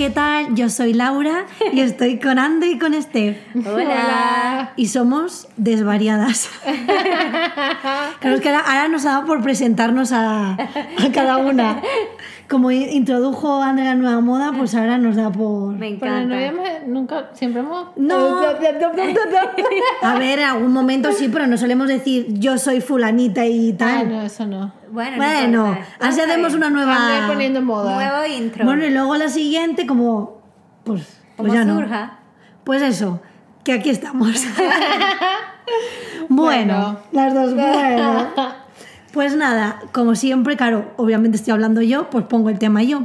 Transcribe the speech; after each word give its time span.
¿qué 0.00 0.08
tal? 0.08 0.54
Yo 0.54 0.70
soy 0.70 0.94
Laura 0.94 1.44
y 1.74 1.80
estoy 1.80 2.18
con 2.18 2.38
Ande 2.38 2.68
y 2.68 2.78
con 2.78 2.94
Steph. 2.94 3.36
Hola. 3.66 4.72
Y 4.74 4.86
somos 4.86 5.46
desvariadas. 5.58 6.48
claro, 8.18 8.36
es 8.36 8.40
que 8.40 8.48
ahora, 8.48 8.60
ahora 8.60 8.88
nos 8.88 9.04
ha 9.04 9.10
dado 9.10 9.26
por 9.26 9.42
presentarnos 9.42 10.12
a, 10.12 10.52
a 10.52 11.12
cada 11.12 11.36
una. 11.36 11.82
Como 12.50 12.70
introdujo 12.72 13.62
Ande 13.62 13.84
la 13.84 13.94
nueva 13.94 14.20
moda, 14.20 14.50
pues 14.56 14.74
ahora 14.74 14.98
nos 14.98 15.14
da 15.14 15.30
por... 15.30 15.72
Me 15.76 15.92
Pero 16.00 16.10
no 16.12 16.18
encanta. 16.18 16.34
habíamos, 16.36 16.68
nunca, 16.88 17.30
siempre 17.32 17.60
hemos... 17.60 17.86
No. 17.96 18.40
A 20.02 20.18
ver, 20.18 20.40
en 20.40 20.44
algún 20.44 20.72
momento 20.72 21.12
sí, 21.12 21.28
pero 21.32 21.46
no 21.46 21.56
solemos 21.56 21.86
decir 21.86 22.26
yo 22.40 22.58
soy 22.58 22.80
fulanita 22.80 23.46
y 23.46 23.70
Ah, 23.72 23.76
tal. 23.78 24.08
no, 24.10 24.22
eso 24.22 24.46
no. 24.46 24.72
Bueno, 24.90 25.16
no 25.16 25.24
bueno, 25.24 25.78
así 26.00 26.20
hacemos 26.20 26.52
una 26.54 26.66
André 26.66 26.84
nueva... 26.86 27.28
poniendo 27.28 27.62
moda. 27.62 27.94
Nuevo 27.94 28.26
intro. 28.26 28.64
Bueno, 28.64 28.84
y 28.84 28.90
luego 28.90 29.14
la 29.14 29.28
siguiente, 29.28 29.86
como... 29.86 30.40
Pues, 30.82 31.20
pues 31.36 31.52
ya 31.52 31.64
no. 31.64 31.76
surja. 31.78 32.18
Pues 32.64 32.82
eso, 32.82 33.20
que 33.62 33.74
aquí 33.74 33.90
estamos. 33.90 34.28
bueno, 36.28 36.42
Bueno. 36.74 36.96
las 37.12 37.32
dos, 37.32 37.54
bueno. 37.54 38.26
Pues 39.12 39.34
nada, 39.34 39.80
como 39.92 40.14
siempre, 40.14 40.56
claro, 40.56 40.92
obviamente 40.96 41.36
estoy 41.36 41.52
hablando 41.52 41.82
yo, 41.82 42.10
pues 42.10 42.24
pongo 42.26 42.48
el 42.48 42.58
tema 42.58 42.82
yo. 42.82 43.02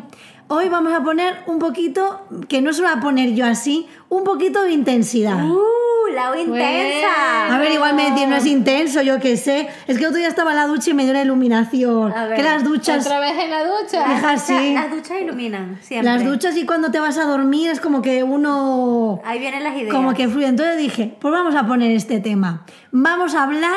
Hoy 0.48 0.70
vamos 0.70 0.94
a 0.94 1.02
poner 1.04 1.34
un 1.48 1.58
poquito, 1.58 2.22
que 2.48 2.62
no 2.62 2.72
se 2.74 2.84
va 2.84 2.94
a 2.94 3.00
poner 3.00 3.34
yo 3.34 3.46
así, 3.48 3.88
un 4.10 4.24
poquito 4.24 4.62
de 4.62 4.72
intensidad. 4.72 5.44
¡Uh! 5.44 5.60
La 6.14 6.40
intensa. 6.40 7.56
A 7.56 7.58
ver, 7.58 7.72
igual 7.74 7.96
me 7.96 8.12
decís, 8.12 8.28
no 8.28 8.36
es 8.36 8.46
intenso, 8.46 9.02
yo 9.02 9.20
qué 9.20 9.36
sé. 9.38 9.68
Es 9.88 9.98
que 9.98 10.06
otro 10.06 10.20
día 10.20 10.28
estaba 10.28 10.52
en 10.52 10.58
la 10.58 10.68
ducha 10.68 10.92
y 10.92 10.94
me 10.94 11.04
dio 11.04 11.14
la 11.14 11.24
iluminación. 11.24 12.14
A 12.14 12.28
ver, 12.28 12.36
que 12.38 12.44
las 12.44 12.64
duchas, 12.64 13.04
Otra 13.08 13.20
vez 13.20 13.34
en 13.40 13.50
la 13.50 13.64
ducha. 13.66 14.02
Hija, 14.18 14.22
Las 14.34 14.48
duchas- 14.48 14.60
sí. 14.62 14.74
Las 14.76 14.92
duchas 14.92 15.20
iluminan 15.20 15.80
siempre. 15.82 16.12
las 16.14 16.24
duchas 16.24 16.56
y 16.58 16.66
cuando 16.68 16.92
te 16.92 17.00
vas 17.00 17.18
a 17.18 17.26
dormir 17.26 17.72
es 17.72 17.80
como 17.82 18.04
que 18.04 18.24
uno 18.24 19.20
Ahí 19.26 19.40
vienen 19.40 19.64
las 19.64 19.76
ideas. 19.76 19.92
como 19.94 20.14
que 20.14 20.28
fluye. 20.30 20.46
Entonces 20.46 20.78
dije, 20.78 21.18
pues 21.20 21.32
vamos 21.34 21.56
a 21.56 21.66
poner 21.66 21.90
este 21.92 22.20
tema. 22.20 22.64
Vamos 22.92 23.34
a 23.34 23.44
hablar 23.44 23.74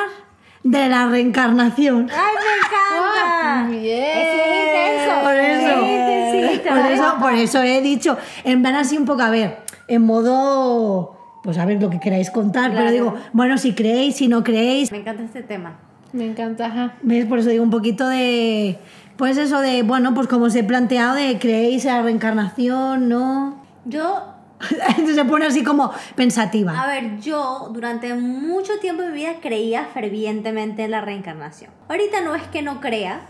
de 0.64 0.88
la 0.88 1.06
reencarnación. 1.08 2.08
¡Ay, 2.10 2.34
me 2.34 2.56
encanta! 2.58 3.68
Bien. 3.70 4.18
Es 4.18 4.98
intenso. 4.98 5.22
Por 5.24 5.34
eso, 5.34 5.84
Es 5.84 6.34
intensito. 6.34 6.74
por 6.74 6.92
eso, 6.92 7.14
por 7.20 7.34
eso 7.34 7.62
he 7.62 7.80
dicho, 7.80 8.16
en 8.44 8.62
plan 8.62 8.74
así 8.76 8.96
un 8.96 9.04
poco, 9.04 9.22
a 9.22 9.30
ver, 9.30 9.58
en 9.88 10.02
modo, 10.02 11.16
pues 11.42 11.58
a 11.58 11.64
ver 11.64 11.80
lo 11.80 11.90
que 11.90 12.00
queráis 12.00 12.30
contar, 12.30 12.72
pero 12.72 12.90
digo, 12.90 13.14
bueno, 13.32 13.58
si 13.58 13.74
creéis, 13.74 14.16
si 14.16 14.28
no 14.28 14.42
creéis, 14.44 14.90
Me 14.92 14.98
encanta 14.98 15.22
este 15.22 15.42
tema. 15.42 15.78
Me 16.12 16.24
encanta, 16.26 16.66
ajá. 16.66 16.94
¿ves? 17.02 17.26
Por 17.26 17.38
eso 17.38 17.50
digo 17.50 17.62
un 17.62 17.70
poquito 17.70 18.08
de, 18.08 18.78
pues 19.16 19.36
eso 19.36 19.60
de, 19.60 19.82
bueno, 19.82 20.14
pues 20.14 20.26
como 20.26 20.46
os 20.46 20.54
he 20.54 20.64
planteado, 20.64 21.14
de 21.14 21.38
creéis 21.38 21.84
en 21.84 21.92
la 21.92 22.02
reencarnación, 22.02 23.08
¿no? 23.08 23.62
Yo 23.84 24.24
se 25.14 25.24
pone 25.24 25.46
así 25.46 25.62
como 25.64 25.92
pensativa. 26.14 26.80
A 26.82 26.86
ver, 26.86 27.18
yo 27.20 27.70
durante 27.72 28.14
mucho 28.14 28.78
tiempo 28.80 29.02
de 29.02 29.08
mi 29.10 29.14
vida 29.16 29.34
creía 29.40 29.84
fervientemente 29.86 30.84
en 30.84 30.90
la 30.90 31.00
reencarnación. 31.00 31.70
Ahorita 31.88 32.20
no 32.22 32.34
es 32.34 32.42
que 32.44 32.62
no 32.62 32.80
crea, 32.80 33.20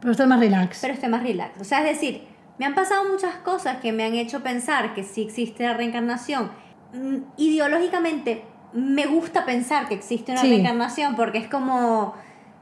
Pero 0.00 0.10
esto 0.12 0.24
es 0.24 0.28
más 0.28 0.40
relax. 0.40 0.78
pero 0.80 0.94
estoy 0.94 1.08
más 1.08 1.22
relax. 1.22 1.60
O 1.60 1.64
sea, 1.64 1.78
es 1.80 2.00
decir, 2.00 2.26
me 2.58 2.66
han 2.66 2.74
pasado 2.74 3.08
muchas 3.10 3.34
cosas 3.36 3.78
que 3.78 3.92
me 3.92 4.04
han 4.04 4.14
hecho 4.14 4.42
pensar 4.42 4.94
que 4.94 5.04
sí 5.04 5.22
existe 5.22 5.64
la 5.64 5.74
reencarnación. 5.74 6.50
Mm, 6.94 7.16
Ideológicamente 7.36 8.44
me 8.72 9.06
gusta 9.06 9.44
pensar 9.44 9.88
que 9.88 9.94
existe 9.94 10.32
una 10.32 10.40
Sí. 10.42 10.48
reencarnación 10.48 11.16
porque 11.16 11.38
es 11.38 11.48
como 11.48 12.14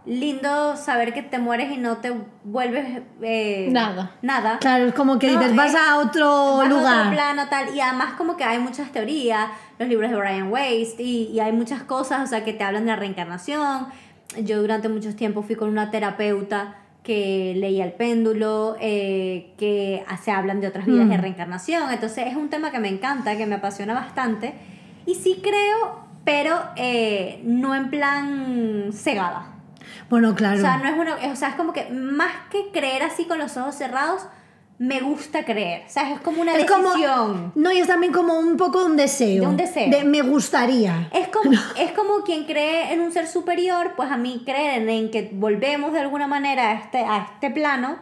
lindo 0.06 0.76
saber 0.76 1.14
que 1.14 1.22
te 1.22 1.38
mueres 1.38 1.72
y 1.72 1.78
no 1.78 1.96
te 1.98 2.12
vuelves 2.44 3.02
eh, 3.22 3.68
Nada. 3.70 4.12
Nada. 4.22 4.58
Claro, 4.58 4.86
es 4.86 4.94
como 4.94 5.18
que 5.18 5.28
No, 5.32 5.38
dices, 5.38 5.56
vas 5.56 5.74
a 5.74 5.96
otro 5.98 6.58
Vas 6.58 6.66
a 6.66 6.68
lugar. 6.68 6.98
otro 7.06 7.12
plano, 7.12 7.48
tal. 7.48 7.74
Y 7.74 7.80
además 7.80 8.14
como 8.18 8.36
que 8.36 8.44
hay 8.44 8.58
muchas 8.58 8.90
teorías, 8.92 9.48
los 9.78 9.88
libros 9.88 10.10
de 10.10 10.16
Brian 10.16 10.52
Weiss, 10.52 10.94
y, 10.98 11.30
y 11.32 11.40
hay 11.40 11.52
muchas 11.52 11.82
cosas, 11.84 12.22
o 12.22 12.26
sea, 12.26 12.44
que 12.44 12.52
te 12.52 12.62
hablan 12.64 12.84
de 12.84 12.90
la 12.90 12.96
reencarnación. 12.96 13.86
Yo 14.42 14.60
durante 14.60 14.88
mucho 14.88 15.14
tiempo 15.16 15.42
fui 15.42 15.54
con 15.56 15.68
una 15.70 15.90
terapeuta 15.90 16.76
que 17.02 17.54
leía 17.56 17.84
el 17.84 17.92
péndulo, 17.92 18.76
eh, 18.80 19.52
que 19.58 20.04
se 20.22 20.30
hablan 20.30 20.60
de 20.60 20.68
otras 20.68 20.86
vidas 20.86 21.08
de 21.08 21.18
Mm. 21.18 21.20
reencarnación. 21.20 21.90
Entonces 21.92 22.26
es 22.28 22.36
un 22.36 22.48
tema 22.48 22.70
que 22.70 22.78
me 22.78 22.88
encanta, 22.88 23.36
que 23.36 23.46
me 23.46 23.56
apasiona 23.56 23.92
bastante. 23.94 24.54
Y 25.06 25.14
sí 25.14 25.40
creo, 25.42 26.00
pero 26.24 26.58
eh, 26.76 27.40
no 27.44 27.74
en 27.74 27.90
plan 27.90 28.90
cegada. 28.92 29.48
Bueno, 30.10 30.34
claro. 30.34 30.58
O 30.58 30.60
sea, 30.60 30.78
no 30.78 30.88
es 30.88 30.98
una, 30.98 31.32
o 31.32 31.36
sea, 31.36 31.50
es 31.50 31.54
como 31.54 31.72
que 31.72 31.90
más 31.90 32.32
que 32.50 32.70
creer 32.72 33.02
así 33.02 33.24
con 33.24 33.38
los 33.38 33.56
ojos 33.56 33.74
cerrados, 33.74 34.26
me 34.78 35.00
gusta 35.00 35.44
creer. 35.44 35.82
O 35.86 35.90
sea, 35.90 36.12
es 36.12 36.20
como 36.20 36.42
una 36.42 36.56
es 36.56 36.68
como, 36.70 36.90
decisión. 36.90 37.52
no, 37.54 37.72
y 37.72 37.78
es 37.78 37.86
también 37.86 38.12
como 38.12 38.38
un 38.38 38.56
poco 38.56 38.84
un 38.84 38.96
deseo. 38.96 39.42
De 39.42 39.46
un 39.46 39.56
deseo. 39.56 39.90
De 39.90 40.04
me 40.04 40.22
gustaría. 40.22 41.08
Es 41.12 41.28
como, 41.28 41.52
es 41.78 41.92
como 41.92 42.22
quien 42.24 42.44
cree 42.44 42.92
en 42.92 43.00
un 43.00 43.12
ser 43.12 43.26
superior, 43.28 43.92
pues 43.96 44.10
a 44.10 44.16
mí 44.16 44.42
creer 44.44 44.88
en 44.88 45.10
que 45.10 45.30
volvemos 45.32 45.92
de 45.92 46.00
alguna 46.00 46.26
manera 46.26 46.70
a 46.70 46.74
este, 46.74 46.98
a 46.98 47.28
este 47.34 47.50
plano 47.50 47.98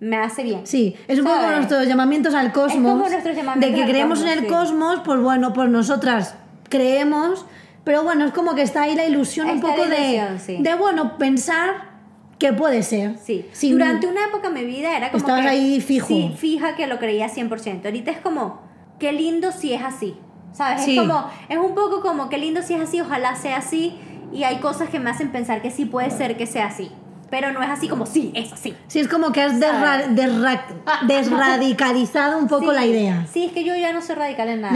me 0.00 0.16
hace 0.16 0.42
bien. 0.42 0.66
Sí, 0.66 0.94
es 1.08 1.18
un 1.18 1.24
poco 1.24 1.36
¿Sabes? 1.36 1.56
nuestros 1.56 1.86
llamamientos 1.86 2.34
al 2.34 2.52
cosmos. 2.52 2.92
como 2.92 3.08
nuestros 3.08 3.36
llamamientos 3.36 3.70
de 3.70 3.74
que 3.74 3.82
al 3.82 3.88
creemos 3.88 4.20
en 4.20 4.26
cosmos, 4.26 4.38
el 4.38 4.44
sí. 4.44 4.54
cosmos, 4.54 5.00
pues 5.04 5.20
bueno, 5.20 5.52
pues 5.52 5.70
nosotras 5.70 6.34
creemos, 6.68 7.46
pero 7.86 8.02
bueno, 8.02 8.24
es 8.24 8.32
como 8.32 8.56
que 8.56 8.62
está 8.62 8.82
ahí 8.82 8.96
la 8.96 9.06
ilusión 9.06 9.48
un 9.48 9.60
poco 9.60 9.84
la 9.84 9.94
de, 9.94 10.00
ilusión, 10.00 10.40
sí. 10.40 10.56
de, 10.60 10.74
bueno, 10.74 11.16
pensar 11.18 11.94
que 12.36 12.52
puede 12.52 12.82
ser. 12.82 13.16
Sí. 13.16 13.46
Sin- 13.52 13.74
Durante 13.74 14.08
una 14.08 14.24
época 14.24 14.50
de 14.50 14.54
mi 14.60 14.66
vida 14.66 14.96
era 14.96 15.12
como 15.12 15.18
Estabas 15.18 15.42
que, 15.42 15.48
ahí 15.48 15.80
fijo. 15.80 16.08
Sí, 16.08 16.34
fija 16.36 16.74
que 16.74 16.88
lo 16.88 16.98
creía 16.98 17.28
100%. 17.28 17.84
Ahorita 17.84 18.10
es 18.10 18.18
como, 18.18 18.60
qué 18.98 19.12
lindo 19.12 19.52
si 19.52 19.72
es 19.72 19.84
así. 19.84 20.16
¿Sabes? 20.52 20.82
Sí. 20.82 20.98
Es 20.98 21.00
como, 21.06 21.30
es 21.48 21.58
un 21.58 21.76
poco 21.76 22.00
como, 22.00 22.28
qué 22.28 22.38
lindo 22.38 22.60
si 22.60 22.74
es 22.74 22.80
así, 22.80 23.00
ojalá 23.00 23.36
sea 23.36 23.58
así. 23.58 23.96
Y 24.32 24.42
hay 24.42 24.56
cosas 24.56 24.88
que 24.88 24.98
me 24.98 25.08
hacen 25.08 25.30
pensar 25.30 25.62
que 25.62 25.70
sí 25.70 25.84
puede 25.84 26.10
ser 26.10 26.36
que 26.36 26.46
sea 26.46 26.66
así. 26.66 26.90
Pero 27.28 27.50
no 27.52 27.60
es 27.62 27.68
así 27.70 27.88
como, 27.88 28.06
sí, 28.06 28.30
es 28.36 28.52
así. 28.52 28.76
Sí, 28.86 29.00
es 29.00 29.08
como 29.08 29.32
que 29.32 29.42
has 29.42 29.54
desra- 29.58 30.06
desra- 30.14 30.62
desradicalizado 31.06 32.38
un 32.38 32.46
poco 32.48 32.70
Sí. 32.70 32.76
la 32.76 32.86
idea. 32.86 33.26
Sí, 33.32 33.44
es 33.46 33.52
que 33.52 33.64
yo 33.64 33.74
ya 33.74 33.92
no 33.92 34.00
soy 34.00 34.14
radical 34.16 34.48
en 34.48 34.60
nada. 34.60 34.72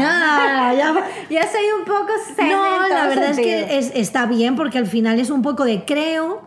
No, 0.73 0.77
ya 0.77 0.93
va- 0.93 1.05
Ya 1.31 1.43
soy 1.47 1.63
un 1.79 1.85
poco 1.85 2.09
zen 2.37 2.49
No, 2.51 2.89
la 2.89 3.07
verdad 3.07 3.31
es 3.31 3.37
sentido. 3.37 3.67
que 3.69 3.79
es- 3.79 3.93
está 3.95 4.27
bien 4.27 4.57
porque 4.57 4.79
al 4.79 4.87
final 4.87 5.19
es 5.21 5.31
un 5.31 5.43
poco 5.43 5.65
de 5.65 5.85
creo, 5.85 6.43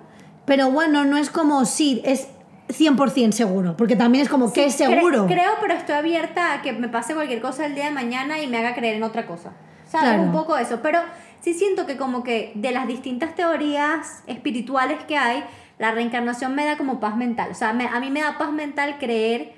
pero 0.45 0.69
bueno, 0.71 1.05
no 1.05 1.17
es 1.17 1.29
como 1.29 1.65
sí, 1.65 2.01
es 2.05 2.27
100% 2.69 3.31
seguro, 3.33 3.75
porque 3.77 3.95
también 3.95 4.23
es 4.23 4.29
como 4.29 4.51
que 4.51 4.65
es 4.65 4.75
Cre- 4.79 4.89
seguro. 4.95 5.25
creo, 5.27 5.51
pero 5.61 5.73
estoy 5.73 5.95
abierta 5.95 6.53
a 6.53 6.61
que 6.61 6.73
me 6.73 6.89
pase 6.89 7.13
cualquier 7.13 7.41
cosa 7.41 7.65
el 7.65 7.75
día 7.75 7.85
de 7.85 7.91
mañana 7.91 8.39
y 8.41 8.47
me 8.47 8.57
haga 8.57 8.73
creer 8.75 8.95
en 8.95 9.03
otra 9.03 9.25
cosa. 9.25 9.51
¿Sabes? 9.87 10.09
Claro. 10.09 10.23
Un 10.23 10.31
poco 10.31 10.57
eso. 10.57 10.79
Pero 10.81 10.99
sí 11.41 11.53
siento 11.53 11.85
que 11.85 11.97
como 11.97 12.23
que 12.23 12.51
de 12.55 12.71
las 12.71 12.87
distintas 12.87 13.35
teorías 13.35 14.23
espirituales 14.27 15.03
que 15.07 15.17
hay, 15.17 15.43
la 15.79 15.91
reencarnación 15.91 16.55
me 16.55 16.65
da 16.65 16.77
como 16.77 16.99
paz 16.99 17.15
mental. 17.15 17.49
O 17.51 17.55
sea, 17.55 17.73
me- 17.73 17.87
a 17.87 17.99
mí 17.99 18.09
me 18.09 18.21
da 18.21 18.37
paz 18.37 18.51
mental 18.51 18.97
creer 18.99 19.53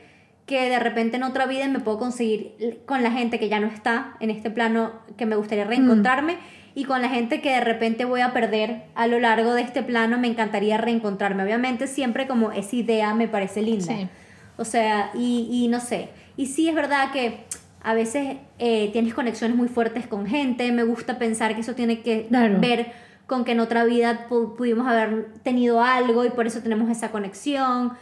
que 0.46 0.70
de 0.70 0.80
repente 0.80 1.18
en 1.18 1.24
otra 1.24 1.46
vida 1.48 1.68
me 1.68 1.80
puedo 1.80 1.98
conseguir 1.98 2.82
con 2.86 3.02
la 3.04 3.12
gente 3.12 3.40
que 3.40 3.50
ya 3.50 3.60
no 3.60 3.68
está 3.68 4.16
en 4.20 4.30
este 4.30 4.52
plano 4.52 4.94
que 5.18 5.26
me 5.26 5.36
gustaría 5.36 5.64
reencontrarme 5.66 6.38
y 6.76 6.84
con 6.84 7.02
la 7.02 7.10
gente 7.10 7.42
que 7.42 7.50
de 7.52 7.62
repente 7.62 8.06
voy 8.06 8.22
a 8.22 8.32
perder 8.34 8.84
a 8.96 9.08
lo 9.08 9.20
largo 9.20 9.54
de 9.54 9.62
este 9.64 9.82
plano 9.82 10.18
me 10.20 10.28
encantaría 10.28 10.78
reencontrarme. 10.78 11.44
Obviamente 11.44 11.88
siempre 11.88 12.28
como 12.28 12.52
esa 12.52 12.76
idea 12.76 13.14
me 13.16 13.28
parece 13.28 13.62
linda. 13.62 13.86
Sí. 13.96 14.08
O 14.58 14.66
sea, 14.66 15.10
y, 15.16 15.48
y 15.52 15.68
no 15.68 15.80
sé. 15.80 16.10
Y 16.38 16.46
sí 16.48 16.68
es 16.70 16.76
verdad 16.76 17.12
que 17.12 17.40
a 17.82 17.94
veces 17.94 18.38
eh, 18.60 18.90
tienes 18.92 19.14
conexiones 19.14 19.56
muy 19.58 19.68
fuertes 19.68 20.06
con 20.06 20.28
gente. 20.28 20.72
Me 20.72 20.84
gusta 20.84 21.18
pensar 21.18 21.56
que 21.56 21.62
eso 21.62 21.74
tiene 21.76 22.02
que 22.02 22.28
Claro. 22.28 22.60
ver 22.60 22.92
con 23.28 23.44
que 23.46 23.54
en 23.54 23.60
otra 23.60 23.84
vida 23.86 24.28
pu- 24.30 24.56
pudimos 24.56 24.88
haber 24.88 25.34
tenido 25.44 25.82
algo 25.82 26.26
y 26.26 26.30
por 26.30 26.46
eso 26.48 26.62
tenemos 26.62 26.90
esa 26.90 27.12
conexión. 27.12 27.94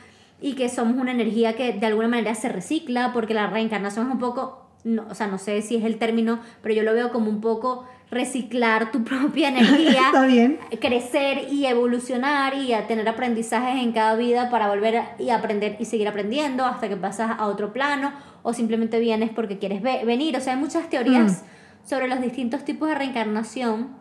Y 0.41 0.55
que 0.55 0.67
somos 0.67 0.97
una 0.97 1.11
energía 1.11 1.53
que 1.55 1.71
de 1.71 1.85
alguna 1.85 2.09
manera 2.09 2.35
se 2.35 2.49
recicla, 2.49 3.11
porque 3.13 3.33
la 3.33 3.47
reencarnación 3.47 4.07
es 4.07 4.11
un 4.13 4.19
poco, 4.19 4.67
no, 4.83 5.05
o 5.09 5.15
sea, 5.15 5.27
no 5.27 5.37
sé 5.37 5.61
si 5.61 5.77
es 5.77 5.85
el 5.85 5.97
término, 5.97 6.39
pero 6.61 6.75
yo 6.75 6.83
lo 6.83 6.93
veo 6.93 7.13
como 7.13 7.29
un 7.29 7.39
poco 7.39 7.85
reciclar 8.11 8.91
tu 8.91 9.03
propia 9.05 9.47
energía 9.49 10.01
Está 10.07 10.25
bien. 10.25 10.59
crecer 10.81 11.47
y 11.49 11.65
evolucionar 11.65 12.55
y 12.55 12.73
a 12.73 12.87
tener 12.87 13.07
aprendizajes 13.07 13.81
en 13.81 13.93
cada 13.93 14.15
vida 14.15 14.49
para 14.49 14.67
volver 14.67 14.97
a- 14.97 15.15
y 15.17 15.29
aprender 15.29 15.77
y 15.79 15.85
seguir 15.85 16.09
aprendiendo 16.09 16.65
hasta 16.65 16.89
que 16.89 16.97
pasas 16.97 17.31
a 17.39 17.47
otro 17.47 17.71
plano 17.71 18.11
o 18.43 18.51
simplemente 18.53 18.99
vienes 18.99 19.29
porque 19.29 19.57
quieres 19.59 19.81
ve- 19.81 20.03
venir. 20.05 20.35
O 20.35 20.41
sea, 20.41 20.53
hay 20.55 20.59
muchas 20.59 20.89
teorías 20.89 21.43
sobre 21.85 22.09
los 22.09 22.19
distintos 22.19 22.65
tipos 22.65 22.89
de 22.89 22.95
reencarnación. 22.95 23.95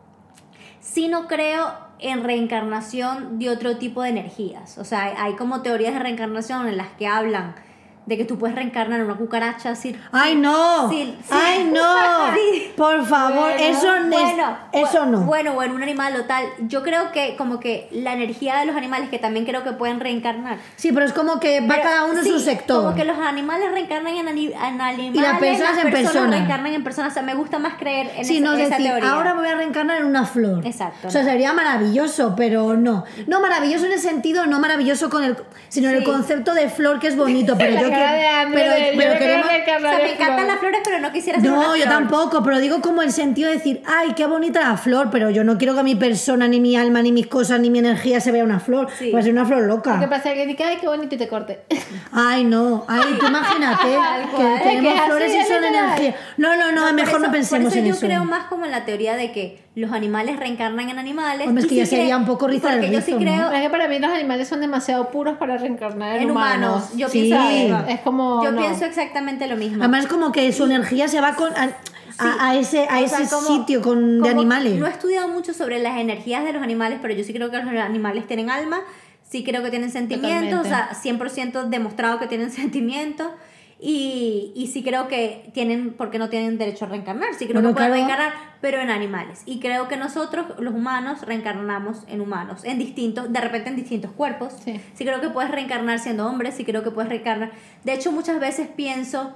Sí 0.83 1.07
no 1.07 1.29
creo 1.29 1.73
en 2.01 2.25
reencarnación 2.25 3.39
de 3.39 3.49
otro 3.49 3.79
tipo 3.79 4.03
de 4.03 4.11
energías. 4.11 4.77
O 4.79 4.85
sea, 4.85 5.15
hay, 5.17 5.35
como 5.37 5.63
teorías 5.63 5.95
de 5.95 6.01
reencarnación 6.01 6.67
en 6.67 6.77
las 6.77 6.89
que 6.89 7.07
hablan 7.07 7.55
de 8.07 8.17
que 8.17 8.25
tú 8.25 8.39
puedes 8.39 8.57
reencarnar 8.57 8.99
en 9.01 9.07
una 9.07 9.15
cucaracha, 9.17 9.71
así. 9.71 9.97
¡Ay, 10.11 10.35
no! 10.35 10.91
Sí, 10.91 11.17
sí. 11.23 11.29
¡Ay, 11.31 11.71
no! 11.73 11.83
Sí. 12.35 12.73
Por 12.77 13.05
favor, 13.05 13.51
Bueno, 13.53 13.61
eso, 13.61 14.01
no 14.01 14.09
Bueno, 14.19 14.59
eso 14.73 15.07
no. 15.07 15.21
Bueno, 15.21 15.53
bueno, 15.53 15.75
un 15.75 15.83
animal 15.83 16.17
o 16.17 16.25
tal. 16.25 16.45
Yo 16.61 16.83
creo 16.83 17.13
que 17.13 17.37
como 17.37 17.61
que 17.61 17.89
la 17.93 18.13
energía 18.15 18.57
de 18.59 18.67
los 18.67 18.75
animales 18.75 19.09
que 19.11 19.19
también 19.19 19.45
creo 19.45 19.63
que 19.65 19.73
pueden 19.73 20.01
reencarnar. 20.01 20.59
Sí, 20.77 20.93
pero 20.93 21.05
es 21.07 21.13
como 21.13 21.39
que 21.41 21.61
va 21.61 21.69
Pero 21.69 21.83
cada 21.83 22.05
uno 22.05 22.19
en 22.21 22.25
su 22.25 22.39
sector. 22.41 22.83
Como 22.85 22.95
que 22.97 23.05
los 23.05 23.19
animales 23.19 23.71
reencarnan 23.71 24.15
en, 24.15 24.29
ani- 24.29 24.53
en 24.53 24.81
animales. 24.81 25.15
Y 25.15 25.21
las 25.21 25.39
personas 25.39 25.85
en 25.85 25.91
personas. 25.93 26.31
reencarnan 26.31 26.73
en 26.75 26.85
personas. 26.85 27.13
O 27.13 27.15
sea, 27.15 27.23
me 27.23 27.35
gusta 27.35 27.59
más 27.59 27.75
creer 27.75 28.11
en 28.17 28.21
esa, 28.23 28.33
no 28.41 28.53
es 28.55 28.61
esa 28.61 28.71
decir, 28.77 28.87
teoría. 28.91 29.11
ahora 29.13 29.35
me 29.35 29.41
voy 29.43 29.51
a 29.51 29.55
reencarnar 29.57 29.99
en 29.99 30.07
una 30.07 30.25
flor. 30.25 30.67
Exacto. 30.67 31.09
O 31.09 31.11
sea, 31.11 31.23
sería 31.25 31.53
maravilloso, 31.53 32.35
pero 32.37 32.75
no. 32.77 33.05
No 33.27 33.41
maravilloso 33.41 33.87
en 33.87 33.93
el 33.93 34.01
sentido, 34.01 34.47
no 34.47 34.59
maravilloso 34.59 35.11
con 35.11 35.23
el, 35.23 35.37
sino 35.69 35.91
en 35.91 35.97
el 35.97 36.05
concepto 36.05 36.55
de 36.55 36.69
flor 36.69 36.99
que 36.99 37.09
es 37.09 37.17
bonito. 37.17 37.57
Pero 37.59 37.81
yo 37.81 37.92
cara 37.93 38.11
que- 38.13 38.19
de 38.19 38.27
André, 38.29 38.61
pero, 38.63 38.75
de, 38.75 38.81
yo 38.93 38.99
pero 38.99 39.19
queremos- 39.19 39.47
O 39.47 39.49
sea, 39.81 39.99
me 39.99 40.05
en 40.07 40.11
encantan 40.15 40.47
las 40.49 40.59
flores, 40.59 40.81
pero 40.85 40.99
no 41.01 41.13
quisiera 41.13 41.39
una 41.39 41.49
No, 41.51 41.77
yo 41.77 41.83
flor. 41.85 41.95
tampoco, 41.95 42.43
pero 42.43 42.59
digo 42.61 42.81
como 42.81 43.03
el 43.03 43.13
sentido 43.13 43.49
de 43.49 43.57
decir, 43.57 43.83
ay, 43.87 44.13
qué 44.15 44.27
bonita 44.27 44.61
la 44.61 44.77
flor, 44.77 45.09
pero 45.11 45.31
yo 45.31 45.45
no 45.45 45.59
quiero 45.59 45.75
que 45.75 45.83
mi 45.83 45.95
persona, 45.95 46.49
ni 46.49 46.61
mi 46.61 46.77
alma, 46.77 47.03
ni 47.03 47.13
mis 47.13 47.27
cosas, 47.27 47.61
ni 47.61 47.71
mi 47.71 47.79
energía 47.79 48.21
se 48.21 48.33
vea 48.33 48.45
una 48.45 48.61
flor. 48.61 48.89
Sí. 48.99 49.09
Pues 49.11 49.25
ser 49.25 49.33
una 49.33 49.45
flor 49.45 49.63
Lo 49.63 49.83
que 49.83 49.91
loca. 49.91 50.09
pasa 50.11 50.31
es 50.31 50.35
que 50.37 50.47
dices, 50.47 50.67
ay, 50.67 50.77
qué 50.81 50.87
bonito 50.89 51.15
y 51.15 51.19
te 51.19 51.29
corte. 51.29 51.61
Ay, 52.13 52.45
no, 52.45 52.85
ay, 52.89 53.17
tú 53.19 53.27
imagínate 53.27 53.87
que 54.37 54.61
tenemos 54.63 55.01
flores 55.07 55.33
y 55.35 55.45
son 55.45 55.65
energía. 55.65 56.15
No, 56.37 56.57
no, 56.57 56.73
no, 56.73 56.93
mejor 56.93 57.21
no 57.21 57.31
pensemos 57.31 57.65
por 57.73 57.73
eso 57.73 57.79
en 57.79 57.87
yo 57.87 57.95
eso. 57.95 58.07
creo 58.07 58.25
más 58.25 58.45
como 58.45 58.65
en 58.67 58.71
la 58.71 58.85
teoría 58.85 59.17
de 59.17 59.33
que 59.33 59.62
los 59.75 59.91
animales 59.93 60.39
reencarnan 60.39 60.91
en 60.91 60.99
animales. 60.99 61.47
Hombre, 61.49 61.63
es 61.65 61.69
que 61.69 61.75
ya 61.77 61.85
sí 61.87 61.91
sería 61.91 62.05
creo- 62.07 62.19
un 62.19 62.27
poco 62.27 62.47
rizar 62.47 62.73
Porque 62.73 62.91
yo 62.91 63.01
sí 63.01 63.13
rizo, 63.15 63.19
¿no? 63.21 63.25
creo. 63.25 63.53
es 63.53 63.63
que 63.63 63.71
para 63.71 63.89
mí 63.89 63.99
los 63.99 64.11
animales 64.11 64.47
son 64.49 64.61
demasiado 64.61 65.11
puros 65.11 65.39
para 65.39 65.57
reencarnar 65.57 66.17
en, 66.17 66.25
En 66.25 66.31
humanos. 66.31 66.91
Yo 66.97 67.09
Sí. 67.09 67.23
pienso. 67.23 67.85
Es 67.89 68.01
como, 68.01 68.45
yo 68.45 68.53
no. 68.53 68.61
pienso 68.61 68.85
exactamente 68.85 69.47
lo 69.47 69.57
mismo. 69.57 69.83
Además, 69.83 70.07
como 70.07 70.31
que 70.31 70.53
su 70.53 70.65
energía 70.65 71.09
se 71.09 71.21
va 71.23 71.35
con, 71.37 71.53
a, 71.57 71.71
a- 72.19 72.49
a 72.51 72.57
ese, 72.57 72.87
a 72.91 73.01
O 73.01 73.09
sea, 73.09 73.21
ese 73.21 73.35
como- 73.35 73.47
sitio 73.49 73.81
con, 73.81 74.21
de 74.21 74.29
animales. 74.29 74.75
No 74.79 74.87
he 74.87 74.91
estudiado 74.91 75.29
mucho 75.29 75.55
sobre 75.55 75.79
las 75.79 75.99
energías 75.99 76.45
de 76.45 76.53
los 76.53 76.63
animales, 76.63 76.99
pero 77.01 77.15
yo 77.15 77.25
sí 77.25 77.33
creo 77.33 77.51
que 77.51 77.57
los 77.57 77.67
animales 77.83 78.27
tienen 78.27 78.51
alma, 78.51 78.81
sí 79.27 79.43
creo 79.43 79.63
que 79.63 79.71
tienen 79.71 79.91
sentimientos, 79.91 80.61
o 80.61 80.65
sea, 80.69 80.91
100% 81.03 81.65
demostrado 81.71 82.19
que 82.19 82.27
tienen 82.27 82.51
sentimientos. 82.51 83.29
Y, 83.85 84.53
y 84.55 84.69
sí 84.69 84.85
creo 84.85 85.09
que 85.09 85.51
tienen, 85.55 85.95
porque 85.95 86.17
no 86.21 86.29
tienen 86.29 86.57
derecho 86.57 86.85
a 86.85 86.89
reencarnar, 86.89 87.35
sí 87.35 87.47
creo 87.47 87.55
Bueno, 87.61 87.71
que 87.71 87.75
pueden 87.75 87.91
claro. 88.07 88.07
reencarnar, 88.07 88.33
pero 88.61 88.81
en 88.81 88.91
animales. 88.91 89.43
Y 89.45 89.59
creo 89.59 89.89
que 89.89 89.97
nosotros, 89.97 90.47
los 90.61 90.73
humanos, 90.73 91.23
reencarnamos 91.23 92.05
en 92.07 92.21
humanos, 92.21 92.61
en 92.63 92.79
distintos, 92.79 93.33
de 93.33 93.41
repente 93.41 93.71
en 93.71 93.75
distintos 93.77 94.13
cuerpos. 94.13 94.53
Sí. 94.65 94.81
sí 94.95 95.05
creo 95.05 95.21
que 95.21 95.31
puedes 95.31 95.51
reencarnar 95.51 95.99
siendo 95.99 96.29
hombre, 96.29 96.53
sí 96.53 96.65
creo 96.65 96.85
que 96.85 96.93
puedes 96.93 97.09
reencarnar. 97.09 97.51
De 97.83 97.93
hecho, 97.93 98.13
muchas 98.13 98.39
veces 98.39 98.69
pienso 98.69 99.33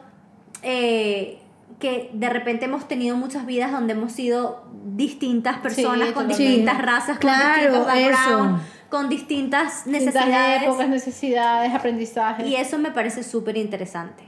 eh, 0.63 1.41
que 1.81 2.11
de 2.13 2.29
repente 2.29 2.67
hemos 2.67 2.87
tenido 2.87 3.17
muchas 3.17 3.47
vidas 3.47 3.73
donde 3.73 3.95
hemos 3.95 4.13
sido 4.13 4.65
distintas 4.85 5.59
personas, 5.59 6.13
con 6.13 6.29
distintas 6.29 6.81
razas, 6.81 7.19
claro, 7.19 7.85
con 7.85 7.95
distintos 7.95 8.61
con 8.89 9.09
distintas 9.09 9.85
Distintas 9.85 10.15
necesidades. 10.15 10.63
épocas, 10.63 10.89
necesidades, 10.89 11.75
aprendizajes. 11.75 12.47
Y 12.47 12.55
eso 12.55 12.79
me 12.79 12.93
parece 12.93 13.25
súper 13.25 13.57
interesante. 13.57 14.23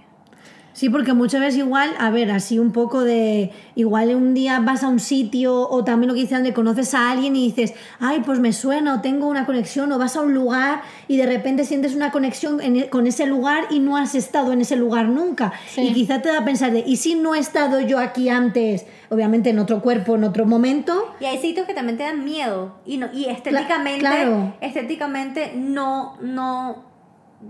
Sí, 0.78 0.88
porque 0.90 1.12
muchas 1.12 1.40
veces 1.40 1.58
igual, 1.58 1.90
a 1.98 2.08
ver, 2.10 2.30
así 2.30 2.60
un 2.60 2.70
poco 2.70 3.02
de, 3.02 3.50
igual 3.74 4.14
un 4.14 4.32
día 4.32 4.60
vas 4.60 4.84
a 4.84 4.88
un 4.88 5.00
sitio 5.00 5.68
o 5.68 5.82
también 5.82 6.06
lo 6.06 6.14
que 6.14 6.20
dicen 6.20 6.44
de 6.44 6.52
conoces 6.52 6.94
a 6.94 7.10
alguien 7.10 7.34
y 7.34 7.46
dices, 7.48 7.74
ay, 7.98 8.22
pues 8.24 8.38
me 8.38 8.52
suena 8.52 8.94
o 8.94 9.00
tengo 9.00 9.26
una 9.26 9.44
conexión 9.44 9.90
o 9.90 9.98
vas 9.98 10.14
a 10.14 10.20
un 10.20 10.34
lugar 10.34 10.82
y 11.08 11.16
de 11.16 11.26
repente 11.26 11.64
sientes 11.64 11.96
una 11.96 12.12
conexión 12.12 12.60
en 12.60 12.76
e- 12.76 12.88
con 12.90 13.08
ese 13.08 13.26
lugar 13.26 13.64
y 13.70 13.80
no 13.80 13.96
has 13.96 14.14
estado 14.14 14.52
en 14.52 14.60
ese 14.60 14.76
lugar 14.76 15.08
nunca. 15.08 15.52
Sí. 15.68 15.80
Y 15.80 15.94
quizá 15.94 16.22
te 16.22 16.28
da 16.28 16.38
a 16.38 16.44
pensar 16.44 16.70
de, 16.70 16.84
¿y 16.86 16.94
si 16.98 17.16
no 17.16 17.34
he 17.34 17.40
estado 17.40 17.80
yo 17.80 17.98
aquí 17.98 18.28
antes, 18.28 18.86
obviamente 19.08 19.50
en 19.50 19.58
otro 19.58 19.82
cuerpo, 19.82 20.14
en 20.14 20.22
otro 20.22 20.46
momento? 20.46 21.12
Y 21.18 21.24
hay 21.24 21.38
sitios 21.38 21.66
que 21.66 21.74
también 21.74 21.98
te 21.98 22.04
dan 22.04 22.24
miedo. 22.24 22.76
Y, 22.86 22.98
no, 22.98 23.08
y 23.12 23.24
estéticamente, 23.24 23.98
claro. 23.98 24.54
estéticamente 24.60 25.54
no, 25.56 26.16
no, 26.22 26.84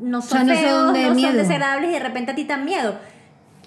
no 0.00 0.18
O 0.20 0.22
sea, 0.22 0.40
son 0.46 0.48
son 0.48 0.94
de 0.94 1.08
no 1.08 1.14
miedo. 1.14 1.28
son 1.28 1.36
desagradables 1.36 1.90
y 1.90 1.92
de 1.92 2.00
repente 2.00 2.32
a 2.32 2.34
ti 2.34 2.44
te 2.44 2.54
dan 2.54 2.64
miedo. 2.64 2.94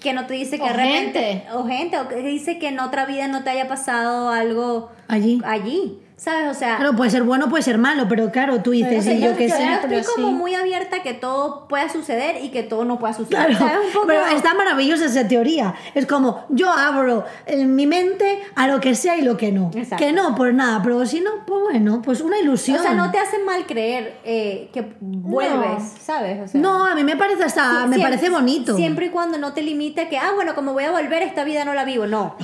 Que 0.02 0.12
no 0.12 0.26
te 0.26 0.34
dice 0.34 0.56
que 0.58 0.64
O 0.64 0.68
repente. 0.68 1.20
gente. 1.22 1.46
O 1.52 1.64
gente, 1.66 1.98
o 1.98 2.08
que 2.08 2.16
dice 2.16 2.58
que 2.58 2.68
en 2.68 2.80
otra 2.80 3.06
vida 3.06 3.28
no 3.28 3.44
te 3.44 3.50
haya 3.50 3.68
pasado 3.68 4.30
algo 4.30 4.90
Allí. 5.08 5.40
allí. 5.44 5.98
¿Sabes? 6.16 6.50
O 6.50 6.54
sea. 6.54 6.76
Claro, 6.76 6.94
puede 6.94 7.10
ser 7.10 7.22
bueno, 7.24 7.48
puede 7.48 7.62
ser 7.64 7.78
malo, 7.78 8.06
pero 8.08 8.30
claro, 8.30 8.62
tú 8.62 8.70
dices, 8.70 9.04
y 9.06 9.20
yo, 9.20 9.36
qué 9.36 9.48
yo, 9.48 9.56
sé. 9.56 9.66
yo 9.90 9.96
estoy 9.98 10.14
como 10.14 10.28
sí. 10.28 10.34
muy 10.34 10.54
abierta 10.54 10.96
a 10.98 11.02
que 11.02 11.14
todo 11.14 11.66
pueda 11.66 11.88
suceder 11.88 12.44
y 12.44 12.50
que 12.50 12.62
todo 12.62 12.84
no 12.84 12.98
pueda 12.98 13.12
suceder. 13.12 13.46
Claro, 13.48 13.58
¿sabes? 13.58 13.86
Un 13.88 13.92
poco- 13.92 14.06
pero 14.06 14.26
está 14.26 14.54
maravillosa 14.54 15.06
esa 15.06 15.26
teoría. 15.26 15.74
Es 15.94 16.06
como, 16.06 16.44
yo 16.48 16.70
abro 16.70 17.24
en 17.46 17.74
mi 17.74 17.86
mente 17.86 18.38
a 18.54 18.68
lo 18.68 18.80
que 18.80 18.94
sea 18.94 19.16
y 19.16 19.22
lo 19.22 19.36
que 19.36 19.50
no. 19.50 19.70
Exacto. 19.74 20.04
Que 20.04 20.12
no, 20.12 20.34
pues 20.36 20.54
nada, 20.54 20.80
pero 20.82 21.04
si 21.06 21.20
no, 21.20 21.30
pues 21.46 21.60
bueno, 21.62 22.00
pues 22.02 22.20
una 22.20 22.38
ilusión. 22.38 22.78
O 22.78 22.82
sea, 22.82 22.94
no 22.94 23.10
te 23.10 23.18
hace 23.18 23.38
mal 23.40 23.66
creer 23.66 24.18
eh, 24.24 24.70
que 24.72 24.92
vuelves, 25.00 25.82
¿sabes? 26.02 26.40
O 26.40 26.46
sea, 26.48 26.60
No, 26.60 26.84
a 26.84 26.94
mí 26.94 27.04
me 27.04 27.16
parece 27.16 27.44
hasta, 27.44 27.62
Sí, 27.82 27.88
me 27.88 27.96
siempre- 27.96 28.02
parece 28.02 28.30
bonito. 28.30 28.76
Siempre 28.76 29.06
y 29.06 29.08
cuando 29.10 29.38
no 29.38 29.52
te 29.52 29.62
limite 29.62 30.08
que, 30.08 30.18
ah, 30.18 30.32
bueno, 30.34 30.54
como 30.54 30.72
voy 30.72 30.84
a 30.84 30.90
volver, 30.92 31.22
esta 31.22 31.44
vida 31.44 31.64
no 31.64 31.74
la 31.74 31.84
vivo. 31.84 32.06
No. 32.06 32.36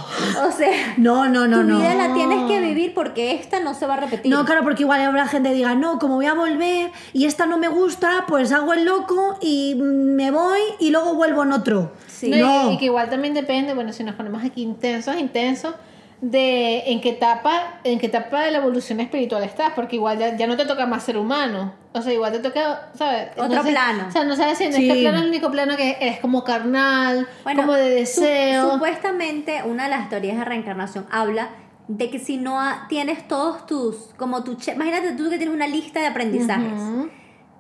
O 0.46 0.50
sea, 0.52 0.94
No, 0.96 1.28
no, 1.28 1.46
no, 1.46 1.58
tu 1.58 1.64
no. 1.64 1.78
vida 1.78 1.94
la 1.94 2.14
tienes 2.14 2.46
que 2.48 2.60
vivir 2.60 2.94
porque 2.94 3.32
esta 3.34 3.60
no 3.60 3.67
se 3.74 3.86
va 3.86 3.94
a 3.94 4.00
repetir. 4.00 4.30
No, 4.32 4.44
claro, 4.44 4.62
porque 4.62 4.82
igual 4.82 5.00
habrá 5.00 5.26
gente 5.26 5.50
que 5.50 5.54
diga, 5.56 5.74
no, 5.74 5.98
como 5.98 6.16
voy 6.16 6.26
a 6.26 6.34
volver 6.34 6.90
y 7.12 7.24
esta 7.26 7.46
no 7.46 7.58
me 7.58 7.68
gusta, 7.68 8.24
pues 8.26 8.52
hago 8.52 8.72
el 8.72 8.84
loco 8.84 9.38
y 9.40 9.74
me 9.76 10.30
voy 10.30 10.60
y 10.78 10.90
luego 10.90 11.14
vuelvo 11.14 11.42
en 11.42 11.52
otro. 11.52 11.92
Sí. 12.06 12.30
No, 12.30 12.36
y- 12.36 12.40
No. 12.40 12.72
Y, 12.72 12.78
que 12.78 12.86
igual 12.86 13.08
también 13.10 13.34
depende, 13.34 13.74
bueno, 13.74 13.92
si 13.92 14.04
nos 14.04 14.14
ponemos 14.14 14.44
aquí 14.44 14.62
intensos, 14.62 15.16
intensos, 15.16 15.74
de 16.20 16.80
en 16.90 17.00
qué 17.00 17.10
etapa, 17.10 17.78
en 17.84 18.00
qué 18.00 18.06
etapa 18.06 18.40
de 18.42 18.50
la 18.50 18.58
evolución 18.58 18.98
espiritual 18.98 19.44
estás, 19.44 19.70
porque 19.76 19.94
igual 19.94 20.18
ya, 20.18 20.36
ya 20.36 20.48
no 20.48 20.56
te 20.56 20.66
toca 20.66 20.84
más 20.84 21.04
ser 21.04 21.16
humano. 21.16 21.74
O 21.92 22.02
sea, 22.02 22.12
igual 22.12 22.32
te 22.32 22.40
toca, 22.40 22.88
¿sabes? 22.94 23.28
Otro 23.36 23.48
No 23.54 23.62
sé- 23.62 23.70
plano. 23.70 24.06
O 24.08 24.10
sea, 24.10 24.24
no 24.24 24.34
sabes 24.34 24.58
si 24.58 24.64
en 24.64 24.72
Sí. 24.72 24.88
este 24.88 25.00
plano 25.02 25.18
es 25.18 25.22
el 25.22 25.28
único 25.28 25.50
plano 25.52 25.76
que 25.76 25.96
eres 26.00 26.18
como 26.18 26.42
carnal, 26.42 27.28
Bueno, 27.44 27.62
como 27.62 27.74
de 27.74 28.04
su- 28.04 28.20
deseo. 28.22 28.72
supuestamente, 28.72 29.62
una 29.64 29.84
de 29.84 29.90
las 29.90 30.08
teorías 30.08 30.36
de 30.38 30.44
reencarnación 30.44 31.06
habla 31.08 31.50
de 31.88 32.10
que 32.10 32.18
si 32.18 32.36
no 32.36 32.60
ha- 32.60 32.86
tienes 32.88 33.26
todos 33.28 33.66
tus, 33.66 33.96
como 34.16 34.44
tu, 34.44 34.52
imagínate 34.74 35.12
tú 35.12 35.28
que 35.30 35.38
tienes 35.38 35.54
una 35.54 35.66
lista 35.66 36.00
de 36.00 36.06
aprendizajes. 36.06 36.80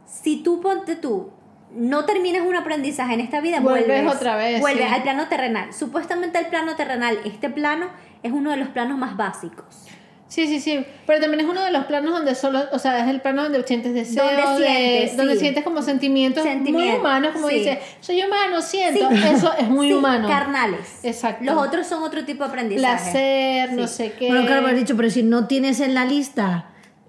Si 0.06 0.42
tú 0.42 0.60
ponte 0.60 0.96
tú, 0.96 1.30
no 1.72 2.04
terminas 2.04 2.42
un 2.46 2.56
aprendizaje 2.56 3.14
en 3.14 3.20
esta 3.20 3.40
vida, 3.40 3.60
Vuelves 3.60 3.86
vuelves, 3.88 4.14
otra 4.16 4.36
vez, 4.36 4.60
Vuelves 4.60 4.88
sí. 4.88 4.94
al 4.94 5.02
plano 5.02 5.28
terrenal. 5.28 5.72
Supuestamente 5.72 6.38
el 6.38 6.46
plano 6.46 6.76
terrenal, 6.76 7.18
este 7.24 7.50
plano 7.50 7.86
es 8.22 8.32
uno 8.32 8.50
de 8.50 8.56
los 8.58 8.68
planos 8.68 8.96
más 8.98 9.16
básicos. 9.16 9.86
Sí, 10.28 10.46
sí, 10.46 10.60
sí. 10.60 10.84
Pero 11.06 11.20
también 11.20 11.40
es 11.40 11.50
uno 11.50 11.64
de 11.64 11.70
los 11.70 11.86
planos 11.86 12.12
donde 12.12 12.34
solo, 12.34 12.60
o 12.72 12.78
sea, 12.78 12.98
es 13.02 13.08
el 13.08 13.22
plano 13.22 13.44
donde 13.44 13.62
sientes 13.66 13.94
deseos, 13.94 14.26
Donde 14.26 14.62
de- 14.62 14.66
sientes, 14.68 15.16
donde 15.16 15.32
sí. 15.34 15.40
sientes 15.40 15.64
como 15.64 15.80
sentimientos, 15.80 16.44
muy 16.64 16.90
humanos, 16.90 17.32
como 17.32 17.48
sí. 17.48 17.54
dice, 17.56 17.80
soy 18.00 18.22
humano, 18.22 18.60
siento. 18.60 19.08
Sí. 19.10 19.16
Eso 19.34 19.52
es 19.58 19.68
muy 19.68 19.88
Sí, 19.88 19.94
humano. 19.94 20.28
Carnales. 20.28 20.98
Exacto. 21.02 21.44
Los 21.44 21.56
otros 21.66 21.86
son 21.86 22.02
otro 22.02 22.24
tipo 22.26 22.44
de 22.44 22.50
aprendizaje. 22.50 23.10
Placer, 23.10 23.72
no 23.72 23.86
sé 23.86 24.12
qué. 24.18 24.28
Bueno, 24.28 24.44
claro, 24.46 24.62
me 24.62 24.70
has 24.72 24.76
dicho, 24.76 24.96
pero 24.96 25.08
si 25.08 25.22
no 25.22 25.46
tienes 25.46 25.80
en 25.80 25.94
la 25.94 26.04
lista. 26.04 26.66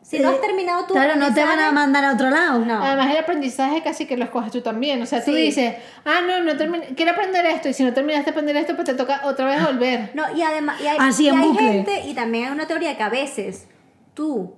Si 0.10 0.18
no 0.18 0.32
eh, 0.32 0.34
has 0.34 0.42
terminado 0.42 0.86
tu 0.86 0.94
Claro, 0.96 1.18
no 1.18 1.32
te 1.32 1.44
van 1.44 1.60
a 1.60 1.72
mandar 1.72 2.04
a 2.04 2.13
otro 2.13 2.32
lado. 2.32 2.66
No. 2.66 2.84
Además, 2.84 3.12
el 3.12 3.18
aprendizaje 3.18 3.84
casi 3.84 4.08
que 4.08 4.18
lo 4.18 4.24
escoges 4.24 4.51
tú 4.51 4.62
también. 4.62 5.00
O 5.04 5.06
sea, 5.06 5.24
tú 5.24 5.32
Sí. 5.32 5.38
dices, 5.38 5.75
ah, 6.04 6.22
no, 6.25 6.42
no 6.42 6.54
quiero 6.96 7.12
aprender 7.12 7.46
esto. 7.46 7.70
Y 7.70 7.74
si 7.74 7.84
no 7.84 7.94
terminaste 7.94 8.25
de 8.25 8.32
aprender 8.32 8.56
esto, 8.56 8.74
pues 8.75 8.86
te 8.88 8.96
toca 8.96 9.22
otra 9.25 9.46
vez 9.46 9.63
volver. 9.63 10.10
No, 10.16 10.24
y 10.36 10.42
además, 10.42 10.82
y 10.82 10.88
hay, 10.88 10.98
Así, 11.00 11.25
y 11.25 11.30
en 11.30 11.38
hay 11.38 11.48
bucle. 11.48 11.68
gente, 11.72 12.01
y 12.08 12.16
también 12.16 12.46
hay 12.48 12.51
una 12.51 12.66
teoría 12.66 12.98
que 12.98 13.04
a 13.04 13.10
veces 13.10 13.68
tú 14.16 14.56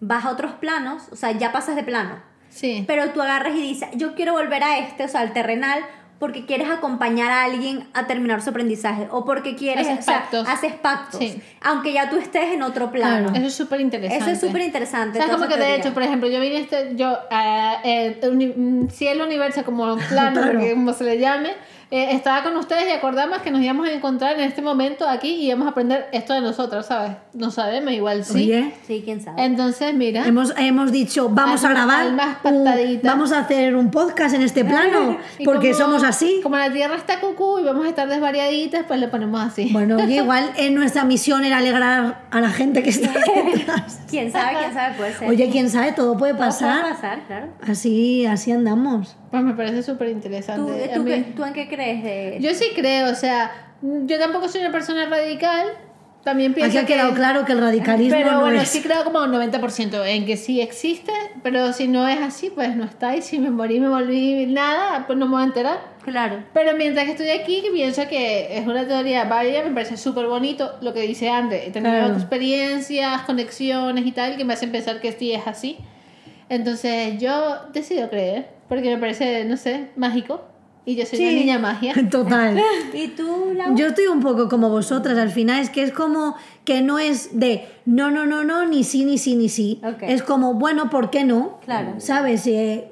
vas 0.00 0.26
a 0.26 0.30
otros 0.30 0.52
planos, 0.52 1.04
o 1.10 1.16
sea, 1.16 1.30
ya 1.32 1.52
pasas 1.52 1.74
de 1.74 1.84
plano, 1.84 2.22
Sí. 2.50 2.84
pero 2.86 3.10
tú 3.12 3.22
agarras 3.22 3.54
y 3.54 3.62
dices, 3.62 3.88
yo 3.94 4.14
quiero 4.14 4.32
volver 4.34 4.62
a 4.62 4.76
este, 4.78 5.04
o 5.04 5.08
sea, 5.08 5.22
al 5.22 5.32
terrenal, 5.32 5.80
porque 6.22 6.46
quieres 6.46 6.70
acompañar 6.70 7.32
a 7.32 7.42
alguien 7.42 7.84
a 7.94 8.06
terminar 8.06 8.40
su 8.42 8.50
aprendizaje, 8.50 9.08
o 9.10 9.24
porque 9.24 9.56
quieres, 9.56 9.88
Haces 9.88 9.98
o 9.98 10.02
sea, 10.02 10.20
pactos. 10.20 10.48
haces 10.48 10.72
pactos, 10.74 11.18
Sí. 11.18 11.42
aunque 11.62 11.92
ya 11.92 12.08
tú 12.10 12.16
estés 12.16 12.52
en 12.52 12.62
otro 12.62 12.92
plano. 12.92 13.24
Claro. 13.30 13.36
Eso 13.38 13.46
es 13.48 13.54
súper 13.54 13.80
interesante. 13.80 14.22
Eso 14.24 14.30
es 14.30 14.40
súper 14.40 14.62
interesante. 14.62 15.18
¿Sabes? 15.18 15.34
Como 15.34 15.48
que 15.48 15.56
de 15.56 15.74
hecho, 15.74 15.92
por 15.92 16.04
ejemplo, 16.04 16.28
yo 16.28 16.38
vine 16.40 16.58
este, 16.60 16.92
yo, 16.94 17.18
eh, 17.28 18.18
eh, 18.22 18.28
uni- 18.30 18.88
cielo, 18.92 19.24
universo, 19.24 19.64
como 19.64 19.96
plano, 20.08 20.42
Claro. 20.42 20.60
como 20.74 20.92
se 20.92 21.02
le 21.02 21.18
llame, 21.18 21.54
eh, 21.94 22.08
estaba 22.14 22.42
con 22.42 22.56
ustedes 22.56 22.88
y 22.88 22.92
acordamos 22.92 23.38
que 23.42 23.50
nos 23.50 23.60
íbamos 23.60 23.86
a 23.86 23.92
encontrar 23.92 24.38
en 24.38 24.40
este 24.40 24.62
momento 24.62 25.06
aquí 25.06 25.28
y 25.28 25.46
íbamos 25.48 25.66
a 25.66 25.70
aprender 25.72 26.08
esto 26.12 26.32
de 26.32 26.40
nosotros, 26.40 26.86
¿sabes? 26.86 27.12
No 27.34 27.50
sabemos, 27.50 27.92
igual 27.92 28.24
sí. 28.24 28.34
Oye, 28.50 28.72
Sí, 28.86 29.02
quién 29.04 29.20
sabe. 29.20 29.44
Entonces, 29.44 29.94
mira. 29.94 30.26
hemos, 30.26 30.54
hemos 30.56 30.90
dicho, 30.90 31.28
vamos 31.28 31.62
a 31.64 31.68
grabar, 31.68 32.06
un- 32.44 33.00
vamos 33.02 33.30
a 33.32 33.40
hacer 33.40 33.76
un 33.76 33.90
podcast 33.90 34.34
en 34.34 34.40
este 34.42 34.64
plano, 34.64 35.18
Y 35.38 35.44
porque 35.44 35.72
como- 35.72 35.84
somos 35.84 36.02
así. 36.02 36.40
Como 36.42 36.56
la 36.56 36.72
tierra 36.72 36.96
está 36.96 37.20
cucú 37.20 37.58
y 37.58 37.64
vamos 37.64 37.84
a 37.84 37.88
estar 37.90 38.08
desvariaditas, 38.08 38.84
pues 38.88 38.98
le 38.98 39.08
ponemos 39.08 39.40
así. 39.42 39.68
Bueno, 39.72 39.96
oye, 39.96 40.16
igual 40.22 40.50
en 40.56 40.74
nuestra 40.74 41.04
misión 41.04 41.44
era 41.44 41.58
alegrar 41.58 42.22
a 42.30 42.40
la 42.40 42.48
gente 42.50 42.82
que 42.82 42.88
está 42.90 43.12
detrás. 43.12 44.00
quién 44.10 44.32
sabe, 44.32 44.56
quién 44.60 44.72
sabe, 44.72 44.94
puede 44.96 45.12
ser. 45.14 45.28
Oye, 45.28 45.50
quién 45.50 45.68
sabe, 45.68 45.92
todo 45.92 46.16
puede 46.16 46.32
Todo 46.32 46.40
pasar. 46.46 46.80
Puede 46.80 46.94
pasar, 46.94 47.20
claro. 47.26 47.46
Así, 47.68 48.24
así 48.24 48.50
andamos. 48.50 49.16
Pues 49.30 49.42
me 49.42 49.54
parece 49.54 49.82
súper 49.82 50.08
¿Tú, 50.08 50.12
interesante. 50.14 50.90
tú 51.34 51.42
en 51.44 51.52
qué 51.54 51.66
crees 51.66 51.81
de 51.82 52.38
Yo 52.40 52.54
sí 52.54 52.66
creo, 52.74 53.10
o 53.10 53.14
sea, 53.14 53.50
yo 53.82 54.18
tampoco 54.18 54.48
soy 54.48 54.60
una 54.62 54.72
persona 54.72 55.06
radical. 55.06 55.66
También 56.24 56.54
pienso 56.54 56.70
Aquí 56.70 56.78
ha 56.78 56.86
que... 56.86 56.92
quedado 56.94 57.14
claro 57.14 57.44
que 57.44 57.50
el 57.50 57.58
radicalismo 57.60 58.16
Pero 58.16 58.30
no 58.34 58.40
bueno, 58.42 58.60
es. 58.60 58.68
sí 58.68 58.80
creo 58.80 59.02
como 59.02 59.18
un 59.24 59.32
90% 59.32 60.06
en 60.06 60.24
que 60.24 60.36
sí 60.36 60.60
existe, 60.60 61.10
pero 61.42 61.72
si 61.72 61.88
no 61.88 62.06
es 62.06 62.20
así, 62.20 62.48
pues 62.48 62.76
no 62.76 62.84
está. 62.84 63.16
Y 63.16 63.22
si 63.22 63.40
me 63.40 63.50
morí, 63.50 63.80
me 63.80 63.88
volví 63.88 64.46
nada, 64.46 65.04
pues 65.08 65.18
no 65.18 65.26
me 65.26 65.32
voy 65.32 65.42
a 65.42 65.46
enterar. 65.46 65.80
Claro. 66.04 66.44
Pero 66.54 66.76
mientras 66.76 67.06
que 67.06 67.10
estoy 67.12 67.30
aquí, 67.30 67.64
pienso 67.72 68.06
que 68.08 68.56
es 68.56 68.64
una 68.68 68.86
teoría 68.86 69.24
válida, 69.24 69.64
me 69.64 69.72
parece 69.72 69.96
súper 69.96 70.26
bonito 70.28 70.76
lo 70.80 70.94
que 70.94 71.00
dice 71.00 71.28
André. 71.28 71.66
He 71.66 71.70
tenido 71.72 71.92
Claro. 71.92 72.14
experiencias, 72.14 73.22
conexiones 73.22 74.06
y 74.06 74.12
tal, 74.12 74.36
que 74.36 74.44
me 74.44 74.52
hacen 74.54 74.70
pensar 74.70 75.00
que 75.00 75.10
sí 75.10 75.32
es 75.32 75.44
así. 75.48 75.76
Entonces 76.48 77.18
yo 77.20 77.66
decido 77.72 78.08
creer, 78.10 78.48
porque 78.68 78.90
me 78.94 78.98
parece, 78.98 79.44
no 79.44 79.56
sé, 79.56 79.88
mágico. 79.96 80.42
Y 80.84 80.96
yo 80.96 81.06
soy 81.06 81.20
una 81.20 81.28
Sí. 81.30 81.36
niña 81.36 81.58
magia. 81.58 81.94
Total. 82.10 82.60
¿Y 82.92 83.08
tú, 83.08 83.52
Lau? 83.54 83.76
Yo 83.76 83.86
estoy 83.88 84.06
un 84.08 84.20
poco 84.20 84.48
como 84.48 84.68
vosotras 84.68 85.16
al 85.18 85.30
final, 85.30 85.60
es 85.60 85.70
que 85.70 85.82
es 85.82 85.92
como 85.92 86.34
que 86.64 86.80
no 86.80 86.98
es 86.98 87.38
de 87.38 87.66
no, 87.84 88.10
no, 88.10 88.26
no, 88.26 88.42
no, 88.44 88.64
ni 88.66 88.82
sí, 88.84 89.04
ni 89.04 89.18
sí, 89.18 89.36
ni 89.36 89.48
sí. 89.48 89.80
Es 90.00 90.22
como, 90.22 90.54
bueno, 90.54 90.90
¿por 90.90 91.10
qué 91.10 91.24
no? 91.24 91.60
Claro. 91.64 91.94
¿Sabes? 91.98 92.46
Eh, 92.46 92.88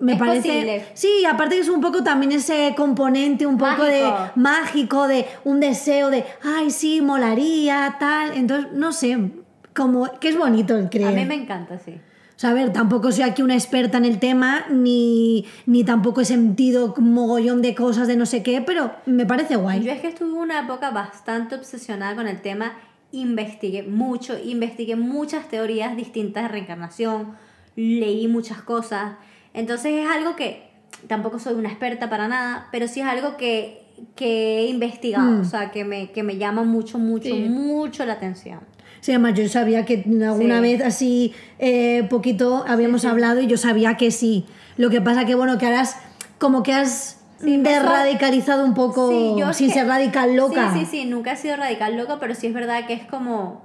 me 0.00 0.12
Es 0.14 0.18
parece. 0.18 0.48
posible. 0.48 0.84
Sí, 0.94 1.24
aparte 1.28 1.54
que 1.56 1.60
es 1.62 1.68
un 1.68 1.80
poco 1.80 2.02
también 2.04 2.32
ese 2.32 2.74
componente 2.76 3.46
un 3.46 3.58
poco 3.58 3.82
de 3.84 4.02
Mágico. 4.02 4.32
mágico, 4.36 5.08
de 5.08 5.26
un 5.44 5.60
deseo 5.60 6.10
de, 6.10 6.24
ay, 6.42 6.70
sí, 6.70 7.00
molaría, 7.00 7.96
tal. 7.98 8.36
Entonces, 8.36 8.72
no 8.72 8.92
sé, 8.92 9.18
como 9.74 10.08
que 10.20 10.28
es 10.28 10.36
bonito 10.38 10.76
el 10.76 10.88
creer. 10.90 11.08
A 11.08 11.12
mí 11.12 11.24
me 11.24 11.34
encanta, 11.34 11.78
sí. 11.78 11.94
Sea, 12.44 12.50
a 12.50 12.54
ver, 12.54 12.74
tampoco 12.74 13.10
soy 13.10 13.22
aquí 13.24 13.40
una 13.40 13.54
experta 13.54 13.96
en 13.96 14.04
el 14.04 14.18
tema, 14.18 14.66
ni, 14.70 15.46
ni 15.64 15.82
tampoco 15.82 16.20
he 16.20 16.26
sentido 16.26 16.92
un 16.98 17.14
mogollón 17.14 17.62
de 17.62 17.74
cosas 17.74 18.06
de 18.06 18.16
no 18.18 18.26
sé 18.26 18.42
qué, 18.42 18.60
pero 18.60 18.90
me 19.06 19.24
parece 19.24 19.56
guay. 19.56 19.82
Yo 19.82 19.90
es 19.90 20.02
que 20.02 20.08
estuve 20.08 20.34
una 20.34 20.60
época 20.60 20.90
bastante 20.90 21.54
obsesionada 21.54 22.14
con 22.14 22.28
el 22.28 22.42
tema, 22.42 22.74
investigué 23.12 23.82
mucho, 23.82 24.36
investigué 24.38 24.94
muchas 24.94 25.48
teorías 25.48 25.96
distintas 25.96 26.42
de 26.42 26.48
reencarnación, 26.50 27.28
leí 27.76 28.28
muchas 28.28 28.60
cosas, 28.60 29.12
entonces 29.54 30.04
es 30.04 30.10
algo 30.10 30.36
que 30.36 30.68
tampoco 31.06 31.38
soy 31.38 31.54
una 31.54 31.70
experta 31.70 32.10
para 32.10 32.28
nada, 32.28 32.68
pero 32.70 32.88
sí 32.88 33.00
es 33.00 33.06
algo 33.06 33.38
que, 33.38 33.86
que 34.16 34.58
he 34.58 34.66
investigado, 34.66 35.30
Mm. 35.30 35.40
o 35.40 35.44
sea, 35.44 35.70
que 35.70 35.86
me, 35.86 36.10
que 36.10 36.22
me 36.22 36.36
llama 36.36 36.62
mucho, 36.62 36.98
mucho, 36.98 37.24
Sí. 37.30 37.46
mucho 37.48 38.04
la 38.04 38.12
atención. 38.12 38.60
Sí, 39.04 39.12
además 39.12 39.34
yo 39.34 39.46
sabía 39.50 39.84
que 39.84 40.02
alguna 40.26 40.56
Sí. 40.56 40.62
vez 40.62 40.80
así 40.82 41.34
eh, 41.58 42.06
poquito 42.08 42.64
habíamos 42.66 43.02
Sí, 43.02 43.06
sí. 43.06 43.10
hablado 43.10 43.38
y 43.42 43.46
yo 43.46 43.58
sabía 43.58 43.98
que 43.98 44.10
sí. 44.10 44.46
Lo 44.78 44.88
que 44.88 45.02
pasa 45.02 45.26
que 45.26 45.34
bueno, 45.34 45.58
que 45.58 45.66
ahora 45.66 45.80
has 45.80 45.98
como 46.38 46.62
que 46.62 46.72
has 46.72 47.20
Sí, 47.38 47.58
me 47.58 47.68
desradicalizado 47.68 48.64
un 48.64 48.72
poco 48.72 49.36
yo 49.38 49.52
sin 49.52 49.68
que- 49.68 49.74
ser 49.74 49.88
radical 49.88 50.34
loca. 50.34 50.72
Sí, 50.72 50.80
sí, 50.80 50.86
sí, 50.86 51.04
nunca 51.04 51.32
he 51.32 51.36
sido 51.36 51.56
radical 51.56 51.98
loca, 51.98 52.16
pero 52.18 52.34
sí 52.34 52.46
es 52.46 52.54
verdad 52.54 52.86
que 52.86 52.94
es 52.94 53.04
como... 53.04 53.60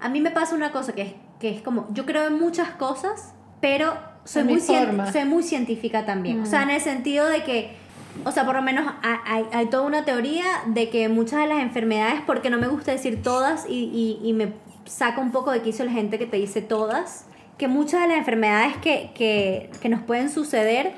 A 0.00 0.08
mí 0.08 0.20
me 0.20 0.32
pasa 0.32 0.56
una 0.56 0.72
cosa 0.72 0.94
que 0.94 1.02
es, 1.02 1.12
que 1.38 1.50
es 1.50 1.62
como... 1.62 1.86
Yo 1.92 2.04
creo 2.04 2.26
en 2.26 2.40
muchas 2.40 2.70
cosas, 2.70 3.34
pero 3.60 3.94
soy 4.24 4.42
muy, 4.42 4.60
soy 4.60 5.24
muy 5.26 5.44
científica 5.44 6.04
también. 6.04 6.40
O 6.40 6.46
sea, 6.46 6.64
en 6.64 6.70
el 6.70 6.80
sentido 6.80 7.28
de 7.28 7.44
que... 7.44 7.76
O 8.24 8.32
sea, 8.32 8.44
por 8.44 8.56
lo 8.56 8.62
menos 8.62 8.84
hay, 9.02 9.16
hay- 9.26 9.46
hay 9.52 9.66
toda 9.66 9.84
una 9.84 10.04
teoría 10.04 10.44
de 10.66 10.90
que 10.90 11.08
muchas 11.08 11.38
de 11.42 11.46
las 11.46 11.60
enfermedades, 11.60 12.20
porque 12.26 12.50
no 12.50 12.58
me 12.58 12.66
gusta 12.66 12.90
decir 12.90 13.22
todas 13.22 13.64
y, 13.68 14.18
y- 14.22 14.28
y 14.28 14.32
me 14.32 14.48
saca 14.92 15.20
un 15.20 15.30
poco 15.32 15.50
de 15.52 15.62
quicio 15.62 15.84
la 15.84 15.92
gente 15.92 16.18
que 16.18 16.26
te 16.26 16.36
dice 16.36 16.60
todas, 16.60 17.26
que 17.58 17.66
muchas 17.68 18.02
de 18.02 18.08
las 18.08 18.18
enfermedades 18.18 18.76
que, 18.78 19.10
que, 19.14 19.70
que 19.80 19.88
nos 19.88 20.02
pueden 20.02 20.28
suceder 20.30 20.92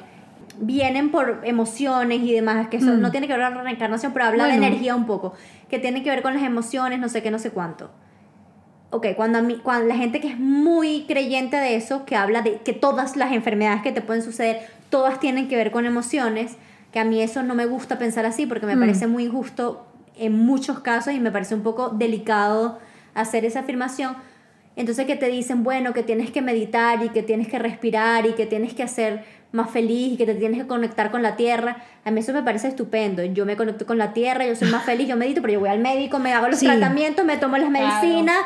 vienen 0.59 1.11
por 1.11 1.41
emociones 1.45 2.21
y 2.23 2.33
demás, 2.33 2.69
que 2.69 2.79
eso 2.79 2.93
Mm. 2.93 3.01
no 3.01 3.11
tiene 3.11 3.27
que 3.27 3.37
ver 3.37 3.45
con 3.47 3.57
la 3.57 3.63
reencarnación, 3.63 4.13
pero 4.13 4.27
habla 4.27 4.45
de 4.47 4.51
Bueno. 4.53 4.67
energía 4.67 4.95
un 4.97 5.07
poco, 5.07 5.35
que 5.69 5.79
tiene 5.79 6.03
que 6.03 6.11
ver 6.11 6.23
con 6.23 6.35
las 6.35 6.43
emociones, 6.43 6.99
no 6.99 7.09
sé 7.09 7.23
qué, 7.23 7.31
no 7.31 7.39
sé 7.39 7.51
cuánto. 7.51 7.91
Ok, 8.91 9.09
cuando, 9.17 9.39
a 9.39 9.43
mí, 9.43 9.59
cuando 9.63 9.87
la 9.89 9.97
gente 9.97 10.21
que 10.21 10.29
es 10.29 10.39
muy 10.39 11.05
creyente 11.09 11.57
de 11.57 11.75
eso, 11.75 12.05
que 12.05 12.15
habla 12.17 12.43
de 12.43 12.59
que 12.59 12.73
todas 12.73 13.17
las 13.17 13.33
enfermedades 13.33 13.83
que 13.83 13.91
te 13.93 14.01
pueden 14.01 14.23
suceder, 14.23 14.61
todas 14.91 15.19
tienen 15.19 15.49
que 15.49 15.57
ver 15.57 15.73
con 15.73 15.85
emociones, 15.87 16.57
que 16.93 17.01
a 17.01 17.05
mí 17.05 17.21
eso 17.21 17.43
no 17.43 17.57
me 17.57 17.67
gusta 17.67 17.99
pensar 17.99 18.25
así 18.25 18.47
porque 18.47 18.67
me 18.67 18.77
Mm. 18.77 18.81
parece 18.81 19.07
muy 19.09 19.25
injusto 19.25 19.87
en 20.17 20.39
muchos 20.39 20.79
casos 20.81 21.13
y 21.13 21.19
me 21.21 21.33
parece 21.33 21.57
un 21.57 21.63
poco 21.63 21.89
delicado 21.89 22.79
hacer 23.15 23.45
esa 23.45 23.61
afirmación. 23.61 24.17
Entonces 24.77 25.07
que 25.07 25.15
te 25.17 25.29
dicen, 25.29 25.63
bueno, 25.63 25.93
que 25.93 26.03
tienes 26.03 26.31
que 26.33 26.43
meditar 26.43 27.03
y 27.05 27.11
que 27.11 27.23
tienes 27.23 27.47
que 27.49 27.59
respirar 27.61 28.27
y 28.27 28.33
que 28.33 28.45
tienes 28.47 28.75
que 28.75 28.83
hacer 28.83 29.25
más 29.53 29.71
feliz 29.71 30.15
y 30.15 30.17
que 30.17 30.27
te 30.27 30.35
tienes 30.35 30.61
que 30.63 30.67
conectar 30.67 31.13
con 31.13 31.23
la 31.23 31.37
tierra. 31.37 31.77
A 32.05 32.11
mí 32.11 32.19
eso 32.19 32.33
me 32.33 32.43
parece 32.43 32.67
estupendo. 32.67 33.23
Yo 33.23 33.47
me 33.47 33.57
conecto 33.57 33.87
con 33.87 33.99
la 33.99 34.13
tierra, 34.13 34.45
yo 34.45 34.57
soy 34.57 34.69
más 34.69 34.83
feliz, 34.83 35.07
yo 35.07 35.15
medito, 35.17 35.41
pero 35.43 35.53
yo 35.53 35.61
voy 35.61 35.69
al 35.69 35.79
médico, 35.79 36.19
me 36.19 36.33
hago 36.33 36.49
los 36.49 36.59
Sí. 36.59 36.67
tratamientos, 36.67 37.25
me 37.25 37.37
tomo 37.37 37.57
las 37.57 37.71
Claro. 37.71 37.87
medicinas. 38.01 38.39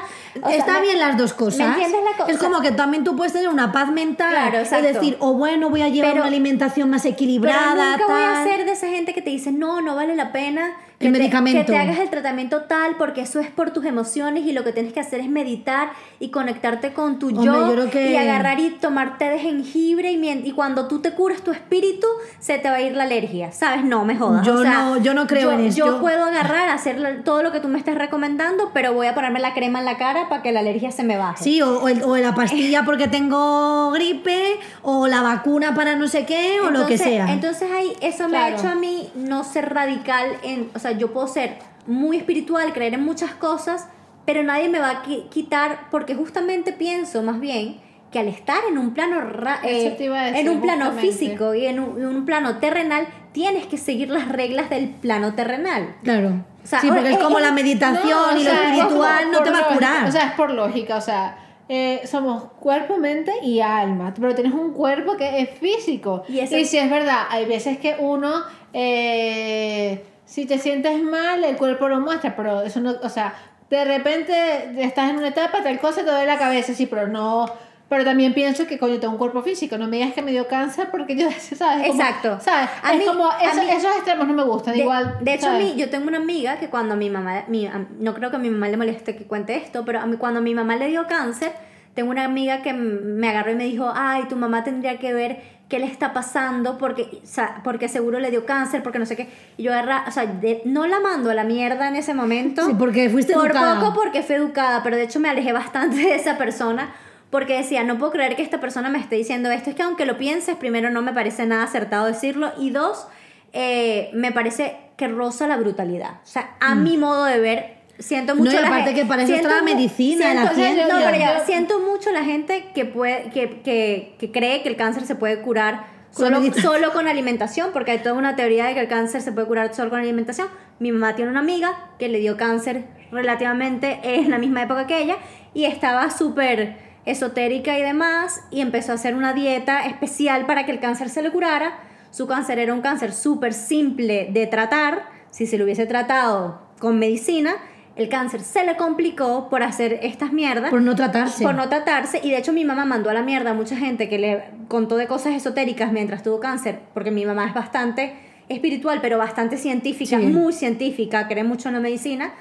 O 0.43 0.49
sea, 0.51 0.59
Está 0.59 0.75
me- 0.75 0.81
bien 0.83 0.99
las 0.99 1.17
dos 1.17 1.33
cosas. 1.33 1.61
¿Me 1.61 1.65
entiendes 1.73 2.01
la 2.11 2.15
cosa? 2.19 2.31
Es 2.31 2.37
como 2.37 2.61
que 2.61 2.73
también 2.73 3.05
tú 3.05 3.17
puedes 3.17 3.33
tener 3.33 3.49
una 3.49 3.73
paz 3.73 3.91
mental. 3.91 4.29
Claro, 4.29 4.59
es 4.59 4.71
decir, 4.71 5.17
o 5.21 5.33
bueno, 5.33 5.71
voy 5.71 5.81
a 5.81 5.89
llevar 5.89 6.11
Pero- 6.11 6.23
una 6.25 6.29
alimentación 6.29 6.91
más 6.91 7.05
Pero 7.05 7.15
equilibrada. 7.15 7.93
nunca 7.97 8.07
voy 8.07 8.23
a 8.23 8.33
tal. 8.35 8.47
ser 8.51 8.67
de 8.67 8.73
esa 8.73 8.89
gente 8.89 9.15
que 9.15 9.23
te 9.23 9.31
dice, 9.31 9.51
no, 9.51 9.81
no 9.81 9.95
vale 9.97 10.15
la 10.15 10.31
pena 10.31 10.75
que, 10.99 11.07
te, 11.13 11.19
medicamento. 11.19 11.61
que 11.61 11.65
te 11.65 11.77
hagas 11.79 11.99
el 12.01 12.11
tratamiento 12.11 12.63
tal 12.63 12.97
porque 12.97 13.21
eso 13.21 13.39
es 13.39 13.51
por 13.51 13.71
tus 13.71 13.85
emociones 13.85 14.45
y 14.45 14.53
lo 14.53 14.65
que 14.65 14.73
tienes 14.73 14.93
que 14.93 14.99
hacer 14.99 15.21
es 15.21 15.29
meditar 15.29 15.91
y 16.19 16.31
conectarte 16.31 16.93
con 16.93 17.19
tu 17.21 17.29
Hombre, 17.29 17.45
yo, 17.45 17.67
yo 17.69 17.73
creo 17.73 17.91
que- 17.91 18.11
y 18.11 18.17
agarrar 18.17 18.59
y 18.59 18.71
tomar 18.71 19.17
té 19.17 19.27
de 19.31 19.39
jengibre 19.39 20.11
y, 20.11 20.29
y 20.29 20.51
cuando 20.53 20.89
tú 20.89 21.01
te 21.01 21.13
curas 21.13 21.43
tu 21.43 21.53
espíritu 21.53 22.07
se 22.41 22.59
te 22.59 22.69
va 22.69 22.77
a 22.77 22.81
ir 22.81 22.97
la 22.97 23.05
alergia, 23.05 23.53
¿sabes? 23.53 23.85
No, 23.85 24.05
me 24.05 24.17
jodas. 24.17 24.45
Yo 24.45 24.55
o 24.55 24.63
sea, 24.63 24.73
no- 24.73 24.97
yo 25.01 25.15
no 25.15 25.27
creo 25.29 25.53
yo- 25.53 25.53
en 25.53 25.67
eso. 25.67 25.77
Yo 25.87 26.01
puedo 26.01 26.25
agarrar, 26.25 26.69
hacer 26.71 27.23
todo 27.25 27.45
lo 27.45 27.53
que 27.53 27.61
tú 27.61 27.69
me 27.69 27.79
estás 27.79 27.95
recomendando, 27.95 28.73
pero 28.75 28.93
voy 28.93 29.07
a 29.07 29.15
ponerme 29.15 29.39
la 29.39 29.55
crema 29.55 29.79
en 29.79 29.85
la 29.85 29.99
cara 29.99 30.29
para 30.29 30.43
que 30.43 30.51
la 30.51 30.61
alergia 30.61 30.91
se 30.91 31.05
me 31.05 31.17
baje. 31.17 31.45
Sí, 31.45 31.63
o, 31.63 31.79
o 31.81 31.89
el- 31.89 32.03
o 32.03 32.17
la 32.17 32.35
pastilla 32.35 32.85
porque 32.85 33.07
tengo 33.07 33.93
gripe, 33.93 34.59
o 34.83 35.07
la 35.07 35.23
vacuna 35.23 35.75
para 35.77 35.95
no 35.95 36.09
sé 36.09 36.27
qué, 36.27 36.59
o 36.61 36.71
lo 36.71 36.87
que 36.87 36.99
sea. 36.99 37.31
Entonces 37.33 37.71
ahí 37.71 37.93
eso 38.01 38.29
me 38.29 38.37
ha 38.39 38.49
hecho 38.51 38.67
a 38.69 38.75
mí 38.75 39.09
no 39.15 39.45
ser 39.45 39.73
radical 39.73 40.27
en, 40.43 40.71
o 40.75 40.79
sea, 40.81 40.88
yo 40.93 41.13
puedo 41.13 41.27
ser 41.29 41.59
muy 41.87 42.17
espiritual, 42.19 42.73
creer 42.73 42.95
en 42.95 43.05
muchas 43.05 43.33
cosas, 43.33 43.89
pero 44.25 44.43
nadie 44.43 44.69
me 44.69 44.79
va 44.79 44.91
a 44.91 45.03
qui- 45.05 45.29
quitar 45.31 45.89
porque 45.91 46.15
justamente 46.15 46.73
pienso 46.73 47.23
más 47.23 47.41
bien 47.41 47.81
que 48.13 48.19
al 48.19 48.29
estar 48.29 48.59
en 48.69 48.79
un 48.79 48.95
plano 48.95 49.21
eh, 49.63 49.85
decir, 49.97 50.11
en 50.13 50.49
un 50.49 50.61
plano 50.63 50.87
justamente. 50.87 51.13
físico 51.19 51.55
y 51.55 51.67
en 51.67 51.79
un, 51.81 51.99
en 52.01 52.07
un 52.07 52.25
plano 52.25 52.57
terrenal 52.59 53.07
tienes 53.33 53.67
que 53.67 53.77
seguir 53.77 54.09
las 54.11 54.29
reglas 54.29 54.71
del 54.71 54.89
plano 54.89 55.35
terrenal. 55.35 55.95
Claro. 56.03 56.45
O 56.65 56.67
sea, 56.67 56.81
sí, 56.81 56.89
porque 56.89 57.09
eh, 57.09 57.13
es 57.13 57.19
como 57.19 57.39
eh, 57.39 57.43
la 57.43 57.53
meditación 57.53 58.09
No, 58.09 58.39
y 58.39 58.45
lo 58.45 58.51
sea, 58.51 58.63
es 58.63 58.79
espiritual 58.79 59.25
no 59.31 59.39
por 59.39 59.45
te 59.45 59.51
va 59.51 59.57
a 59.59 59.61
lógica, 59.61 59.75
curar. 59.75 60.09
O 60.09 60.13
sea, 60.13 60.23
es 60.29 60.33
por 60.33 60.51
lógica, 60.51 60.97
o 60.97 61.01
sea, 61.03 61.39
eh, 61.69 62.01
somos 62.07 62.45
cuerpo, 62.61 62.97
mente 62.97 63.33
y 63.43 63.61
alma, 63.61 64.13
pero 64.19 64.35
tienes 64.35 64.55
un 64.55 64.73
cuerpo 64.73 65.17
que 65.17 65.41
es 65.41 65.51
físico. 65.59 66.23
Y 66.29 66.37
Y, 66.37 66.41
eso- 66.41 66.57
si 66.71 66.79
es 66.79 66.91
verdad, 66.91 67.25
hay 67.31 67.45
veces 67.45 67.79
que 67.79 67.97
uno, 67.99 68.43
eh, 68.73 70.03
si 70.29 70.45
te 70.45 70.59
sientes 70.59 71.03
mal, 71.03 71.43
el 71.43 71.57
cuerpo 71.57 71.89
lo 71.89 72.01
muestra, 72.01 72.37
pero 72.37 72.61
eso 72.63 72.81
no, 72.81 72.95
o 73.03 73.09
sea, 73.09 73.35
de 73.71 73.85
repente 73.85 74.83
estás 74.83 75.11
en 75.11 75.17
una 75.17 75.29
etapa, 75.29 75.63
tal 75.63 75.79
cosa, 75.81 76.05
te 76.05 76.11
duele 76.11 76.27
la 76.27 76.39
cabeza, 76.39 76.75
sí, 76.75 76.87
pero 76.87 77.07
no... 77.09 77.47
Pero 77.89 78.05
también 78.05 78.35
pienso 78.35 78.67
que, 78.67 78.79
coño, 78.79 79.01
tengo 79.01 79.13
un 79.15 79.19
cuerpo 79.19 79.41
físico. 79.41 79.79
No 79.79 79.87
me 79.89 79.97
digas 79.97 80.13
que 80.13 80.21
me 80.21 80.31
dio 80.31 80.47
cáncer 80.47 80.89
porque 80.91 81.17
yo, 81.17 81.31
¿sabes? 81.57 81.89
Como- 81.89 81.99
Exacto. 82.03 82.39
¿Sabes? 82.39 82.69
A 82.83 82.93
es 82.93 82.99
mí- 82.99 83.07
como, 83.07 83.25
a 83.31 83.39
mí- 83.39 83.71
esos 83.71 83.95
extremos 83.97 84.29
no 84.29 84.35
me 84.35 84.43
gustan. 84.43 84.75
De, 84.75 84.81
igual, 84.81 85.17
de 85.23 85.33
hecho, 85.33 85.47
a 85.47 85.53
¿sabes? 85.53 85.65
mí, 85.75 85.81
yo 85.81 85.89
tengo 85.89 86.07
una 86.07 86.19
amiga 86.19 86.59
que 86.59 86.69
cuando 86.69 86.97
mi 86.97 87.09
mamá, 87.09 87.45
mi- 87.49 87.65
a- 87.67 87.87
no 87.99 88.13
creo 88.13 88.29
que 88.29 88.37
a 88.37 88.39
mi 88.39 88.51
mamá 88.51 88.69
le 88.69 88.77
moleste 88.77 89.17
que 89.17 89.25
cuente 89.25 89.57
esto, 89.57 89.87
pero 89.87 90.01
a 90.01 90.07
mí, 90.07 90.19
cuando 90.19 90.43
mi 90.43 90.55
mamá 90.55 90.77
le 90.77 90.89
dio 90.89 91.07
cáncer, 91.07 91.53
tengo 91.95 92.11
una 92.11 92.25
amiga 92.27 92.61
que 92.61 92.75
me 92.75 93.31
agarró 93.31 93.53
y 93.53 93.55
me 93.55 93.65
dijo, 93.65 93.91
ay, 93.95 94.25
tu 94.29 94.37
mamá 94.37 94.65
tendría 94.65 94.99
que 94.99 95.15
ver 95.15 95.41
qué 95.69 95.79
le 95.79 95.87
está 95.87 96.13
pasando 96.13 96.79
porque, 96.79 97.21
o 97.23 97.27
sea, 97.27 97.61
porque 97.63 97.89
seguro 97.89 98.21
le 98.21 98.31
dio 98.31 98.47
cáncer, 98.47 98.83
porque 98.83 98.99
no 98.99 99.07
sé 99.07 99.17
qué. 99.17 99.29
Y 99.57 99.65
yo 99.65 99.73
agarra, 99.73 100.05
o 100.09 100.11
sea, 100.11 100.25
de- 100.27 100.63
no 100.65 100.87
la 100.87 100.99
mando 101.01 101.31
a 101.31 101.35
la 101.35 101.45
mierda 101.45 101.89
en 101.89 101.97
ese 101.97 102.15
momento. 102.15 102.65
Sí, 102.67 102.75
porque 102.79 103.11
fuiste 103.11 103.35
Por 103.35 103.47
educada. 103.51 103.79
poco 103.81 103.95
porque 103.95 104.23
fui 104.23 104.37
educada, 104.37 104.83
pero 104.83 104.97
de 104.97 105.03
hecho 105.05 105.21
me 105.21 105.29
alejé 105.29 105.53
bastante 105.53 105.97
de 105.97 106.15
esa 106.15 106.39
persona. 106.39 106.93
Porque 107.31 107.59
decía, 107.59 107.85
no 107.85 107.99
puedo 107.99 108.13
creer 108.13 108.37
que 108.37 108.43
esta 108.43 108.59
persona 108.59 108.89
me 108.89 108.99
esté 108.99 109.17
diciendo 109.17 109.51
esto. 109.51 109.69
Es 109.69 109.77
que 109.77 109.83
aunque 109.83 110.07
lo 110.07 110.17
pienses, 110.17 110.57
primero 110.57 110.89
no 110.89 111.03
me 111.03 111.13
parece 111.13 111.45
nada 111.45 111.65
acertado 111.65 112.07
decirlo. 112.07 112.53
Y 112.59 112.71
dos, 112.71 113.07
eh, 113.53 114.11
me 114.15 114.33
parece 114.33 114.79
que 114.97 115.09
roza 115.09 115.47
la 115.47 115.59
brutalidad. 115.59 116.13
O 116.25 116.27
sea, 116.27 116.57
a 116.61 116.75
mi 116.75 116.97
modo 116.97 117.25
de 117.27 117.39
ver, 117.39 117.78
siento 117.99 118.35
mucho. 118.35 118.53
No, 118.53 118.59
y 118.59 118.63
la 118.63 118.69
aparte 118.69 118.93
gen- 118.93 118.95
que 118.95 119.05
para 119.05 119.23
eso 119.23 119.35
está 119.35 119.49
siento 119.49 119.65
la 119.67 119.75
medicina, 119.75 120.35
la 120.35 120.55
siento-. 120.55 120.93
No, 120.93 121.05
pero 121.05 121.19
ya, 121.19 121.41
siento 121.45 121.81
mucho 121.81 122.11
la 122.13 122.25
gente 122.25 122.71
que, 122.75 122.85
puede, 122.85 123.31
que, 123.31 123.61
que, 123.63 124.15
que 124.19 124.31
cree 124.33 124.63
que 124.63 124.69
el 124.69 124.77
cáncer 124.77 125.05
se 125.07 125.15
puede 125.15 125.41
curar 125.41 125.87
solo, 126.11 126.41
solo 126.55 126.93
con 126.93 127.07
alimentación, 127.09 127.71
porque 127.73 127.91
hay 127.93 127.99
toda 127.99 128.15
una 128.15 128.35
teoría 128.37 128.67
de 128.67 128.75
que 128.75 128.81
el 128.81 128.89
cáncer 128.89 129.21
se 129.23 129.33
puede 129.33 129.47
curar 129.47 129.75
solo 129.75 129.91
con 129.91 130.01
alimentación. 130.01 130.49
Mi 130.79 130.93
mamá 130.93 131.15
tiene 131.17 131.31
una 131.31 131.41
amiga 131.41 131.91
que 131.99 132.09
le 132.09 132.19
dio 132.21 132.37
cáncer 132.37 132.85
relativamente 133.11 134.01
en 134.03 134.31
la 134.31 134.39
misma 134.39 134.63
época 134.63 134.87
que 134.87 135.03
ella 135.03 135.17
y 135.55 135.65
estaba 135.65 136.11
súper 136.11 136.77
esotérica 137.05 137.79
y 137.79 137.83
demás 137.83 138.43
y 138.51 138.61
empezó 138.61 138.93
a 138.93 138.97
hacer 138.97 139.15
una 139.15 139.33
dieta 139.33 139.87
especial 139.87 140.45
para 140.47 140.67
que 140.67 140.73
el 140.73 140.81
cáncer 140.81 141.09
se 141.09 141.23
le 141.23 141.31
curara. 141.31 141.79
Su 142.11 142.27
cáncer 142.27 142.59
era 142.59 142.73
un 142.73 142.81
cáncer 142.81 143.13
súper 143.13 143.53
simple 143.55 144.29
de 144.31 144.47
tratar, 144.47 145.09
si 145.31 145.47
se 145.47 145.59
lo 145.59 145.65
hubiese 145.65 145.87
tratado 145.87 146.63
con 146.79 146.99
medicina. 146.99 147.55
El 147.99 148.09
cáncer 148.09 148.41
se 148.43 148.65
le 148.65 148.77
complicó 148.77 149.49
por 149.51 149.65
hacer 149.65 149.99
estas 150.03 150.33
mierdas. 150.33 150.71
Por 150.71 150.81
no 150.83 150.95
tratarse. 150.95 151.43
Por 151.45 151.55
no 151.57 151.69
tratarse. 151.69 152.21
Y 152.23 152.31
de 152.31 152.39
hecho 152.39 152.53
mi 152.53 152.65
mamá 152.65 152.85
mandó 152.85 153.11
a 153.11 153.13
la 153.13 153.23
mierda 153.23 153.51
a 153.51 153.55
mucha 153.55 153.77
gente 153.77 154.09
que 154.09 154.19
le 154.19 154.45
contó 154.69 154.97
de 154.97 155.09
cosas 155.09 155.35
esotéricas 155.35 155.91
mientras 155.93 156.23
tuvo 156.23 156.39
cáncer, 156.39 156.79
porque 156.95 157.11
mi 157.11 157.27
mamá 157.27 157.47
es 157.49 157.55
bastante 157.55 158.15
espiritual, 158.49 159.01
pero 159.03 159.19
bastante 159.19 159.57
científica, 159.57 160.19
Sí. 160.19 160.27
muy 160.27 160.53
científica, 160.53 161.27
cree 161.27 161.43
mucho 161.43 161.69
en 161.69 161.75
la 161.75 161.81
medicina. 161.81 162.33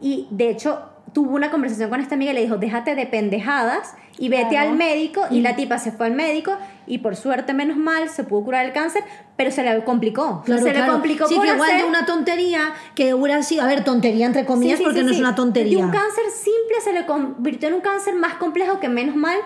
Y 0.00 0.28
de 0.30 0.48
hecho 0.50 0.80
tuvo 1.12 1.34
una 1.34 1.50
conversación 1.50 1.90
con 1.90 2.00
esta 2.00 2.14
amiga 2.14 2.32
y 2.32 2.34
le 2.34 2.42
dijo, 2.42 2.56
déjate 2.56 2.94
de 2.94 3.06
pendejadas 3.06 3.94
y 4.18 4.28
vete 4.28 4.50
Claro. 4.50 4.70
al 4.70 4.76
médico. 4.76 5.22
Y 5.30 5.40
la 5.40 5.56
tipa 5.56 5.78
se 5.78 5.92
fue 5.92 6.06
al 6.06 6.12
médico 6.14 6.56
y 6.86 6.98
por 6.98 7.16
suerte, 7.16 7.52
menos 7.54 7.76
mal, 7.76 8.08
se 8.08 8.24
pudo 8.24 8.44
curar 8.44 8.66
el 8.66 8.72
cáncer, 8.72 9.02
pero 9.36 9.50
se 9.50 9.62
le 9.62 9.82
complicó. 9.84 10.42
Claro, 10.44 10.62
se 10.62 10.70
claro. 10.70 10.86
le 10.86 10.92
complicó 10.92 11.26
sí, 11.26 11.34
por 11.34 11.44
que 11.46 11.52
igual 11.52 11.70
hacer- 11.70 11.82
de 11.82 11.88
una 11.88 12.04
tontería 12.06 12.72
que 12.94 13.14
hubiera 13.14 13.42
sido, 13.42 13.62
a 13.62 13.66
ver, 13.66 13.82
tontería 13.84 14.26
entre 14.26 14.44
comillas, 14.44 14.78
Sí, 14.78 14.84
sí, 14.84 14.84
porque 14.84 15.02
no 15.02 15.10
es 15.10 15.18
una 15.18 15.34
tontería. 15.34 15.78
De 15.78 15.84
un 15.84 15.90
cáncer 15.90 16.24
simple 16.34 16.80
se 16.84 16.92
le 16.92 17.06
convirtió 17.06 17.68
en 17.68 17.74
un 17.74 17.80
cáncer 17.80 18.14
más 18.14 18.34
complejo 18.34 18.78
que 18.78 18.88
menos 18.88 19.16
mal. 19.16 19.38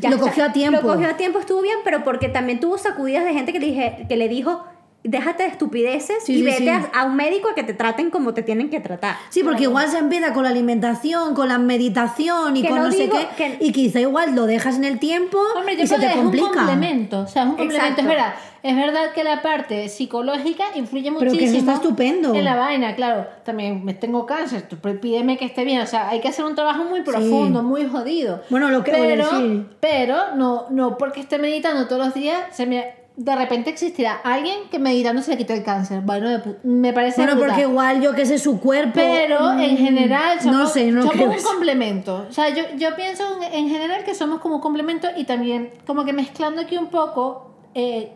Lo 0.00 0.18
cogió 0.20 0.44
a 0.44 0.52
tiempo. 0.52 0.80
Lo 0.80 0.86
cogió 0.86 1.08
a 1.08 1.16
tiempo, 1.16 1.40
estuvo 1.40 1.60
bien, 1.60 1.78
pero 1.82 2.04
porque 2.04 2.28
también 2.28 2.60
tuvo 2.60 2.78
sacudidas 2.78 3.24
de 3.24 3.32
gente 3.32 3.52
que 3.52 3.58
le, 3.58 3.66
dije, 3.66 4.06
que 4.08 4.16
le 4.16 4.28
dijo, 4.28 4.64
déjate 5.04 5.44
de 5.44 5.48
estupideces 5.50 6.24
Sí, 6.24 6.34
y 6.34 6.38
sí, 6.38 6.42
vete 6.44 6.58
sí. 6.58 6.68
A, 6.68 6.90
a 7.00 7.04
un 7.04 7.16
médico 7.16 7.48
a 7.50 7.54
que 7.54 7.62
te 7.62 7.72
traten 7.72 8.10
como 8.10 8.34
te 8.34 8.42
tienen 8.42 8.68
que 8.68 8.80
tratar. 8.80 9.16
Sí, 9.30 9.42
porque 9.42 9.62
igual 9.64 9.88
se 9.88 9.98
empieza 9.98 10.32
con 10.34 10.42
la 10.44 10.50
alimentación, 10.50 11.34
con 11.34 11.48
la 11.48 11.58
meditación 11.58 12.56
y 12.56 12.62
Que 12.62 12.68
con 12.68 12.78
no 12.78 12.84
no, 12.86 12.92
sé 12.92 13.08
qué. 13.08 13.26
que- 13.36 13.64
Y 13.64 13.72
quizá 13.72 14.00
igual 14.00 14.34
lo 14.34 14.46
dejas 14.46 14.76
en 14.76 14.84
el 14.84 14.98
tiempo 14.98 15.38
Hombre, 15.56 15.76
yo 15.76 15.84
y 15.84 15.86
se 15.86 15.94
creo 15.96 16.00
te 16.08 16.12
que 16.12 16.18
es 16.18 16.24
complica. 16.24 16.46
un 16.48 16.54
complemento. 16.54 17.20
O 17.20 17.26
sea, 17.26 17.42
es 17.44 17.48
un 17.48 17.56
complemento. 17.56 17.84
Exacto. 17.86 18.00
Es 18.02 18.06
verdad. 18.08 18.34
Es 18.60 18.74
verdad 18.76 19.12
que 19.14 19.22
la 19.22 19.40
parte 19.40 19.88
psicológica 19.88 20.64
influye 20.74 21.04
Pero 21.12 21.20
que 21.20 21.26
eso 21.28 21.34
muchísimo. 21.36 21.58
está 21.60 21.74
estupendo. 21.74 22.34
En 22.34 22.44
la 22.44 22.56
vaina, 22.56 22.96
claro. 22.96 23.24
También 23.44 23.84
me 23.84 23.94
tengo 23.94 24.26
cáncer. 24.26 24.68
Pídeme 25.00 25.36
que 25.38 25.44
esté 25.44 25.64
bien. 25.64 25.80
O 25.80 25.86
sea, 25.86 26.08
hay 26.08 26.20
que 26.20 26.26
hacer 26.28 26.44
un 26.44 26.56
trabajo 26.56 26.82
muy 26.84 27.02
profundo, 27.02 27.62
muy 27.62 27.86
jodido. 27.86 28.42
Bueno, 28.50 28.68
lo 28.70 28.82
creo, 28.82 28.96
Pero, 29.00 29.30
sí. 29.30 29.64
pero 29.78 30.34
no, 30.34 30.66
no 30.70 30.98
porque 30.98 31.20
esté 31.20 31.38
meditando 31.38 31.86
todos 31.86 32.04
los 32.06 32.14
días, 32.14 32.38
se 32.50 32.66
me. 32.66 32.97
De 33.20 33.34
repente 33.34 33.68
existirá 33.70 34.20
alguien 34.22 34.68
que 34.70 34.78
meditando 34.78 35.20
se 35.22 35.32
le 35.32 35.36
quitó 35.36 35.52
el 35.52 35.64
cáncer. 35.64 36.02
Bueno, 36.02 36.28
me 36.62 36.92
parece 36.92 37.16
Bueno, 37.20 37.32
brutal. 37.32 37.48
porque 37.50 37.62
igual 37.68 38.00
yo 38.00 38.14
que 38.14 38.24
sé 38.24 38.38
su 38.38 38.60
cuerpo. 38.60 38.92
Pero 38.94 39.58
en 39.58 39.74
mm, 39.74 39.76
general 39.76 40.40
somos, 40.40 40.56
no 40.56 40.66
sé, 40.68 40.92
no 40.92 41.00
somos 41.02 41.16
creo 41.16 41.26
un 41.28 41.34
eso. 41.34 41.48
complemento. 41.48 42.26
O 42.28 42.32
sea, 42.32 42.48
yo, 42.50 42.62
yo 42.76 42.94
pienso 42.94 43.24
en, 43.42 43.52
en 43.52 43.68
general 43.70 44.04
que 44.04 44.14
somos 44.14 44.40
como 44.40 44.54
un 44.54 44.60
complemento 44.60 45.08
y 45.16 45.24
también 45.24 45.72
como 45.84 46.04
que 46.04 46.12
mezclando 46.12 46.60
aquí 46.60 46.76
un 46.78 46.86
poco 46.90 47.50
eh, 47.74 48.12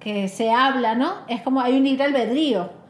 que 0.00 0.26
se 0.26 0.50
habla, 0.50 0.96
¿no? 0.96 1.18
Es 1.28 1.40
como 1.42 1.60
hay 1.60 1.76
un 1.76 1.84
libre 1.84 2.02
albedrío. 2.02 2.81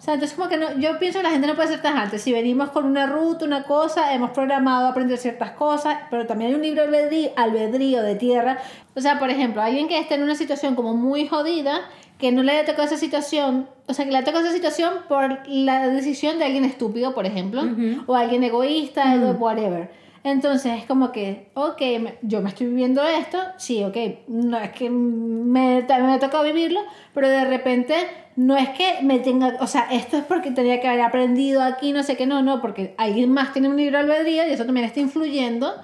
O 0.00 0.02
sea, 0.02 0.14
entonces 0.14 0.34
como 0.34 0.48
que 0.48 0.56
no, 0.56 0.72
yo 0.78 0.98
pienso 0.98 1.18
que 1.18 1.24
la 1.24 1.30
gente 1.30 1.46
no 1.46 1.54
puede 1.54 1.68
ser 1.68 1.82
tan 1.82 1.98
alta. 1.98 2.16
Si 2.16 2.32
venimos 2.32 2.70
con 2.70 2.86
una 2.86 3.04
ruta, 3.06 3.44
una 3.44 3.64
cosa, 3.64 4.14
hemos 4.14 4.30
programado 4.30 4.88
aprender 4.88 5.18
ciertas 5.18 5.50
cosas, 5.50 5.98
pero 6.10 6.26
también 6.26 6.48
hay 6.50 6.54
un 6.54 6.62
libre 6.62 6.80
albedrío, 6.80 7.30
albedrío 7.36 8.02
de 8.02 8.14
tierra. 8.14 8.56
O 8.96 9.00
sea, 9.02 9.18
por 9.18 9.28
ejemplo, 9.28 9.60
alguien 9.60 9.88
que 9.88 9.98
esté 9.98 10.14
en 10.14 10.22
una 10.22 10.34
situación 10.36 10.74
como 10.74 10.94
muy 10.94 11.28
jodida, 11.28 11.82
que 12.18 12.32
no 12.32 12.42
le 12.42 12.52
haya 12.52 12.64
tocado 12.64 12.84
esa 12.84 12.96
situación, 12.96 13.68
o 13.88 13.92
sea, 13.92 14.06
que 14.06 14.10
le 14.10 14.22
tocado 14.22 14.42
esa 14.44 14.54
situación 14.54 14.90
por 15.06 15.46
la 15.46 15.86
decisión 15.88 16.38
de 16.38 16.46
alguien 16.46 16.64
estúpido, 16.64 17.14
por 17.14 17.26
ejemplo, 17.26 17.62
o 18.06 18.14
alguien 18.14 18.42
egoísta, 18.42 19.16
o 19.16 19.32
whatever. 19.32 19.90
Entonces 20.22 20.78
es 20.80 20.84
como 20.84 21.12
que, 21.12 21.48
ok, 21.54 21.80
me- 22.00 22.14
yo 22.22 22.42
me 22.42 22.50
estoy 22.50 22.66
viviendo 22.68 23.02
esto, 23.02 23.38
sí, 23.56 23.82
ok, 23.84 23.96
no 24.28 24.58
es 24.58 24.70
que 24.72 24.90
me, 24.90 25.82
me 25.82 26.18
tocado 26.18 26.44
vivirlo, 26.44 26.80
pero 27.14 27.26
de 27.28 27.44
repente 27.46 27.94
no 28.40 28.56
es 28.56 28.70
que 28.70 29.02
me 29.02 29.18
tenga, 29.18 29.58
o 29.60 29.66
sea, 29.66 29.88
esto 29.92 30.16
es 30.16 30.24
porque 30.24 30.50
tenía 30.50 30.80
que 30.80 30.88
haber 30.88 31.02
aprendido 31.02 31.62
aquí, 31.62 31.92
no 31.92 32.02
sé 32.02 32.16
qué, 32.16 32.26
no, 32.26 32.42
no, 32.42 32.62
porque 32.62 32.94
alguien 32.96 33.30
más 33.30 33.52
tiene 33.52 33.68
un 33.68 33.76
libro 33.76 33.98
albedrío 33.98 34.48
y 34.48 34.52
eso 34.52 34.64
también 34.64 34.86
está 34.86 34.98
influyendo 34.98 35.74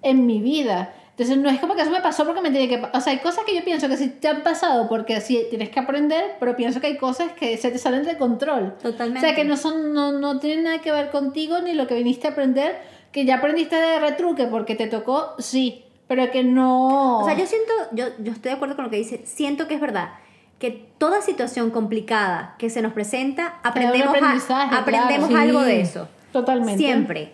en 0.00 0.24
mi 0.24 0.40
vida. 0.40 0.94
Entonces 1.10 1.36
no 1.36 1.50
es 1.50 1.60
como 1.60 1.74
que 1.74 1.82
eso 1.82 1.90
me 1.90 2.00
pasó 2.00 2.24
porque 2.24 2.40
me 2.40 2.50
tiene 2.50 2.66
que... 2.66 2.82
O 2.94 3.00
sea, 3.02 3.12
hay 3.12 3.18
cosas 3.18 3.44
que 3.44 3.54
yo 3.54 3.62
pienso 3.62 3.90
que 3.90 3.98
sí 3.98 4.08
te 4.08 4.26
han 4.26 4.42
pasado 4.42 4.88
porque 4.88 5.20
sí 5.20 5.48
tienes 5.50 5.68
que 5.68 5.80
aprender, 5.80 6.36
pero 6.40 6.56
pienso 6.56 6.80
que 6.80 6.86
hay 6.86 6.96
cosas 6.96 7.32
que 7.32 7.58
se 7.58 7.70
te 7.70 7.76
salen 7.76 8.04
de 8.04 8.16
control. 8.16 8.78
Totalmente. 8.82 9.18
O 9.18 9.20
sea, 9.20 9.36
que 9.36 9.44
no, 9.44 9.58
son, 9.58 9.92
no, 9.92 10.12
no 10.12 10.38
tienen 10.38 10.64
nada 10.64 10.78
que 10.78 10.90
ver 10.90 11.10
contigo 11.10 11.60
ni 11.60 11.74
lo 11.74 11.86
que 11.86 11.94
viniste 11.94 12.26
a 12.26 12.30
aprender, 12.30 12.78
que 13.12 13.26
ya 13.26 13.36
aprendiste 13.36 13.76
de 13.76 14.00
retruque 14.00 14.46
porque 14.46 14.76
te 14.76 14.86
tocó, 14.86 15.34
sí, 15.40 15.84
pero 16.06 16.30
que 16.30 16.42
no... 16.42 17.18
O 17.18 17.24
sea, 17.26 17.36
yo 17.36 17.44
siento, 17.44 17.72
yo, 17.92 18.06
yo 18.18 18.32
estoy 18.32 18.52
de 18.52 18.56
acuerdo 18.56 18.76
con 18.76 18.86
lo 18.86 18.90
que 18.90 18.96
dice, 18.96 19.20
siento 19.26 19.68
que 19.68 19.74
es 19.74 19.80
verdad 19.82 20.08
que 20.58 20.70
toda 20.98 21.22
situación 21.22 21.70
complicada 21.70 22.56
que 22.58 22.68
se 22.70 22.82
nos 22.82 22.92
presenta, 22.92 23.54
aprendemos, 23.62 24.14
a- 24.50 24.78
aprendemos 24.78 25.28
claro. 25.28 25.42
algo 25.42 25.60
Sí. 25.60 25.66
de 25.66 25.80
eso. 25.80 26.08
Totalmente. 26.32 26.78
Siempre. 26.78 27.32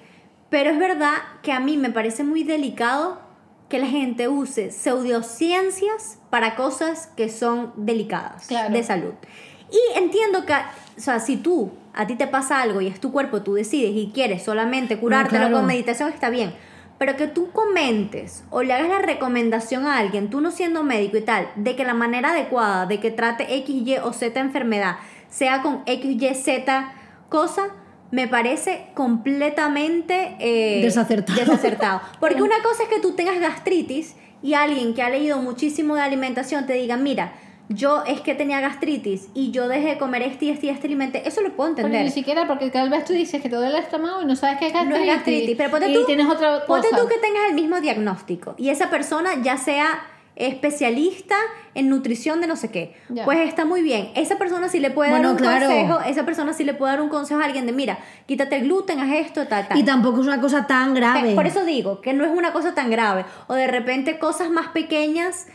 Pero 0.50 0.70
es 0.70 0.78
verdad 0.78 1.14
que 1.42 1.52
a 1.52 1.60
mí 1.60 1.76
me 1.76 1.90
parece 1.90 2.22
muy 2.22 2.44
delicado 2.44 3.18
que 3.68 3.78
la 3.78 3.86
gente 3.86 4.28
use 4.28 4.70
pseudociencias 4.70 6.18
para 6.30 6.54
cosas 6.54 7.08
que 7.16 7.28
son 7.28 7.72
delicadas 7.76 8.46
Claro. 8.46 8.72
de 8.72 8.82
salud. 8.82 9.12
Y 9.70 9.98
entiendo 9.98 10.44
que, 10.44 10.52
o 10.52 11.00
sea, 11.00 11.18
si 11.18 11.36
tú, 11.36 11.72
a 11.94 12.06
ti 12.06 12.14
te 12.16 12.26
pasa 12.26 12.60
algo 12.60 12.80
y 12.80 12.86
es 12.86 13.00
tu 13.00 13.10
cuerpo, 13.10 13.42
tú 13.42 13.54
decides 13.54 13.92
y 13.96 14.10
quieres 14.14 14.42
solamente 14.44 14.98
curártelo 14.98 15.40
claro. 15.46 15.56
con 15.56 15.66
meditación, 15.66 16.10
está 16.12 16.30
bien. 16.30 16.54
Pero 16.98 17.16
que 17.16 17.26
tú 17.26 17.50
comentes 17.50 18.44
o 18.50 18.62
le 18.62 18.72
hagas 18.72 18.88
la 18.88 19.00
recomendación 19.00 19.86
a 19.86 19.98
alguien, 19.98 20.30
tú 20.30 20.40
no 20.40 20.50
siendo 20.50 20.82
médico 20.84 21.16
y 21.16 21.22
tal, 21.22 21.48
de 21.56 21.74
que 21.74 21.84
la 21.84 21.94
manera 21.94 22.30
adecuada 22.30 22.86
de 22.86 23.00
que 23.00 23.10
trate 23.10 23.56
X, 23.56 23.74
Y 23.86 23.96
o 23.98 24.12
Z 24.12 24.38
enfermedad 24.38 24.96
sea 25.28 25.62
con 25.62 25.82
X, 25.86 26.22
Y, 26.22 26.34
Z 26.34 26.92
cosa, 27.28 27.68
me 28.12 28.28
parece 28.28 28.86
completamente 28.94 30.36
eh, 30.38 30.82
Desacertado. 30.82 31.40
desacertado. 31.40 32.00
Porque 32.20 32.42
una 32.42 32.62
cosa 32.62 32.84
es 32.84 32.88
que 32.88 33.00
tú 33.00 33.12
tengas 33.12 33.40
gastritis 33.40 34.14
y 34.42 34.54
alguien 34.54 34.94
que 34.94 35.02
ha 35.02 35.10
leído 35.10 35.38
muchísimo 35.38 35.96
de 35.96 36.02
alimentación 36.02 36.66
te 36.66 36.74
diga, 36.74 36.96
mira, 36.96 37.32
yo 37.68 38.04
es 38.06 38.20
que 38.20 38.34
tenía 38.34 38.60
gastritis 38.60 39.28
y 39.34 39.50
yo 39.50 39.68
dejé 39.68 39.88
de 39.90 39.98
comer 39.98 40.22
este 40.22 40.44
y 40.46 40.50
este 40.50 40.66
y 40.66 40.68
este 40.68 40.86
alimento, 40.86 41.18
eso 41.24 41.40
lo 41.40 41.50
puedo 41.56 41.74
Pero 41.74 41.86
entender. 41.86 42.04
ni 42.06 42.10
siquiera 42.12 42.46
porque 42.46 42.70
tal 42.70 42.90
vez 42.90 43.04
tú 43.04 43.12
dices 43.14 43.40
que 43.40 43.48
te 43.48 43.56
duele 43.56 43.76
el 43.78 43.82
estómago 43.82 44.20
y 44.22 44.26
no 44.26 44.36
sabes 44.36 44.58
qué 44.58 44.66
es 44.66 44.72
No 44.74 44.80
gastritis. 44.80 45.00
es 45.08 45.14
gastritis, 45.16 45.56
pero 45.56 45.70
ponte 45.70 45.90
y 45.90 45.94
tú, 45.94 46.04
tienes 46.04 46.26
otra 46.26 46.60
cosa. 46.60 46.66
ponte 46.66 46.88
tú 46.90 47.08
que 47.08 47.16
tengas 47.18 47.42
el 47.48 47.54
mismo 47.54 47.80
diagnóstico 47.80 48.54
y 48.58 48.68
esa 48.68 48.90
persona 48.90 49.30
ya 49.42 49.56
sea 49.56 50.02
especialista 50.36 51.34
en 51.74 51.88
nutrición 51.88 52.40
de 52.40 52.46
no 52.46 52.56
sé 52.56 52.70
qué, 52.70 52.94
pues 53.24 53.38
está 53.40 53.64
muy 53.64 53.82
bien. 53.82 54.10
Esa 54.14 54.36
persona 54.36 54.68
sí 54.68 54.78
le 54.80 54.90
puede 54.90 55.10
Bueno, 55.10 55.28
dar 55.28 55.32
un 55.32 55.38
claro. 55.38 55.66
consejo, 55.66 56.00
esa 56.08 56.24
persona 56.24 56.52
sí 56.52 56.64
le 56.64 56.74
puede 56.74 56.92
dar 56.92 57.00
un 57.02 57.08
consejo 57.08 57.40
a 57.40 57.44
alguien 57.44 57.66
de, 57.66 57.72
mira, 57.72 57.98
quítate 58.26 58.56
el 58.56 58.62
gluten, 58.64 59.00
haz 59.00 59.12
esto, 59.12 59.46
tal, 59.46 59.68
tal. 59.68 59.78
Y 59.78 59.82
tampoco 59.84 60.20
es 60.20 60.26
una 60.26 60.40
cosa 60.40 60.66
tan 60.66 60.94
grave. 60.94 61.34
Por 61.34 61.46
eso 61.46 61.64
digo 61.64 62.00
que 62.00 62.12
no 62.12 62.24
es 62.24 62.30
una 62.30 62.52
cosa 62.52 62.74
tan 62.74 62.90
grave. 62.90 63.24
O 63.48 63.54
de 63.54 63.66
repente 63.66 64.18
cosas 64.18 64.50
más 64.50 64.68
pequeñas, 64.68 65.46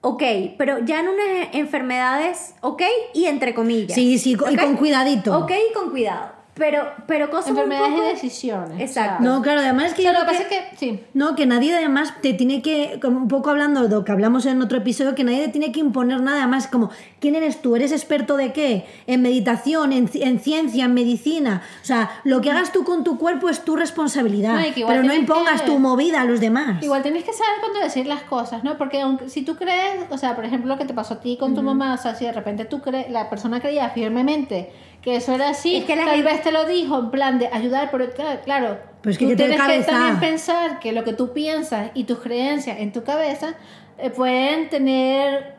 ok, 0.00 0.22
pero 0.56 0.78
ya 0.84 1.00
en 1.00 1.08
unas 1.08 1.48
enfermedades, 1.54 2.54
ok, 2.60 2.82
y 3.14 3.26
entre 3.26 3.54
comillas. 3.54 3.94
Sí, 3.94 4.18
sí, 4.18 4.34
co- 4.36 4.50
y 4.50 4.56
con 4.56 4.76
cuidadito. 4.76 5.36
Ok, 5.38 5.50
y 5.70 5.72
con 5.74 5.90
cuidado. 5.90 6.37
Pero, 6.58 6.88
pero 7.06 7.30
cosas 7.30 7.50
Enfermedades 7.50 7.90
poco- 7.90 8.02
y 8.02 8.12
decisiones. 8.12 8.80
Exacto. 8.80 9.22
No, 9.22 9.40
claro, 9.42 9.60
además 9.60 9.86
es 9.86 9.94
que 9.94 10.00
O 10.08 10.10
sea, 10.10 10.12
lo 10.12 10.18
que 10.20 10.32
pasa 10.32 10.42
es 10.42 10.48
que, 10.48 10.76
sí. 10.76 11.00
No, 11.14 11.34
que 11.36 11.46
nadie 11.46 11.74
además 11.74 12.12
te 12.20 12.32
tiene 12.34 12.62
que, 12.62 12.98
como 13.00 13.18
un 13.18 13.28
poco 13.28 13.50
hablando 13.50 13.82
de 13.82 13.88
lo 13.88 14.04
que 14.04 14.12
hablamos 14.12 14.44
en 14.46 14.60
otro 14.60 14.78
episodio, 14.78 15.14
que 15.14 15.24
nadie 15.24 15.44
te 15.46 15.48
tiene 15.52 15.72
que 15.72 15.80
imponer 15.80 16.20
nada, 16.20 16.38
además 16.42 16.66
como, 16.66 16.90
¿quién 17.20 17.34
eres 17.36 17.62
tú? 17.62 17.76
¿Eres 17.76 17.92
experto 17.92 18.36
de 18.36 18.52
qué? 18.52 18.86
En 19.06 19.22
meditación, 19.22 19.92
en, 19.92 20.10
en 20.14 20.40
ciencia, 20.40 20.84
en 20.84 20.94
medicina. 20.94 21.62
O 21.82 21.84
sea, 21.84 22.10
lo 22.24 22.40
que 22.40 22.50
hagas 22.50 22.72
tú 22.72 22.84
con 22.84 23.04
tu 23.04 23.18
cuerpo 23.18 23.48
es 23.48 23.64
tu 23.64 23.76
responsabilidad, 23.76 24.54
No, 24.54 24.66
y 24.66 24.72
que 24.72 24.80
igual 24.80 24.96
pero 24.96 25.06
no 25.08 25.14
impongas 25.14 25.62
que- 25.62 25.66
tu 25.68 25.78
movida 25.78 26.22
a 26.22 26.24
los 26.24 26.40
demás. 26.40 26.82
Igual 26.82 27.02
tienes 27.02 27.24
que 27.24 27.32
saber 27.32 27.54
cuándo 27.60 27.80
decir 27.80 28.06
las 28.06 28.22
cosas, 28.22 28.64
¿no? 28.64 28.76
Porque 28.78 29.00
aunque, 29.00 29.28
si 29.28 29.42
tú 29.42 29.56
crees, 29.56 30.04
o 30.10 30.18
sea, 30.18 30.34
por 30.34 30.44
ejemplo, 30.44 30.68
lo 30.72 30.78
que 30.78 30.84
te 30.86 30.94
pasó 30.94 31.14
a 31.14 31.20
ti 31.20 31.36
con 31.38 31.54
tu 31.54 31.62
mamá, 31.62 31.94
o 31.94 31.98
sea, 31.98 32.14
si 32.14 32.24
de 32.24 32.32
repente 32.32 32.64
tú 32.64 32.80
crees, 32.80 33.10
la 33.10 33.30
persona 33.30 33.60
creía 33.60 33.90
firmemente 33.90 34.70
que 35.02 35.16
eso 35.16 35.32
era 35.34 35.50
así, 35.50 35.76
Es 35.76 35.84
que 35.84 35.96
la 35.96 36.04
tal 36.04 36.16
gente- 36.16 36.30
vez 36.32 36.42
te 36.42 36.52
lo 36.52 36.66
dijo 36.66 36.98
en 36.98 37.10
plan 37.10 37.38
de 37.38 37.46
ayudar, 37.48 37.88
pero 37.90 38.06
claro, 38.44 38.78
Pero 39.00 39.10
es 39.12 39.18
que 39.18 39.24
tú 39.24 39.30
que 39.30 39.36
tienes 39.36 39.60
que 39.60 39.82
también 39.84 40.18
pensar 40.20 40.80
que 40.80 40.92
lo 40.92 41.04
que 41.04 41.12
tú 41.12 41.32
piensas 41.32 41.90
y 41.94 42.04
tus 42.04 42.18
creencias 42.18 42.78
en 42.80 42.92
tu 42.92 43.04
cabeza 43.04 43.54
eh, 43.98 44.10
pueden 44.10 44.68
tener 44.68 45.56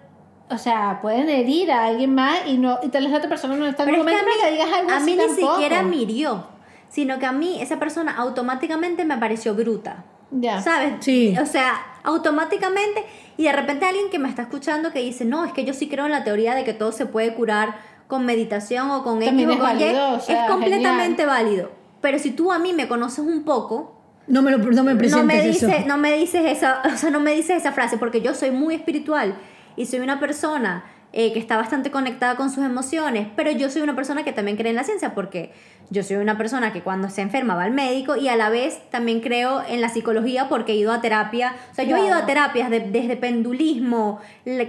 o 0.52 0.58
sea, 0.58 0.98
pueden 1.02 1.30
herir 1.30 1.72
a 1.72 1.86
alguien 1.86 2.16
más 2.16 2.40
y 2.48 2.58
no 2.58 2.80
y 2.82 2.90
tal 2.90 3.04
vez 3.04 3.12
la 3.12 3.18
otra 3.20 3.30
persona 3.30 3.56
no 3.56 3.68
está 3.68 3.84
en 3.84 3.90
el 3.90 3.96
Pero 3.96 4.10
es 4.10 4.16
que 4.16 4.22
momento 4.22 4.40
para 4.40 4.50
que 4.50 4.56
digas 4.56 4.80
algo 4.80 4.92
a 4.92 4.96
así 4.98 5.06
mí 5.06 5.12
ni 5.16 5.26
tampoco. 5.28 5.54
siquiera 5.54 5.84
me 5.84 5.96
hirió, 5.98 6.48
sino 6.90 7.20
que 7.20 7.26
a 7.28 7.32
mí 7.32 7.62
esa 7.62 7.78
persona 7.78 8.16
automáticamente 8.18 9.06
me 9.06 9.16
pareció 9.18 9.54
bruta. 9.54 10.06
Ya. 10.32 10.60
¿Sabes? 10.62 10.94
Sí. 11.02 11.36
O 11.42 11.46
sea, 11.46 11.74
automáticamente, 12.04 13.04
y 13.38 13.44
de 13.44 13.52
repente 13.52 13.86
alguien 13.86 14.10
que 14.10 14.20
me 14.20 14.28
está 14.30 14.44
escuchando 14.44 14.92
que 14.92 15.00
dice, 15.00 15.24
no, 15.26 15.46
es 15.46 15.54
que 15.54 15.66
yo 15.66 15.74
sí 15.74 15.88
creo 15.88 16.06
en 16.06 16.12
la 16.12 16.24
teoría 16.24 16.56
de 16.56 16.64
que 16.64 16.74
todo 16.74 16.92
se 16.92 17.06
puede 17.06 17.34
curar 17.34 17.76
con 18.10 18.26
meditación 18.26 18.90
o 18.90 19.04
con 19.04 19.22
X 19.22 19.32
o 19.48 19.52
es 19.52 19.58
con 19.60 19.80
Y, 19.80 19.84
o 19.96 20.20
sea, 20.20 20.44
es 20.46 20.52
completamente 20.52 21.26
válido. 21.26 21.70
Pero 22.02 22.18
si 22.18 22.32
tú 22.32 22.52
a 22.52 22.58
mí 22.60 22.74
me 22.74 22.88
conoces 22.88 23.20
un 23.20 23.44
poco, 23.44 24.02
No 24.28 24.42
me, 24.42 24.52
lo, 24.52 24.58
no 24.58 24.84
me 24.84 24.96
presentes 24.96 25.12
no 25.16 25.24
me, 25.26 25.50
eso. 25.50 25.68
dice, 25.68 25.86
no 25.88 25.98
me 25.98 26.14
dices 26.18 26.42
esa, 26.46 26.82
o 26.94 26.98
sea, 26.98 27.12
no 27.12 27.20
me 27.20 27.34
dices 27.36 27.58
esa 27.58 27.72
frase, 27.72 27.98
porque 27.98 28.22
yo 28.22 28.34
soy 28.34 28.50
muy 28.52 28.74
espiritual 28.76 29.36
y 29.78 29.86
soy 29.86 30.00
una 30.00 30.20
persona 30.20 30.84
eh, 31.14 31.34
que 31.34 31.40
está 31.40 31.56
bastante 31.58 31.90
conectada 31.92 32.36
con 32.36 32.50
sus 32.52 32.64
emociones, 32.66 33.28
pero 33.36 33.52
yo 33.52 33.70
soy 33.70 33.82
una 33.84 33.96
persona 33.96 34.24
que 34.24 34.32
también 34.32 34.58
cree 34.58 34.72
en 34.72 34.76
la 34.76 34.84
ciencia, 34.84 35.14
porque 35.16 35.52
yo 35.92 36.04
soy 36.04 36.18
una 36.18 36.38
persona 36.38 36.72
que 36.74 36.82
cuando 36.82 37.10
se 37.10 37.22
enferma 37.22 37.56
va 37.56 37.64
al 37.64 37.72
médico 37.72 38.16
y 38.16 38.28
a 38.28 38.36
la 38.36 38.50
vez 38.50 38.80
también 38.92 39.20
creo 39.22 39.62
en 39.68 39.82
la 39.82 39.90
psicología 39.90 40.50
porque 40.50 40.72
he 40.74 40.76
ido 40.76 40.92
a 40.92 41.02
terapia, 41.02 41.56
o 41.72 41.76
sea, 41.76 41.84
yo 41.86 41.96
he 41.98 42.06
ido 42.06 42.16
a 42.16 42.26
terapias 42.28 42.70
de- 42.70 42.80
desde 42.82 43.18
pendulismo, 43.18 44.20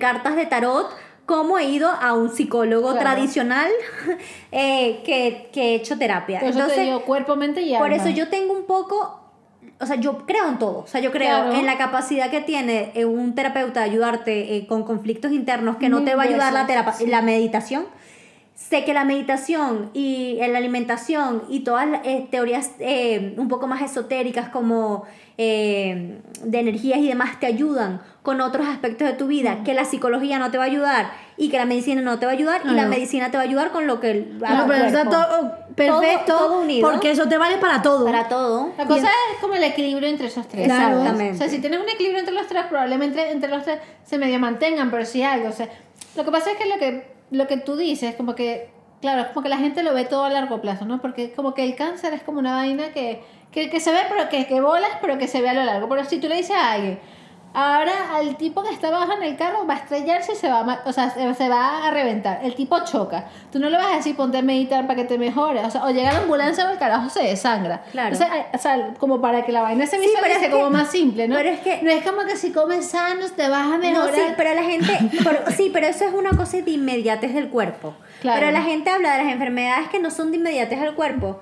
cartas 0.00 0.36
de 0.36 0.46
tarot, 0.46 0.88
como 1.30 1.58
he 1.60 1.66
ido 1.66 1.88
a 1.88 2.12
un 2.12 2.28
psicólogo 2.28 2.90
Claro. 2.90 3.08
tradicional 3.08 3.70
eh, 4.52 5.00
que, 5.04 5.48
que 5.52 5.62
he 5.62 5.74
hecho 5.76 5.96
terapia. 5.96 6.40
Por 6.40 6.48
eso 6.48 6.58
Entonces, 6.58 6.78
te 6.78 6.84
digo 6.86 7.02
cuerpo, 7.02 7.36
mente 7.36 7.62
y 7.62 7.72
alma. 7.72 7.86
por 7.86 7.92
eso 7.96 8.08
yo 8.08 8.28
tengo 8.28 8.52
un 8.52 8.64
poco, 8.64 9.20
o 9.78 9.86
sea, 9.86 9.94
yo 9.94 10.26
creo 10.26 10.48
en 10.48 10.58
todo. 10.58 10.78
O 10.80 10.86
sea, 10.88 11.00
yo 11.00 11.12
creo 11.12 11.28
Claro. 11.28 11.52
en 11.52 11.66
la 11.66 11.78
capacidad 11.78 12.30
que 12.32 12.40
tiene 12.40 12.90
eh, 12.94 13.04
un 13.04 13.36
terapeuta 13.36 13.78
de 13.84 13.86
ayudarte 13.90 14.56
eh, 14.56 14.66
con 14.66 14.82
conflictos 14.82 15.30
internos 15.30 15.76
que 15.76 15.88
no 15.88 15.98
Mil 15.98 16.06
te 16.06 16.16
va 16.16 16.24
a 16.24 16.26
ayudar 16.26 16.52
la, 16.52 16.66
terapia, 16.66 16.92
sí. 16.94 17.06
la 17.06 17.22
meditación. 17.22 17.84
Sé 18.68 18.84
que 18.84 18.92
la 18.92 19.04
meditación 19.04 19.90
y 19.94 20.36
eh, 20.40 20.46
la 20.48 20.58
alimentación 20.58 21.42
y 21.48 21.60
todas 21.60 21.88
las 21.88 22.06
eh, 22.06 22.28
teorías 22.30 22.70
eh, 22.78 23.34
un 23.38 23.48
poco 23.48 23.66
más 23.66 23.80
esotéricas 23.82 24.50
como 24.50 25.04
eh, 25.38 26.20
de 26.44 26.58
energías 26.60 26.98
y 26.98 27.08
demás 27.08 27.40
te 27.40 27.46
ayudan 27.46 28.02
con 28.22 28.42
otros 28.42 28.68
aspectos 28.68 29.08
de 29.08 29.14
tu 29.14 29.26
vida 29.28 29.64
que 29.64 29.72
la 29.72 29.86
psicología 29.86 30.38
no 30.38 30.50
te 30.50 30.58
va 30.58 30.64
a 30.64 30.66
ayudar 30.66 31.10
y 31.38 31.48
que 31.48 31.56
la 31.56 31.64
medicina 31.64 32.02
no 32.02 32.18
te 32.18 32.26
va 32.26 32.32
a 32.32 32.34
ayudar 32.34 32.60
y 32.66 32.72
la 32.72 32.86
medicina 32.86 33.30
te 33.30 33.38
va 33.38 33.42
a 33.44 33.46
ayudar 33.46 33.72
con 33.72 33.86
lo 33.86 33.98
que 33.98 34.10
el 34.10 34.40
al 34.44 34.66
pero 34.68 34.84
está 34.84 35.04
cuerpo. 35.06 35.10
todo 35.26 35.52
perfecto 35.74 36.36
Todo- 36.36 36.38
todo 36.48 36.60
unido. 36.60 36.90
porque 36.90 37.10
eso 37.12 37.26
te 37.28 37.38
vale 37.38 37.56
para 37.56 37.80
todo. 37.80 38.04
para 38.04 38.28
todo. 38.28 38.72
La 38.76 38.84
cosa 38.86 39.08
es 39.32 39.40
como 39.40 39.54
el 39.54 39.64
equilibrio 39.64 40.06
entre 40.06 40.26
esos 40.26 40.46
tres. 40.46 40.66
Claro. 40.66 40.98
Exactamente. 40.98 41.34
O 41.34 41.38
sea, 41.38 41.48
si 41.48 41.60
tienes 41.60 41.80
un 41.80 41.88
equilibrio 41.88 42.18
entre 42.20 42.34
los 42.34 42.46
tres, 42.46 42.64
probablemente 42.68 43.30
entre 43.32 43.48
los 43.48 43.64
tres 43.64 43.78
se 44.04 44.18
medio 44.18 44.38
mantengan, 44.38 44.90
pero 44.90 45.06
si 45.06 45.22
algo. 45.22 45.48
O 45.48 45.52
sea, 45.52 45.68
lo 46.14 46.24
que 46.26 46.30
pasa 46.30 46.50
es 46.52 46.58
que 46.58 46.68
lo 46.68 46.78
que, 46.78 47.19
lo 47.30 47.46
que 47.46 47.56
tú 47.56 47.76
dices, 47.76 48.14
como 48.16 48.34
que, 48.34 48.70
claro, 49.00 49.22
es 49.22 49.28
como 49.28 49.42
que 49.42 49.48
la 49.48 49.58
gente 49.58 49.82
lo 49.82 49.94
ve 49.94 50.04
todo 50.04 50.24
a 50.24 50.30
largo 50.30 50.60
plazo, 50.60 50.84
¿no? 50.84 51.00
Porque 51.00 51.32
como 51.32 51.54
que 51.54 51.64
el 51.64 51.76
cáncer 51.76 52.12
es 52.12 52.22
como 52.22 52.38
una 52.38 52.54
vaina 52.54 52.92
que, 52.92 53.22
que, 53.52 53.70
que 53.70 53.80
se 53.80 53.92
ve, 53.92 54.00
pero 54.08 54.28
que, 54.28 54.46
que 54.46 54.60
bolas, 54.60 54.90
pero 55.00 55.18
que 55.18 55.28
se 55.28 55.40
ve 55.40 55.50
a 55.50 55.54
lo 55.54 55.64
largo. 55.64 55.88
Pero 55.88 56.04
si 56.04 56.18
tú 56.18 56.28
le 56.28 56.36
dices 56.36 56.56
a 56.56 56.72
alguien, 56.72 56.98
ahora 57.52 58.14
al 58.14 58.36
tipo 58.36 58.62
que 58.62 58.70
está 58.70 58.88
abajo 58.88 59.12
en 59.14 59.22
el 59.24 59.36
carro 59.36 59.66
va 59.66 59.74
a 59.74 59.76
estrellarse 59.78 60.32
y 60.32 60.36
se 60.36 60.48
va 60.48 60.60
a, 60.60 60.82
o 60.84 60.92
sea, 60.92 61.10
se, 61.10 61.48
va 61.48 61.86
a 61.86 61.90
reventar. 61.90 62.40
El 62.42 62.54
tipo 62.54 62.78
choca. 62.84 63.26
Tú 63.52 63.58
no 63.58 63.68
le 63.68 63.76
vas 63.76 63.92
a 63.92 63.96
decir 63.96 64.14
ponte 64.16 64.38
a 64.38 64.42
meditar 64.42 64.86
para 64.86 64.94
que 64.96 65.04
te 65.04 65.18
mejore. 65.18 65.60
O 65.64 65.70
sea, 65.70 65.84
o 65.84 65.90
llega 65.90 66.12
la 66.12 66.20
ambulancia 66.20 66.66
o 66.66 66.70
el 66.70 66.78
carajo 66.78 67.10
se 67.10 67.22
desangra. 67.24 67.82
Claro. 67.92 68.14
O 68.14 68.18
sea, 68.18 68.46
o 68.54 68.58
sea, 68.58 68.94
como 68.98 69.20
para 69.20 69.44
que 69.44 69.52
la 69.52 69.62
vaina 69.62 69.86
se 69.86 69.96
Sí, 69.98 70.02
pero 70.14 70.24
visualice 70.26 70.40
es 70.46 70.46
que- 70.46 70.56
como 70.58 70.70
más 70.70 70.90
simple, 70.90 71.26
¿no? 71.28 71.34
pero 71.36 71.48
es 71.50 71.60
que- 71.60 71.82
no 71.82 71.90
es 71.90 72.04
como 72.04 72.22
que 72.24 72.36
si 72.36 72.52
comes 72.52 72.86
sanos 72.88 73.32
te 73.32 73.48
vas 73.48 73.66
a 73.66 73.76
No, 73.76 73.78
mejorar. 73.78 74.14
sí, 74.14 74.22
pero 74.36 74.54
la 74.54 74.62
gente, 74.62 74.98
pero- 75.24 75.50
sí, 75.50 75.70
pero 75.72 75.86
eso 75.88 76.04
es 76.04 76.12
una 76.14 76.30
cosa 76.30 76.58
de 76.58 76.70
inmediatez 76.70 77.34
del 77.34 77.48
cuerpo. 77.48 77.94
Claro. 78.20 78.38
Pero 78.40 78.52
la 78.52 78.62
gente 78.62 78.90
habla 78.90 79.16
de 79.16 79.24
las 79.24 79.32
enfermedades 79.32 79.88
que 79.88 79.98
no 79.98 80.10
son 80.10 80.30
de 80.30 80.36
inmediatez 80.36 80.80
del 80.80 80.94
cuerpo 80.94 81.40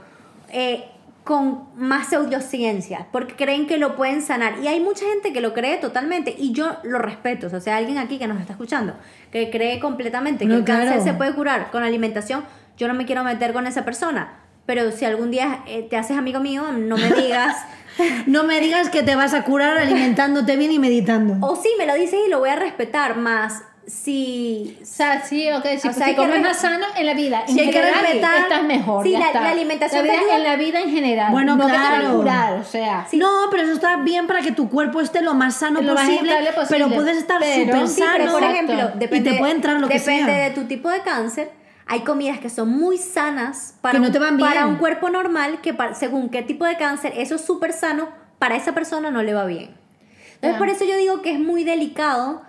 eh, 0.50 0.88
con 1.28 1.64
más 1.76 2.08
pseudociencia, 2.08 3.08
porque 3.12 3.34
creen 3.34 3.66
que 3.66 3.76
lo 3.76 3.96
pueden 3.96 4.22
sanar. 4.22 4.60
Y 4.62 4.66
hay 4.66 4.80
mucha 4.80 5.04
gente 5.04 5.30
que 5.30 5.42
lo 5.42 5.52
cree 5.52 5.76
totalmente, 5.76 6.34
y 6.38 6.52
yo 6.52 6.78
lo 6.84 6.98
respeto. 6.98 7.48
O 7.54 7.60
sea, 7.60 7.76
alguien 7.76 7.98
aquí 7.98 8.18
que 8.18 8.26
nos 8.26 8.40
está 8.40 8.54
escuchando, 8.54 8.94
que 9.30 9.50
cree 9.50 9.78
completamente 9.78 10.46
que 10.46 10.54
el 10.54 10.64
cáncer 10.64 11.02
se 11.02 11.12
puede 11.12 11.34
curar 11.34 11.70
con 11.70 11.82
alimentación, 11.82 12.44
yo 12.78 12.88
no 12.88 12.94
me 12.94 13.04
quiero 13.04 13.24
meter 13.24 13.52
con 13.52 13.66
esa 13.66 13.84
persona. 13.84 14.38
Pero 14.64 14.90
si 14.90 15.04
algún 15.04 15.30
día 15.30 15.62
eh, 15.66 15.86
te 15.90 15.98
haces 15.98 16.16
amigo 16.16 16.40
mío, 16.40 16.72
no 16.72 16.96
me 16.96 17.10
digas... 17.12 17.56
No 18.28 18.44
me 18.44 18.60
digas 18.60 18.90
que 18.90 19.02
te 19.02 19.16
vas 19.16 19.34
a 19.34 19.42
curar 19.42 19.76
alimentándote 19.76 20.56
bien 20.56 20.70
y 20.70 20.78
meditando. 20.78 21.44
o 21.44 21.56
sí, 21.56 21.68
me 21.78 21.84
lo 21.84 21.94
dices 21.94 22.20
y 22.24 22.30
lo 22.30 22.38
voy 22.38 22.50
a 22.50 22.54
respetar, 22.54 23.16
más 23.16 23.64
si 23.88 24.78
O 24.82 24.84
sea, 24.84 25.22
sí, 25.24 25.48
ok, 25.50 25.64
si, 25.80 25.88
O 25.88 25.92
sea, 25.92 26.06
si 26.06 26.10
que 26.10 26.16
comes 26.16 26.40
más 26.42 26.58
sano 26.58 26.86
en 26.96 27.06
la 27.06 27.14
vida, 27.14 27.42
en 27.46 27.54
Sí, 27.54 27.60
hay 27.60 27.66
que 27.66 27.72
general, 27.72 28.00
respetar- 28.04 28.38
estás 28.42 28.62
mejor. 28.64 29.04
Sí, 29.04 29.12
ya 29.12 29.18
la- 29.18 29.26
está. 29.26 29.40
la 29.40 29.50
alimentación 29.50 30.06
La 30.06 30.12
vida- 30.12 30.36
en 30.36 30.42
la 30.44 30.56
vida 30.56 30.80
en 30.80 30.90
general. 30.90 31.32
Bueno, 31.32 31.56
no 31.56 31.66
que 31.66 31.72
te 31.72 31.78
claro. 31.78 32.16
curar, 32.16 32.52
o 32.60 32.64
sea. 32.64 33.06
No, 33.14 33.28
pero 33.50 33.62
eso 33.64 33.72
está 33.72 33.96
bien 33.96 34.26
para 34.26 34.40
que 34.42 34.52
tu 34.52 34.68
cuerpo 34.68 35.00
esté 35.00 35.22
lo 35.22 35.34
más 35.34 35.56
sano 35.56 35.80
Lo 35.80 35.94
más 35.94 36.04
posible, 36.04 36.30
estable 36.32 36.52
posible. 36.52 36.84
pero 36.84 36.94
puedes 36.94 37.16
estar 37.18 37.42
súper 37.42 37.88
sí, 37.88 38.00
sano. 38.00 38.12
pero 38.16 38.32
por 38.32 38.42
Exacto. 38.42 38.72
ejemplo, 38.72 38.90
Y 38.94 38.98
depende, 38.98 39.30
te 39.32 39.38
puede 39.38 39.52
entrar 39.52 39.80
lo 39.80 39.88
que 39.88 39.98
depende 39.98 40.32
sea. 40.32 40.44
de 40.44 40.50
tu 40.50 40.64
tipo 40.64 40.90
de 40.90 41.00
cáncer. 41.00 41.50
Hay 41.86 42.00
comidas 42.00 42.38
que 42.38 42.50
son 42.50 42.68
muy 42.68 42.98
sanas 42.98 43.74
para, 43.80 43.92
Que 43.94 44.00
no 44.00 44.06
un- 44.08 44.12
te 44.12 44.18
van 44.18 44.36
bien. 44.36 44.46
para 44.48 44.66
un 44.66 44.76
cuerpo 44.76 45.08
normal, 45.08 45.60
que 45.62 45.72
pa- 45.72 45.94
según 45.94 46.28
qué 46.28 46.42
tipo 46.42 46.66
de 46.66 46.76
cáncer, 46.76 47.14
eso 47.16 47.36
es 47.36 47.40
súper 47.44 47.72
sano, 47.72 48.08
para 48.38 48.56
esa 48.56 48.72
persona 48.74 49.10
no 49.10 49.22
le 49.22 49.32
va 49.32 49.46
bien. 49.46 49.70
Entonces, 50.34 50.58
por 50.58 50.68
eso 50.68 50.84
yo 50.84 50.96
digo 50.96 51.22
que 51.22 51.32
es 51.32 51.40
muy 51.40 51.64
delicado 51.64 52.42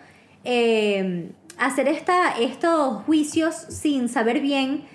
eh, 0.43 1.31
hacer 1.57 1.87
esta, 1.87 2.37
estos 2.39 3.03
juicios 3.03 3.55
sin 3.55 4.09
saber 4.09 4.39
bien, 4.41 4.85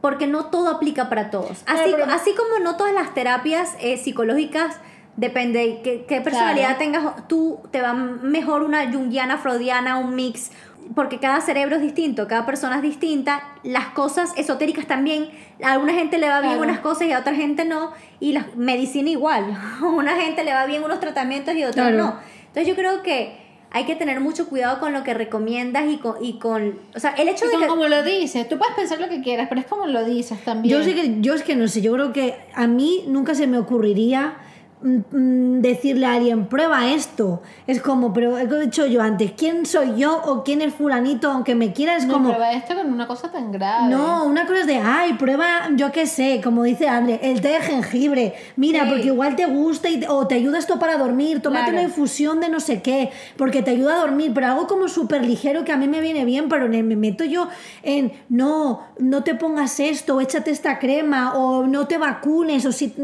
porque 0.00 0.26
no 0.26 0.46
todo 0.46 0.70
aplica 0.70 1.08
para 1.08 1.30
todos. 1.30 1.62
Así, 1.66 1.92
así 2.10 2.34
como 2.34 2.58
no 2.64 2.76
todas 2.76 2.94
las 2.94 3.12
terapias 3.12 3.76
eh, 3.80 3.96
psicológicas, 3.98 4.80
depende 5.16 5.58
de 5.58 5.82
qué, 5.82 6.04
qué 6.08 6.20
personalidad 6.20 6.76
Claro. 6.76 6.78
tengas 6.78 7.28
tú, 7.28 7.60
te 7.70 7.82
va 7.82 7.92
mejor 7.92 8.62
una 8.62 8.90
junguiana, 8.90 9.36
freudiana, 9.36 9.98
un 9.98 10.14
mix, 10.14 10.52
porque 10.94 11.18
cada 11.18 11.40
cerebro 11.42 11.76
es 11.76 11.82
distinto, 11.82 12.26
cada 12.26 12.46
persona 12.46 12.76
es 12.76 12.82
distinta, 12.82 13.42
las 13.62 13.88
cosas 13.88 14.32
esotéricas 14.36 14.86
también, 14.86 15.28
a 15.62 15.72
alguna 15.72 15.92
gente 15.92 16.16
le 16.16 16.28
va 16.28 16.40
bien 16.40 16.54
Claro. 16.54 16.70
unas 16.70 16.80
cosas 16.80 17.06
y 17.08 17.12
a 17.12 17.18
otra 17.18 17.34
gente 17.34 17.64
no, 17.66 17.92
y 18.20 18.32
la 18.32 18.46
medicina 18.56 19.10
igual, 19.10 19.54
a 19.82 19.84
una 19.84 20.16
gente 20.16 20.42
le 20.44 20.54
va 20.54 20.64
bien 20.64 20.82
unos 20.82 21.00
tratamientos 21.00 21.54
y 21.54 21.62
a 21.62 21.70
Claro. 21.72 21.96
no. 21.98 22.14
Entonces 22.46 22.66
yo 22.66 22.74
creo 22.74 23.02
que 23.02 23.36
hay 23.72 23.84
que 23.84 23.94
tener 23.94 24.20
mucho 24.20 24.48
cuidado 24.48 24.80
con 24.80 24.92
lo 24.92 25.04
que 25.04 25.14
recomiendas 25.14 25.84
y 25.88 25.98
con, 25.98 26.24
y 26.24 26.38
con 26.38 26.78
o 26.94 26.98
sea, 26.98 27.10
el 27.12 27.28
hecho 27.28 27.44
Y 27.44 27.48
de 27.48 27.52
con 27.52 27.62
que... 27.62 27.68
como 27.68 27.88
lo 27.88 28.02
dices, 28.02 28.48
tú 28.48 28.58
puedes 28.58 28.74
pensar 28.74 29.00
lo 29.00 29.08
que 29.08 29.22
quieras, 29.22 29.46
pero 29.48 29.60
es 29.60 29.66
como 29.66 29.86
lo 29.86 30.04
dices 30.04 30.42
también. 30.44 30.76
Yo 30.76 30.84
sé 30.84 30.94
que 30.94 31.20
yo 31.20 31.34
es 31.34 31.42
que 31.42 31.54
no 31.54 31.68
sé, 31.68 31.80
yo 31.80 31.92
creo 31.92 32.12
que 32.12 32.34
a 32.54 32.66
mí 32.66 33.04
nunca 33.06 33.34
se 33.34 33.46
me 33.46 33.58
ocurriría 33.58 34.34
decirle 34.82 36.06
a 36.06 36.14
alguien 36.14 36.46
prueba 36.46 36.90
esto. 36.92 37.42
Es 37.66 37.80
como, 37.82 38.12
pero 38.12 38.38
he 38.38 38.46
dicho 38.60 38.86
yo 38.86 39.02
antes, 39.02 39.32
¿quién 39.36 39.66
soy 39.66 39.96
yo 39.96 40.20
o 40.24 40.42
quién 40.42 40.62
es 40.62 40.72
fulanito 40.74 41.30
aunque 41.30 41.54
me 41.54 41.72
quiera? 41.72 41.96
Es 41.96 42.06
no 42.06 42.14
como 42.14 42.28
prueba 42.30 42.52
esto 42.52 42.74
con 42.74 42.90
una 42.92 43.06
cosa 43.06 43.30
tan 43.30 43.52
grave. 43.52 43.88
No, 43.90 44.24
una 44.24 44.46
cosa 44.46 44.60
es 44.60 44.66
de, 44.66 44.78
ay, 44.78 45.14
prueba, 45.14 45.68
yo 45.76 45.92
qué 45.92 46.06
sé, 46.06 46.40
como 46.42 46.62
dice 46.64 46.88
Andre, 46.88 47.20
el 47.22 47.40
té 47.40 47.48
de 47.48 47.60
jengibre. 47.60 48.34
Mira, 48.56 48.84
Sí. 48.84 48.88
porque 48.90 49.06
igual 49.06 49.36
te 49.36 49.46
gusta 49.46 49.88
y 49.90 50.02
o 50.08 50.26
te 50.26 50.36
ayuda 50.36 50.58
esto 50.58 50.78
para 50.78 50.96
dormir. 50.96 51.40
Tómate 51.42 51.64
Claro. 51.70 51.78
una 51.78 51.82
infusión 51.82 52.40
de 52.40 52.48
no 52.48 52.60
sé 52.60 52.80
qué, 52.82 53.10
porque 53.36 53.62
te 53.62 53.70
ayuda 53.72 53.96
a 53.96 54.00
dormir. 54.00 54.32
Pero 54.34 54.46
algo 54.48 54.66
como 54.66 54.88
súper 54.88 55.24
ligero 55.24 55.64
que 55.64 55.72
a 55.72 55.76
mí 55.76 55.88
me 55.88 56.00
viene 56.00 56.24
bien, 56.24 56.48
pero 56.48 56.68
me 56.68 56.82
meto 56.82 57.24
yo 57.24 57.48
en, 57.82 58.12
no, 58.28 58.80
no 58.98 59.22
te 59.24 59.34
pongas 59.34 59.78
esto, 59.80 60.16
o 60.16 60.20
échate 60.20 60.50
esta 60.50 60.78
crema, 60.78 61.34
o 61.34 61.66
no 61.66 61.86
te 61.86 61.98
vacunes, 61.98 62.64
o 62.64 62.72
si, 62.72 62.94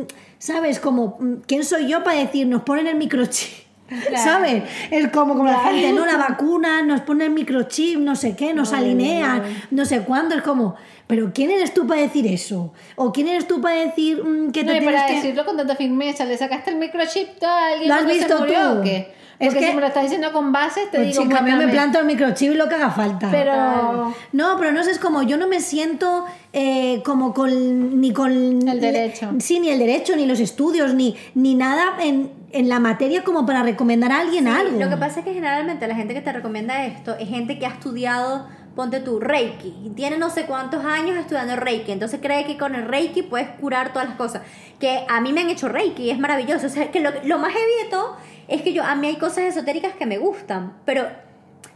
¿sabes? 0.47 0.79
Como, 0.79 1.19
¿quién 1.49 1.65
soy 1.65 1.89
yo 1.89 2.05
para 2.05 2.21
decir, 2.21 2.47
nos 2.47 2.63
ponen 2.63 2.87
el 2.87 2.95
microchip? 2.95 3.66
Claro. 3.88 4.16
¿Sabes? 4.16 4.62
Es 4.90 5.09
como, 5.09 5.35
como 5.37 5.49
la 5.49 5.61
gente, 5.61 5.92
no, 5.92 6.05
la 6.07 6.16
vacuna, 6.16 6.83
nos 6.83 7.03
ponen 7.03 7.35
microchip, 7.35 7.99
no 8.01 8.16
sé 8.16 8.35
qué, 8.35 8.53
nos 8.53 8.72
alinean, 8.72 9.42
no 9.70 9.85
sé 9.85 10.01
cuándo. 10.01 10.35
Es 10.35 10.42
como, 10.42 10.75
¿pero 11.07 11.31
quién 11.33 11.51
eres 11.53 11.72
tú 11.72 11.87
para 11.87 12.01
decir 12.01 12.27
eso? 12.27 12.72
¿O 12.96 13.12
quién 13.12 13.29
eres 13.29 13.46
tú 13.46 13.61
para 13.61 13.77
decir 13.77 14.22
mm, 14.25 14.51
que 14.51 14.64
No, 14.64 14.72
te 14.72 14.77
y 14.77 14.81
tienes 14.81 14.85
para 14.85 15.07
que...? 15.07 15.14
decirlo 15.14 15.44
con 15.44 15.57
tanta 15.57 15.77
firmeza, 15.77 16.25
le 16.25 16.37
sacaste 16.37 16.70
el 16.70 16.77
microchip 16.77 17.42
a 17.44 17.66
alguien 17.68 17.88
¿Lo 17.88 17.94
has 17.94 18.07
visto 18.07 18.38
murió, 18.40 18.72
tú? 18.72 18.79
¿o 18.79 18.83
qué? 18.83 19.14
Es 19.38 19.53
que- 19.55 19.66
si 19.68 19.75
me 19.75 19.83
lo 19.83 19.87
estás 19.88 20.03
diciendo 20.05 20.33
con 20.33 20.51
bases, 20.51 20.90
te 20.90 20.96
Pues 20.96 21.11
digo 21.11 21.22
chica, 21.25 21.38
a 21.40 21.42
mí 21.42 21.53
me 21.53 21.68
planto 21.68 21.99
el 21.99 22.07
microchip 22.07 22.53
y 22.53 22.55
lo 22.55 22.68
que 22.70 22.75
haga 22.75 22.90
falta. 22.90 23.29
Pero... 23.31 24.14
No, 24.33 24.57
pero 24.59 24.72
no 24.72 24.83
sé, 24.83 24.92
es 24.92 24.99
como 24.99 25.22
yo 25.22 25.37
no 25.37 25.46
me 25.46 25.61
siento 25.61 26.25
eh, 26.55 27.03
como 27.05 27.35
con 27.35 28.01
ni 28.01 28.12
con 28.14 28.66
El 28.66 28.81
derecho. 28.81 29.31
Sí, 29.38 29.61
ni 29.61 29.68
el 29.68 29.79
derecho, 29.79 30.16
ni 30.16 30.25
los 30.25 30.40
estudios, 30.40 30.94
ni, 30.94 31.14
ni 31.35 31.55
nada 31.55 31.96
en, 32.03 32.31
en 32.53 32.69
la 32.69 32.81
materia 32.81 33.25
como 33.25 33.45
para 33.45 33.63
recomendar 33.63 34.13
a 34.13 34.21
alguien 34.21 34.49
algo. 34.49 34.79
Lo 34.79 34.89
que 34.89 34.97
pasa 34.97 35.21
es 35.21 35.25
que 35.25 35.35
generalmente 35.35 35.87
la 35.87 35.95
gente 35.95 36.15
que 36.15 36.21
te 36.21 36.33
recomienda 36.33 36.87
esto 36.87 37.17
es 37.19 37.29
gente 37.29 37.59
que 37.59 37.67
ha 37.67 37.71
estudiado, 37.71 38.49
ponte 38.75 39.01
tú, 39.01 39.19
Reiki, 39.21 39.75
y 39.85 39.91
tiene 39.91 40.19
no 40.19 40.31
sé 40.31 40.47
cuántos 40.47 40.85
años 40.85 41.17
estudiando 41.17 41.57
Reiki, 41.57 41.93
entonces 41.93 42.21
cree 42.23 42.45
que 42.45 42.57
con 42.57 42.75
el 42.75 42.87
Reiki 42.87 43.23
puedes 43.23 43.49
curar 43.61 43.93
todas 43.93 44.09
las 44.09 44.17
cosas. 44.17 44.43
Que 44.79 45.05
a 45.09 45.21
mí 45.21 45.33
me 45.33 45.41
han 45.41 45.51
hecho 45.51 45.69
Reiki 45.69 46.05
y 46.05 46.11
es 46.11 46.19
maravilloso. 46.19 46.67
O 46.67 46.71
sea, 46.71 46.91
que 46.91 47.01
lo, 47.01 47.11
lo 47.25 47.39
más 47.39 47.53
heavy 47.53 47.85
de 47.85 47.91
todo 47.91 48.17
es 48.49 48.63
que 48.63 48.73
yo, 48.73 48.85
a 48.85 48.95
mí 48.95 49.09
hay 49.09 49.17
cosas 49.17 49.45
esotéricas 49.45 49.95
que 49.95 50.07
me 50.07 50.19
gustan, 50.19 50.75
pero 50.85 51.07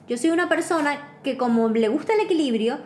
Yo 0.09 0.19
soy 0.19 0.31
una 0.31 0.49
persona 0.49 0.99
que 1.23 1.37
como 1.37 1.69
le 1.69 1.87
gusta 1.87 2.15
el 2.15 2.21
equilibrio, 2.21 2.79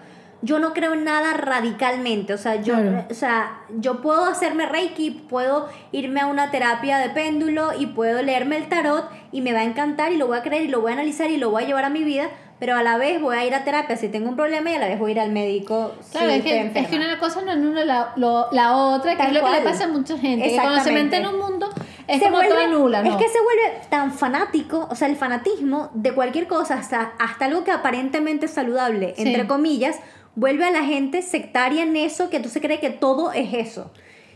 yo 0.44 0.59
no 0.59 0.72
creo 0.74 0.92
en 0.92 1.04
nada 1.04 1.33
radicalmente. 1.35 2.35
O 2.35 2.38
sea, 2.38 2.57
yo, 2.57 2.74
Claro. 2.74 3.04
o 3.11 3.14
sea, 3.14 3.61
yo 3.78 4.02
puedo 4.02 4.24
hacerme 4.26 4.66
reiki, 4.66 5.11
puedo 5.11 5.68
irme 5.92 6.20
a 6.20 6.26
una 6.26 6.50
terapia 6.50 6.98
de 6.98 7.11
péndulo 7.11 7.72
y 7.78 7.87
puedo 7.87 8.22
leerme 8.22 8.57
el 8.59 8.68
tarot 8.68 9.09
y 9.33 9.40
me 9.40 9.52
va 9.52 9.61
a 9.61 9.64
encantar 9.64 10.12
y 10.12 10.16
lo 10.16 10.26
voy 10.26 10.38
a 10.38 10.42
creer 10.42 10.64
y 10.64 10.68
lo 10.68 10.80
voy 10.80 10.90
a 10.90 10.94
analizar 10.94 11.30
y 11.30 11.38
lo 11.38 11.50
voy 11.50 11.64
a 11.64 11.66
llevar 11.66 11.85
a 11.85 11.90
mi 11.90 12.04
vida, 12.04 12.28
pero 12.61 12.76
a 12.76 12.83
la 12.83 12.96
vez 12.98 13.20
voy 13.20 13.37
a 13.37 13.44
ir 13.44 13.54
a 13.54 13.64
terapia 13.64 13.96
si 13.96 14.09
tengo 14.09 14.28
un 14.28 14.37
problema 14.37 14.70
y 14.70 14.74
a 14.74 14.78
la 14.78 14.87
vez 14.88 14.98
voy 14.98 15.11
a 15.11 15.14
ir 15.14 15.20
al 15.20 15.30
médico 15.33 15.92
Claro, 16.12 16.28
si 16.30 16.37
es, 16.37 16.42
que, 16.44 16.72
es 16.80 16.88
que 16.88 16.96
una 16.96 17.18
cosa 17.18 17.42
no 17.42 17.50
es 17.52 17.59
una 17.59 17.85
la, 17.85 18.12
lo- 18.16 18.48
la 18.52 18.76
otra, 18.76 19.16
que 19.16 19.22
es 19.24 19.33
lo 19.33 19.42
que 19.44 19.50
le 19.50 19.61
pasa 19.62 19.85
a 19.85 19.88
mucha 19.88 20.16
gente. 20.18 20.48
que 20.48 20.54
Cuando 20.57 20.80
se 20.83 20.92
mete 20.92 21.16
en 21.16 21.26
un 21.26 21.38
mundo, 21.38 21.68
es 22.07 22.18
Se 22.18 22.24
como 22.26 22.37
vuelve- 22.37 22.48
toda 22.50 22.66
nula, 22.68 23.02
¿no? 23.02 23.11
Es 23.11 23.16
que 23.16 23.28
se 23.28 23.40
vuelve 23.40 23.80
tan 23.88 24.12
fanático, 24.12 24.87
o 24.90 24.94
sea, 24.94 25.09
el 25.09 25.16
fanatismo 25.16 25.90
de 25.94 26.12
cualquier 26.12 26.46
cosa, 26.46 26.74
hasta, 26.74 27.12
hasta 27.18 27.46
algo 27.46 27.64
que 27.64 27.70
aparentemente 27.72 28.46
es 28.46 28.52
saludable, 28.52 29.14
Sí. 29.16 29.22
entre 29.26 29.46
comillas, 29.46 29.96
vuelve 30.37 30.64
a 30.64 30.70
la 30.70 30.85
gente 30.85 31.23
sectaria 31.23 31.83
en 31.83 31.97
eso, 31.97 32.31
que 32.31 32.37
entonces 32.37 32.62
cree 32.62 32.81
que 32.81 32.90
todo 32.90 33.33
es 33.33 33.55
eso. 33.55 33.90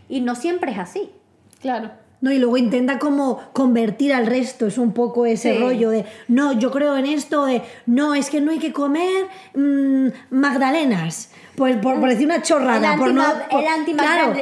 Y 0.08 0.20
no 0.20 0.34
siempre 0.34 0.72
es 0.72 0.78
así. 0.78 1.10
Claro. 1.60 1.90
No, 2.20 2.32
y 2.32 2.38
luego 2.38 2.56
intenta 2.56 2.98
como 2.98 3.40
convertir 3.52 4.12
al 4.12 4.26
resto, 4.26 4.66
es 4.66 4.76
un 4.76 4.92
poco 4.92 5.24
ese 5.24 5.52
Sí. 5.54 5.58
rollo 5.60 5.90
de, 5.90 6.04
no, 6.26 6.52
yo 6.52 6.72
creo 6.72 6.96
en 6.96 7.06
esto 7.06 7.44
de, 7.44 7.62
no, 7.86 8.14
es 8.14 8.28
que 8.28 8.40
no 8.40 8.50
hay 8.50 8.58
que 8.58 8.72
comer 8.72 9.26
mm, 9.54 10.08
magdalenas. 10.30 11.30
Pues 11.56 11.76
por, 11.76 11.98
por 12.00 12.08
decir 12.08 12.26
una 12.26 12.42
chorrada, 12.42 12.94
El 12.94 12.98
por 13.00 13.12
no... 13.12 13.22
por- 13.50 13.60
el 13.60 13.66
anti- 13.68 13.92
claro, 13.94 14.32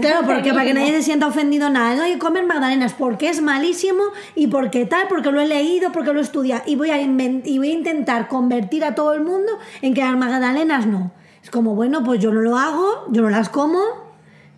claro, 0.00 0.26
porque 0.26 0.52
para 0.52 0.64
que 0.66 0.74
nadie 0.74 0.92
se 0.92 1.02
sienta 1.02 1.26
ofendido 1.26 1.70
nada, 1.70 1.94
no 1.96 2.02
hay 2.02 2.12
que 2.14 2.18
comer 2.18 2.44
magdalenas 2.46 2.94
porque 2.94 3.28
es 3.30 3.40
malísimo 3.42 4.02
y 4.34 4.46
porque 4.48 4.84
tal, 4.86 5.06
porque 5.08 5.30
lo 5.30 5.40
he 5.40 5.46
leído, 5.46 5.92
porque 5.92 6.12
lo 6.12 6.20
he 6.20 6.22
estudiado 6.22 6.62
y 6.66 6.76
voy 6.76 6.90
a, 6.90 7.00
y 7.00 7.58
voy 7.58 7.70
a 7.70 7.72
intentar 7.74 8.28
convertir 8.28 8.84
a 8.84 8.94
todo 8.94 9.14
el 9.14 9.22
mundo 9.22 9.52
en 9.82 9.94
que 9.94 10.02
las 10.02 10.16
magdalenas 10.16 10.86
no. 10.86 11.10
Es 11.42 11.50
como, 11.50 11.74
bueno, 11.74 12.04
pues 12.04 12.20
yo 12.20 12.32
no 12.32 12.40
lo 12.40 12.58
hago, 12.58 13.06
yo 13.10 13.22
no 13.22 13.30
las 13.30 13.48
como, 13.48 13.80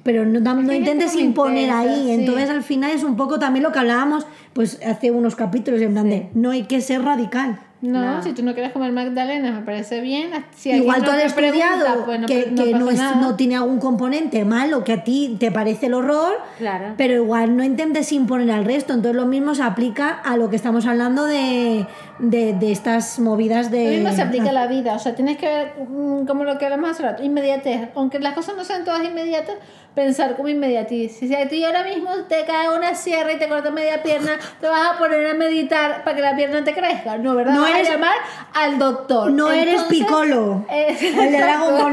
pero 0.03 0.25
no, 0.25 0.41
no 0.41 0.73
intentes 0.73 1.15
imponer 1.17 1.71
ahí. 1.71 2.05
sí. 2.07 2.11
Entonces 2.13 2.51
al 2.51 2.63
final 2.63 2.91
es 2.93 3.05
un 3.05 3.17
poco 3.17 3.39
también 3.39 3.63
lo 3.63 3.73
que 3.73 3.79
hablábamos 3.79 4.27
pues 4.53 4.81
hace 4.87 5.11
unos 5.11 5.37
capítulos 5.37 5.81
en 5.81 5.93
plan 5.93 6.09
de 6.09 6.29
no 6.35 6.51
hay 6.51 6.65
que 6.65 6.81
ser 6.81 7.03
radical. 7.03 7.61
No, 7.83 8.17
No. 8.17 8.23
si 8.23 8.33
tú 8.35 8.43
no 8.43 8.53
quieres 8.53 8.73
comer 8.73 8.93
magdalenas, 8.93 9.55
me 9.55 9.63
parece 9.63 10.03
bien. 10.03 10.33
Si 10.55 10.71
Igual 10.71 11.03
tú 11.03 11.11
has 11.13 11.33
pregunta, 11.33 11.67
estudiado 11.67 12.05
pues 12.05 12.21
no, 12.21 12.27
que, 12.27 12.49
no 12.51 12.65
que 12.65 12.73
no, 12.75 12.91
es- 12.91 13.01
no 13.17 13.37
tiene 13.37 13.57
algún 13.57 13.79
componente 13.79 14.45
malo 14.45 14.85
que 14.85 14.93
a 14.93 15.03
ti 15.03 15.37
te 15.41 15.51
parece 15.51 15.87
el 15.87 15.95
horror, 15.95 16.35
Claro. 16.59 16.93
pero 16.99 17.15
igual 17.15 17.57
no 17.57 17.65
intentes 17.65 18.13
imponer 18.13 18.51
al 18.51 18.67
resto. 18.67 18.93
Entonces 18.93 19.17
lo 19.17 19.27
mismo 19.27 19.55
se 19.55 19.63
aplica 19.63 20.11
a 20.11 20.37
lo 20.37 20.51
que 20.51 20.57
estamos 20.57 20.85
hablando 20.87 21.25
de, 21.25 21.87
de, 22.21 22.53
de 22.55 22.73
estas 22.73 23.19
movidas 23.19 23.71
de... 23.71 23.85
Lo 23.85 23.91
mismo 23.91 24.13
se 24.13 24.23
aplica 24.23 24.51
a 24.51 24.53
la 24.53 24.67
vida, 24.67 24.95
o 24.95 24.99
sea, 24.99 25.15
tienes 25.15 25.37
que 25.39 25.47
ver, 25.47 25.73
mm, 25.89 26.27
como 26.27 26.45
lo 26.45 26.59
que 26.59 26.65
hablamos 26.67 26.91
hace 26.91 27.03
rato, 27.03 27.23
inmediatez. 27.23 27.89
Aunque 27.95 28.19
las 28.19 28.35
cosas 28.35 28.57
no 28.57 28.65
sean 28.65 28.85
todas 28.85 29.03
inmediatas, 29.05 29.57
pensar 29.95 30.37
como 30.37 30.49
inmediatiz. 30.49 31.17
Si 31.19 31.35
a 31.35 31.49
ti 31.49 31.65
ahora 31.65 31.83
mismo 31.83 32.11
te 32.29 32.45
cae 32.45 32.69
una 32.77 32.95
sierra 32.95 33.33
y 33.33 33.39
te 33.39 33.49
corta 33.49 33.71
media 33.71 34.03
pierna, 34.03 34.33
te 34.61 34.69
vas 34.69 34.95
a 34.95 34.99
poner 34.99 35.27
a 35.27 35.35
meditar 35.35 36.05
para 36.05 36.15
que 36.17 36.23
la 36.23 36.37
pierna 36.37 36.63
te 36.63 36.73
crezca. 36.75 37.17
No, 37.19 37.35
¿verdad? 37.35 37.55
No 37.55 37.63
Vas 37.63 37.73
eres- 37.75 37.89
a 37.89 37.93
llamar 37.93 38.15
al 38.55 38.79
doctor. 38.79 39.33
No 39.33 39.51
eres 39.51 39.75
Entonces, 39.81 39.99
Piccolo. 39.99 40.65
eh, 40.71 40.97
El 41.01 41.33
no 41.33 41.39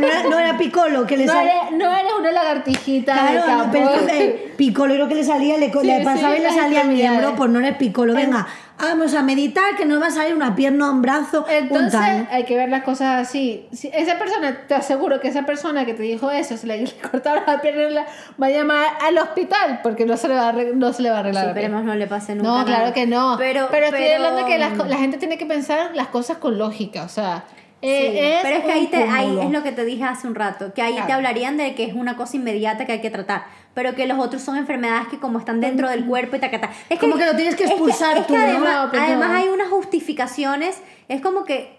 era, 0.05 0.23
no 0.29 0.39
era 0.39 0.57
Piccolo, 0.57 1.07
que 1.07 1.17
le 1.17 1.25
no, 1.25 1.33
sal- 1.33 1.47
eres, 1.47 1.71
no 1.77 1.91
eres 1.91 2.11
una 2.19 2.31
lagartijita 2.31 3.13
de 3.13 3.37
Claro, 3.39 3.65
no, 3.65 3.71
pero 3.71 3.93
es 3.95 4.11
eh, 4.13 4.53
Piccolo 4.57 4.93
creo 4.93 5.07
que 5.07 5.15
le 5.15 5.23
salía, 5.23 5.57
le, 5.57 5.71
Sí, 5.71 5.79
le 5.83 6.01
pasaba 6.03 6.35
sí, 6.35 6.41
y 6.41 6.43
le 6.43 6.51
salía 6.51 6.81
el 6.81 6.89
miembro, 6.89 7.33
pues 7.35 7.49
no 7.49 7.59
eres 7.59 7.77
Piccolo. 7.77 8.13
Venga, 8.13 8.45
vamos 8.79 9.13
a 9.15 9.23
meditar 9.23 9.75
que 9.75 9.85
nos 9.85 10.01
va 10.01 10.07
a 10.07 10.11
salir 10.11 10.35
una 10.35 10.55
pierna, 10.55 10.91
un 10.91 11.01
brazo, 11.01 11.43
un 11.45 11.51
Entonces 11.51 11.91
tal. 11.91 12.27
hay 12.31 12.43
que 12.45 12.55
ver 12.55 12.69
las 12.69 12.83
cosas 12.83 13.27
así. 13.27 13.67
Si 13.71 13.89
esa 13.93 14.17
persona, 14.19 14.65
te 14.67 14.75
aseguro 14.75 15.19
que 15.19 15.27
esa 15.29 15.43
persona 15.43 15.85
que 15.85 15.93
te 15.93 16.03
dijo 16.03 16.29
eso, 16.31 16.57
se 16.57 16.67
le, 16.67 16.85
cortaron 17.11 17.43
la 17.47 17.59
pierna, 17.61 18.05
va 18.41 18.47
a 18.47 18.49
llamar 18.49 18.85
al 19.01 19.17
hospital 19.17 19.79
porque 19.83 20.05
no 20.05 20.15
se 20.17 20.27
le 20.27 20.35
va 20.35 20.49
a, 20.49 20.53
arreg- 20.53 20.73
no 20.73 20.93
se 20.93 21.01
le 21.01 21.09
va 21.09 21.17
a 21.19 21.21
Sí, 21.21 21.29
arreglar. 21.29 21.45
la 21.47 21.53
pierna. 21.53 21.67
esperemos 21.77 21.83
no 21.85 21.95
le 21.95 22.07
pase 22.07 22.35
nunca 22.35 22.49
No, 22.49 22.65
claro 22.65 22.81
nada. 22.81 22.93
que 22.93 23.07
no. 23.07 23.35
Pero, 23.37 23.67
Pero, 23.71 23.85
estoy 23.87 23.99
pero- 24.01 24.15
hablando 24.25 24.45
que 24.47 24.57
las 24.57 24.73
co- 24.77 24.85
la 24.85 24.97
gente 24.97 25.17
tiene 25.17 25.37
que 25.37 25.45
pensar 25.45 25.91
las 25.95 26.07
cosas 26.07 26.37
con 26.37 26.57
lógica, 26.57 27.03
o 27.03 27.09
sea, 27.09 27.45
eh, 27.81 28.09
Sí, 28.11 28.17
es 28.19 28.39
pero 28.41 28.57
es 28.57 28.63
que 28.65 28.71
ahí, 28.71 28.85
un 28.85 28.89
te, 28.91 29.03
ahí 29.03 29.39
es 29.39 29.51
lo 29.51 29.61
que 29.61 29.71
te 29.71 29.85
dije 29.85 30.03
hace 30.03 30.27
un 30.27 30.33
rato, 30.33 30.73
que 30.73 30.81
ahí 30.81 30.93
te 30.93 30.97
Claro. 31.01 31.13
hablarían 31.15 31.57
de 31.57 31.75
que 31.75 31.83
es 31.83 31.93
una 31.93 32.15
cosa 32.17 32.35
inmediata 32.35 32.85
que 32.85 32.93
hay 32.93 33.01
que 33.01 33.11
tratar, 33.11 33.43
pero 33.77 33.93
que 33.93 34.07
los 34.07 34.17
otros 34.17 34.41
son 34.41 34.57
enfermedades 34.57 35.07
que 35.07 35.19
como 35.19 35.37
están 35.37 35.61
dentro 35.61 35.87
del 35.87 36.03
cuerpo 36.03 36.35
y 36.35 36.39
tacata. 36.39 36.71
Es 36.89 36.97
Como 36.97 37.15
que 37.15 37.27
lo 37.27 37.35
tienes 37.35 37.55
que 37.55 37.65
es 37.65 37.69
expulsar 37.69 38.17
es 38.17 38.25
tú, 38.25 38.33
que 38.33 38.39
¿no? 38.39 38.45
además, 38.45 38.91
No, 38.91 38.99
además 38.99 39.29
hay 39.33 39.49
unas 39.49 39.67
justificaciones, 39.67 40.81
es 41.07 41.21
como 41.21 41.43
que, 41.43 41.77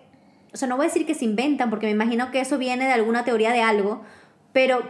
o 0.52 0.56
sea, 0.56 0.68
no 0.68 0.76
voy 0.76 0.84
a 0.84 0.88
decir 0.90 1.06
que 1.06 1.14
se 1.14 1.24
inventan, 1.24 1.70
porque 1.70 1.86
me 1.86 1.90
imagino 1.90 2.30
que 2.30 2.38
eso 2.38 2.56
viene 2.56 2.86
de 2.86 2.92
alguna 2.92 3.24
teoría 3.24 3.50
de 3.50 3.62
algo, 3.62 4.02
pero 4.52 4.80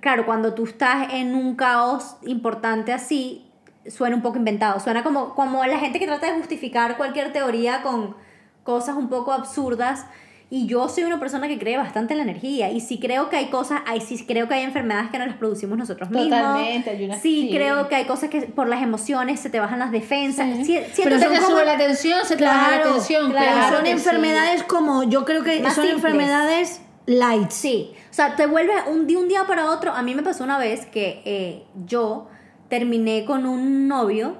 claro, 0.00 0.24
cuando 0.24 0.54
tú 0.54 0.64
estás 0.64 1.12
en 1.12 1.34
un 1.34 1.56
caos 1.56 2.16
importante 2.22 2.94
así, 2.94 3.46
suena 3.86 4.16
un 4.16 4.22
poco 4.22 4.38
inventado, 4.38 4.80
suena 4.80 5.02
como, 5.02 5.34
como 5.34 5.62
la 5.66 5.78
gente 5.78 5.98
que 5.98 6.06
trata 6.06 6.32
de 6.32 6.38
justificar 6.38 6.96
cualquier 6.96 7.34
teoría 7.34 7.82
con 7.82 8.16
cosas 8.64 8.96
un 8.96 9.10
poco 9.10 9.34
absurdas. 9.34 10.06
Y 10.52 10.66
yo 10.66 10.88
soy 10.88 11.04
una 11.04 11.20
persona 11.20 11.46
que 11.46 11.60
cree 11.60 11.76
bastante 11.76 12.12
en 12.14 12.18
la 12.18 12.24
energía. 12.24 12.72
Y 12.72 12.80
sí 12.80 12.98
creo 12.98 13.28
que 13.30 13.36
hay 13.36 13.46
cosas, 13.50 13.82
hay, 13.86 14.00
sí 14.00 14.24
creo 14.26 14.48
que 14.48 14.54
hay 14.54 14.64
enfermedades 14.64 15.08
que 15.10 15.18
no 15.18 15.24
las 15.26 15.36
producimos 15.36 15.78
nosotros 15.78 16.10
mismos. 16.10 16.28
Totalmente, 16.28 16.90
hay 16.90 17.04
unas- 17.04 17.20
sí, 17.22 17.42
sí. 17.42 17.54
creo 17.54 17.88
que 17.88 17.94
hay 17.94 18.04
cosas 18.04 18.30
que 18.30 18.42
por 18.42 18.66
las 18.68 18.82
emociones 18.82 19.38
se 19.38 19.48
te 19.48 19.60
bajan 19.60 19.78
las 19.78 19.92
defensas. 19.92 20.48
Sí. 20.66 20.76
Pero 21.04 21.18
se 21.20 21.28
te 21.28 21.40
sube 21.40 21.64
la 21.64 21.76
tensión, 21.78 22.18
se 22.24 22.36
te 22.36 22.44
baja 22.44 22.78
la 22.78 22.82
tensión. 22.82 23.30
claro, 23.30 23.52
Claro, 23.52 23.76
son 23.76 23.86
sí. 23.86 23.92
enfermedades 23.92 24.64
como, 24.64 25.04
yo 25.04 25.24
creo 25.24 25.44
que 25.44 25.60
Más 25.60 25.74
son 25.74 25.84
simples. 25.86 26.04
enfermedades 26.04 26.80
light. 27.06 27.50
Sí, 27.50 27.92
o 28.10 28.12
sea, 28.12 28.34
te 28.34 28.46
vuelve 28.46 28.72
un, 28.88 29.06
de 29.06 29.16
un 29.16 29.28
día 29.28 29.44
para 29.46 29.70
otro. 29.70 29.92
A 29.92 30.02
mí 30.02 30.14
me 30.16 30.22
pasó 30.24 30.42
una 30.42 30.58
vez 30.58 30.84
que 30.86 31.22
eh, 31.24 31.62
yo 31.86 32.26
terminé 32.68 33.24
con 33.24 33.46
un 33.46 33.86
novio 33.86 34.36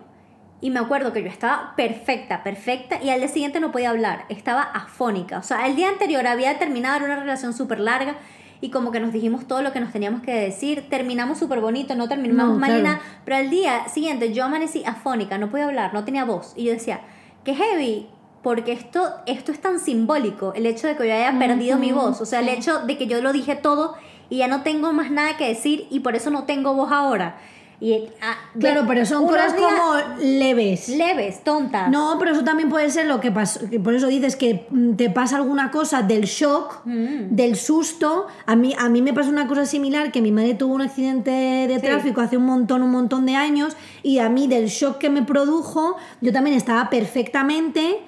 y 0.61 0.71
me 0.71 0.79
acuerdo 0.81 1.13
que 1.13 1.23
yo 1.23 1.29
estaba 1.29 1.75
perfecta, 1.77 2.43
perfecta 2.43 3.03
y 3.03 3.11
al 3.11 3.21
día 3.21 3.29
siguiente 3.29 3.61
no 3.61 3.73
podía 3.73 3.91
hablar, 3.91 4.25
estaba 4.29 4.63
afónica. 4.63 5.39
O 5.39 5.43
sea, 5.43 5.67
el 5.67 5.77
día 5.77 5.89
anterior 5.89 6.27
había 6.27 6.59
terminado 6.59 7.05
una 7.05 7.17
relación 7.17 7.55
súper 7.55 7.81
larga 7.81 8.17
y 8.61 8.71
como 8.71 8.91
que 8.91 9.01
nos 9.01 9.13
dijimos 9.13 9.47
todo 9.49 9.63
lo 9.63 9.73
que 9.73 9.81
nos 9.81 9.91
teníamos 9.91 10.21
que 10.21 10.35
decir, 10.35 10.87
terminamos 10.91 11.39
súper 11.39 11.61
bonito, 11.61 11.95
no 11.95 12.09
terminamos 12.09 12.55
No, 12.55 12.61
mal 12.61 12.71
claro. 12.71 12.85
nada, 12.85 13.01
pero 13.25 13.39
al 13.39 13.49
día 13.49 13.89
siguiente 13.89 14.35
yo 14.35 14.45
amanecí 14.45 14.85
afónica, 14.85 15.39
no 15.39 15.51
podía 15.51 15.65
hablar, 15.65 15.95
no 15.95 16.05
tenía 16.05 16.25
voz 16.27 16.53
y 16.57 16.65
yo 16.65 16.73
decía, 16.73 17.01
qué 17.45 17.55
heavy. 17.55 18.09
Porque 18.43 18.73
esto, 18.73 19.07
esto 19.27 19.53
es 19.53 19.61
tan 19.61 19.79
simbólico, 19.81 20.55
el 20.55 20.65
hecho 20.65 20.87
de 20.87 20.97
que 20.97 21.07
yo 21.07 21.13
haya 21.15 21.39
perdido 21.39 21.77
mi 21.79 21.93
voz, 21.93 22.23
o 22.23 22.25
sea, 22.25 22.41
el 22.41 22.49
hecho 22.49 22.81
de 22.87 22.97
que 22.97 23.07
yo 23.07 23.21
lo 23.21 23.35
dije 23.35 23.55
todo 23.55 23.97
y 24.31 24.39
ya 24.39 24.49
no 24.49 24.63
tengo 24.63 24.95
más 24.95 25.11
nada 25.11 25.37
que 25.37 25.47
decir 25.47 25.87
y 25.91 26.01
por 26.01 26.17
eso 26.17 26.31
no 26.31 26.45
tengo 26.45 26.73
voz 26.73 26.91
ahora. 26.91 27.37
Y, 27.83 28.11
ah, 28.21 28.37
Claro, 28.59 28.85
pero 28.87 29.07
son 29.07 29.27
cosas 29.27 29.55
como 29.55 29.95
leves. 30.21 30.89
leves, 30.91 31.43
tontas. 31.43 31.91
No, 31.91 32.17
pero 32.19 32.33
eso 32.33 32.45
también 32.45 32.69
puede 32.69 32.91
ser 32.91 33.07
lo 33.07 33.21
que 33.21 33.31
pasó. 33.33 33.61
Por 33.83 33.95
eso 33.95 34.07
dices 34.09 34.37
que 34.37 34.67
mm, 34.69 34.97
te 34.97 35.09
pasa 35.09 35.37
alguna 35.37 35.71
cosa 35.71 36.03
del 36.03 36.25
shock, 36.25 36.83
Mm. 36.85 37.35
del 37.35 37.57
susto. 37.57 38.27
A 38.45 38.55
mí, 38.55 38.75
a 38.79 38.91
mí 38.91 39.01
me 39.01 39.15
pasó 39.15 39.31
una 39.31 39.47
cosa 39.49 39.65
similar, 39.65 40.13
que 40.13 40.21
mi 40.21 40.31
madre 40.31 40.55
tuvo 40.55 40.75
un 40.75 40.83
accidente 40.83 41.31
de 41.31 41.75
Sí. 41.77 41.81
tráfico 41.81 42.21
hace 42.21 42.37
un 42.37 42.45
montón, 42.45 42.83
un 42.83 42.91
montón 42.91 43.25
de 43.25 43.35
años, 43.37 43.77
y 44.03 44.19
a 44.19 44.29
mí 44.29 44.47
del 44.47 44.67
shock 44.67 44.99
que 44.99 45.09
me 45.09 45.23
produjo, 45.23 45.97
yo 46.21 46.33
también 46.33 46.57
estaba 46.57 46.91
perfectamente. 46.91 48.01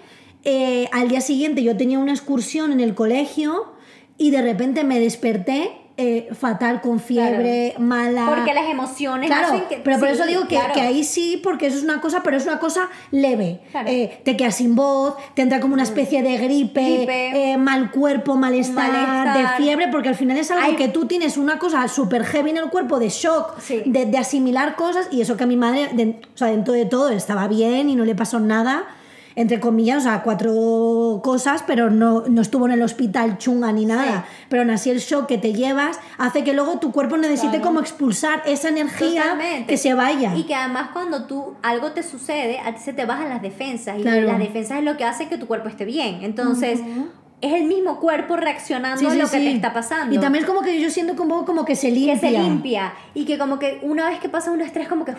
Eh, 0.45 0.89
al 0.93 1.09
día 1.09 1.21
siguiente 1.21 1.63
yo 1.63 1.77
tenía 1.77 1.99
una 1.99 2.13
excursión 2.13 2.73
en 2.73 2.81
el 2.81 2.95
colegio 2.95 3.73
y 4.19 4.33
de 4.33 4.43
repente 4.43 4.85
me 4.85 4.99
desperté 5.01 5.71
eh, 6.03 6.29
fatal, 6.35 6.81
con 6.81 6.99
fiebre, 7.01 7.75
mala. 7.79 8.27
Porque 8.35 8.53
las 8.55 8.69
emociones 8.69 9.29
Claro, 9.29 9.47
hacen 9.49 9.63
que... 9.69 9.77
pero 9.85 9.99
por 9.99 10.09
sí, 10.09 10.15
eso 10.15 10.27
digo 10.27 10.43
que, 10.43 10.57
claro. 10.57 10.75
que 10.75 10.81
ahí 10.81 11.05
sí, 11.05 11.41
porque 11.43 11.67
eso 11.67 11.79
es 11.79 11.85
una 11.85 12.01
cosa, 12.01 12.23
pero 12.23 12.37
es 12.37 12.45
una 12.47 12.59
cosa 12.59 12.89
leve. 13.11 13.61
Claro. 13.71 13.89
Eh, 13.89 14.21
te 14.25 14.37
quedas 14.37 14.57
sin 14.57 14.75
voz, 14.75 15.15
te 15.35 15.43
entra 15.43 15.61
como 15.61 15.75
una 15.75 15.83
especie 15.85 16.23
de 16.23 16.37
gripe, 16.39 16.81
Gripe. 16.97 17.53
eh, 17.53 17.57
mal 17.57 17.91
cuerpo, 17.91 18.37
malestar, 18.37 18.91
Malestar. 18.93 19.39
de 19.59 19.63
fiebre, 19.65 19.89
porque 19.89 20.09
al 20.09 20.15
final 20.17 20.37
es 20.37 20.51
algo 20.51 20.65
Ay. 20.67 20.77
que 20.77 20.89
tú 20.89 21.07
tienes 21.07 21.37
una 21.37 21.59
cosa 21.59 21.87
súper 21.89 22.25
heavy 22.25 22.51
en 22.51 22.57
el 22.59 22.71
cuerpo, 22.71 22.99
de 22.99 23.09
shock, 23.09 23.59
Sí. 23.61 23.83
de, 23.87 24.07
de 24.07 24.19
asimilar 24.19 24.77
cosas, 24.77 25.09
y 25.11 25.21
eso 25.21 25.37
que 25.37 25.45
a 25.45 25.47
mi 25.47 25.57
madre, 25.57 25.91
de- 25.93 26.21
o 26.35 26.39
sea, 26.39 26.49
dentro 26.49 26.75
de 26.75 26.85
todo, 26.87 27.11
estaba 27.11 27.47
bien 27.49 27.89
y 27.89 27.97
no 27.97 28.05
le 28.05 28.15
pasó 28.15 28.41
nada. 28.41 28.85
Entre 29.35 29.61
comillas, 29.61 29.99
o 29.99 30.01
sea, 30.03 30.23
cuatro 30.23 31.21
cosas, 31.23 31.65
pero 31.67 31.91
no, 31.91 32.25
no 32.29 32.43
estuvo 32.43 32.67
en 32.67 32.73
el 32.73 32.83
hospital 32.83 33.39
chunga 33.39 33.73
ni 33.73 33.85
nada. 33.87 34.27
Pero 34.49 34.63
aún 34.63 34.71
así 34.71 34.91
el 34.91 34.99
shock 34.99 35.27
que 35.27 35.39
te 35.39 35.53
llevas 35.55 35.99
hace 36.19 36.45
que 36.45 36.53
luego 36.53 36.79
tu 36.79 36.93
cuerpo 36.93 37.17
necesite 37.17 37.49
Claro. 37.53 37.65
como 37.65 37.81
expulsar 37.81 38.43
esa 38.47 38.69
energía 38.69 39.23
Totalmente. 39.23 39.67
que 39.67 39.77
se 39.77 39.95
vaya. 39.95 40.35
Y 40.37 40.45
que 40.45 40.55
además 40.55 40.91
cuando 40.93 41.25
tú 41.27 41.55
algo 41.63 41.93
te 41.93 42.03
sucede, 42.03 42.59
a 42.59 42.75
ti 42.75 42.81
se 42.83 42.93
te 42.93 43.05
bajan 43.07 43.29
las 43.29 43.43
defensas. 43.43 43.99
Y 43.99 44.03
Claro. 44.03 44.27
las 44.27 44.39
defensas 44.39 44.79
es 44.79 44.85
lo 44.85 44.97
que 44.97 45.05
hace 45.05 45.29
que 45.29 45.39
tu 45.39 45.47
cuerpo 45.47 45.69
esté 45.69 45.85
bien. 45.85 46.19
Entonces, 46.23 46.81
es 47.41 47.53
el 47.55 47.65
mismo 47.65 47.99
cuerpo 47.99 48.37
reaccionando 48.37 48.99
Sí, 49.01 49.07
a 49.07 49.11
sí, 49.11 49.19
lo 49.19 49.25
que 49.29 49.39
sí. 49.39 49.45
te 49.45 49.53
está 49.53 49.73
pasando. 49.73 50.15
Y 50.15 50.19
también 50.19 50.45
es 50.45 50.49
como 50.49 50.63
que 50.63 50.81
yo 50.81 50.91
siento 50.91 51.17
como, 51.17 51.45
como 51.45 51.65
que 51.65 51.75
se 51.75 51.91
limpia. 51.91 52.15
que 52.15 52.21
se 52.21 52.31
limpia. 52.31 52.93
Y 53.15 53.25
que 53.25 53.37
como 53.39 53.59
que 53.59 53.81
una 53.83 54.09
vez 54.09 54.21
que 54.21 54.29
pasa 54.29 54.51
un 54.53 54.61
estrés, 54.61 54.87
como 54.89 55.05
que... 55.05 55.15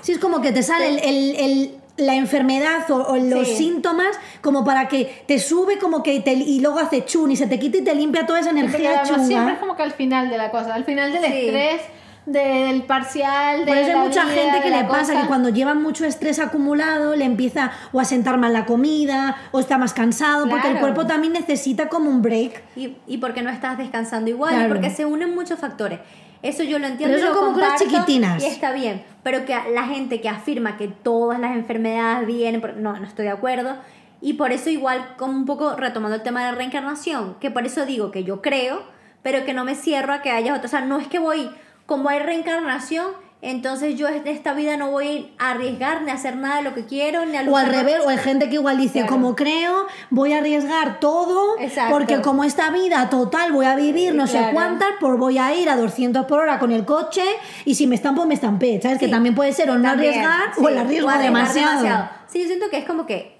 Sí, 0.00 0.12
es 0.12 0.18
como 0.18 0.40
que 0.40 0.52
te 0.52 0.62
sale 0.62 0.88
el, 0.88 0.98
el, 1.00 1.36
el, 1.36 1.74
la 1.96 2.14
enfermedad 2.14 2.90
o, 2.90 2.96
o 2.96 3.16
los 3.16 3.48
Sí. 3.48 3.56
síntomas 3.56 4.18
como 4.42 4.64
para 4.64 4.88
que 4.88 5.24
te 5.26 5.38
sube 5.38 5.78
como 5.78 6.02
que 6.02 6.20
te, 6.20 6.32
y 6.34 6.60
luego 6.60 6.78
hace 6.78 7.04
chun 7.04 7.30
y 7.30 7.36
se 7.36 7.46
te 7.46 7.58
quita 7.58 7.78
y 7.78 7.84
te 7.84 7.94
limpia 7.94 8.26
toda 8.26 8.40
esa 8.40 8.50
energía 8.50 9.00
además 9.00 9.08
siempre 9.08 9.34
es 9.36 9.40
chunga. 9.40 9.60
como 9.60 9.76
que 9.76 9.82
al 9.82 9.92
final 9.92 10.28
de 10.28 10.36
la 10.38 10.50
cosa, 10.50 10.74
al 10.74 10.84
final 10.84 11.12
del 11.12 11.24
Sí. 11.24 11.32
estrés, 11.32 11.80
del 12.26 12.82
parcial, 12.82 13.60
de 13.60 13.66
Por 13.66 13.76
eso 13.76 13.86
hay 13.90 13.92
la 13.94 14.00
mucha 14.00 14.24
vida, 14.24 14.34
gente 14.34 14.60
que 14.60 14.70
le 14.70 14.82
pasa 14.84 15.12
cosa. 15.12 15.20
que 15.22 15.26
cuando 15.28 15.48
lleva 15.48 15.74
mucho 15.74 16.04
estrés 16.04 16.40
acumulado 16.40 17.14
le 17.14 17.24
empieza 17.24 17.70
o 17.92 18.00
a 18.00 18.04
sentar 18.04 18.36
mal 18.36 18.52
la 18.52 18.66
comida 18.66 19.36
o 19.52 19.60
está 19.60 19.78
más 19.78 19.94
cansado 19.94 20.48
porque 20.48 20.68
el 20.72 20.78
cuerpo 20.80 21.06
también 21.06 21.32
necesita 21.34 21.88
como 21.88 22.10
un 22.10 22.22
break. 22.22 22.62
Y, 22.74 22.96
y 23.06 23.18
porque 23.18 23.42
no 23.42 23.50
estás 23.50 23.78
descansando 23.78 24.28
igual, 24.28 24.66
y 24.66 24.68
porque 24.68 24.90
se 24.90 25.04
unen 25.04 25.34
muchos 25.36 25.58
factores. 25.60 26.00
Eso 26.48 26.62
yo 26.62 26.78
lo 26.78 26.86
entiendo. 26.86 27.16
Pero 27.16 27.32
lo 27.32 27.38
como 27.38 27.58
chiquitinas. 27.76 28.42
Y 28.42 28.46
está 28.46 28.72
bien. 28.72 29.04
Pero 29.22 29.44
que 29.44 29.56
la 29.72 29.84
gente 29.84 30.20
que 30.20 30.28
afirma 30.28 30.76
que 30.76 30.88
todas 30.88 31.40
las 31.40 31.56
enfermedades 31.56 32.26
vienen. 32.26 32.62
No, 32.78 32.96
no 32.96 33.04
estoy 33.04 33.24
de 33.24 33.32
acuerdo. 33.32 33.76
Y 34.20 34.34
por 34.34 34.52
eso, 34.52 34.70
igual, 34.70 35.14
como 35.18 35.32
un 35.32 35.44
poco 35.44 35.76
retomando 35.76 36.16
el 36.16 36.22
tema 36.22 36.44
de 36.44 36.52
la 36.52 36.56
reencarnación, 36.56 37.36
que 37.40 37.50
por 37.50 37.66
eso 37.66 37.84
digo 37.84 38.10
que 38.10 38.24
yo 38.24 38.40
creo, 38.40 38.82
pero 39.22 39.44
que 39.44 39.52
no 39.52 39.64
me 39.64 39.74
cierro 39.74 40.12
a 40.14 40.22
que 40.22 40.30
haya 40.30 40.54
otra. 40.54 40.66
O 40.66 40.70
sea, 40.70 40.80
no 40.82 40.98
es 40.98 41.08
que 41.08 41.18
voy. 41.18 41.50
Como 41.84 42.08
hay 42.08 42.20
reencarnación, 42.20 43.06
entonces 43.42 43.96
yo 43.96 44.08
en 44.08 44.26
esta 44.26 44.54
vida 44.54 44.76
no 44.76 44.90
voy 44.90 45.32
a 45.38 45.50
arriesgar 45.50 46.02
ni 46.02 46.10
a 46.10 46.14
hacer 46.14 46.36
nada 46.36 46.56
de 46.56 46.62
lo 46.62 46.74
que 46.74 46.84
quiero, 46.86 47.24
ni 47.26 47.36
a 47.36 47.42
O 47.48 47.56
al 47.56 47.66
revés, 47.66 48.00
o 48.04 48.08
hay 48.08 48.18
gente 48.18 48.48
que 48.48 48.54
igual 48.56 48.78
dice, 48.78 49.00
Claro. 49.00 49.08
como 49.12 49.36
creo, 49.36 49.86
voy 50.10 50.32
a 50.32 50.38
arriesgar 50.38 50.98
todo, 51.00 51.58
Exacto. 51.60 51.92
porque 51.92 52.20
como 52.22 52.44
esta 52.44 52.70
vida 52.70 53.08
total 53.10 53.52
voy 53.52 53.66
a 53.66 53.76
vivir 53.76 54.14
no 54.14 54.26
sé 54.26 54.38
Claro. 54.38 54.54
cuántas, 54.54 54.88
pues 54.98 55.18
voy 55.18 55.38
a 55.38 55.54
ir 55.54 55.68
a 55.68 55.76
200 55.76 56.24
por 56.26 56.40
hora 56.40 56.58
con 56.58 56.72
el 56.72 56.84
coche 56.84 57.22
y 57.64 57.74
si 57.74 57.86
me 57.86 57.94
estampo, 57.94 58.24
me 58.26 58.34
estampé. 58.34 58.80
¿Sabes? 58.82 58.98
Que 58.98 59.08
también 59.08 59.34
puede 59.34 59.52
ser 59.52 59.70
o 59.70 59.76
no 59.76 59.82
También, 59.82 60.14
arriesgar 60.14 60.54
sí, 60.54 60.60
o 60.64 60.68
el 60.68 60.78
arriesgo 60.78 61.06
o 61.08 61.10
arriesgar 61.10 61.34
demasiado. 61.44 62.08
Sí, 62.28 62.40
yo 62.40 62.46
siento 62.46 62.68
que 62.70 62.78
es 62.78 62.84
como 62.84 63.06
que 63.06 63.36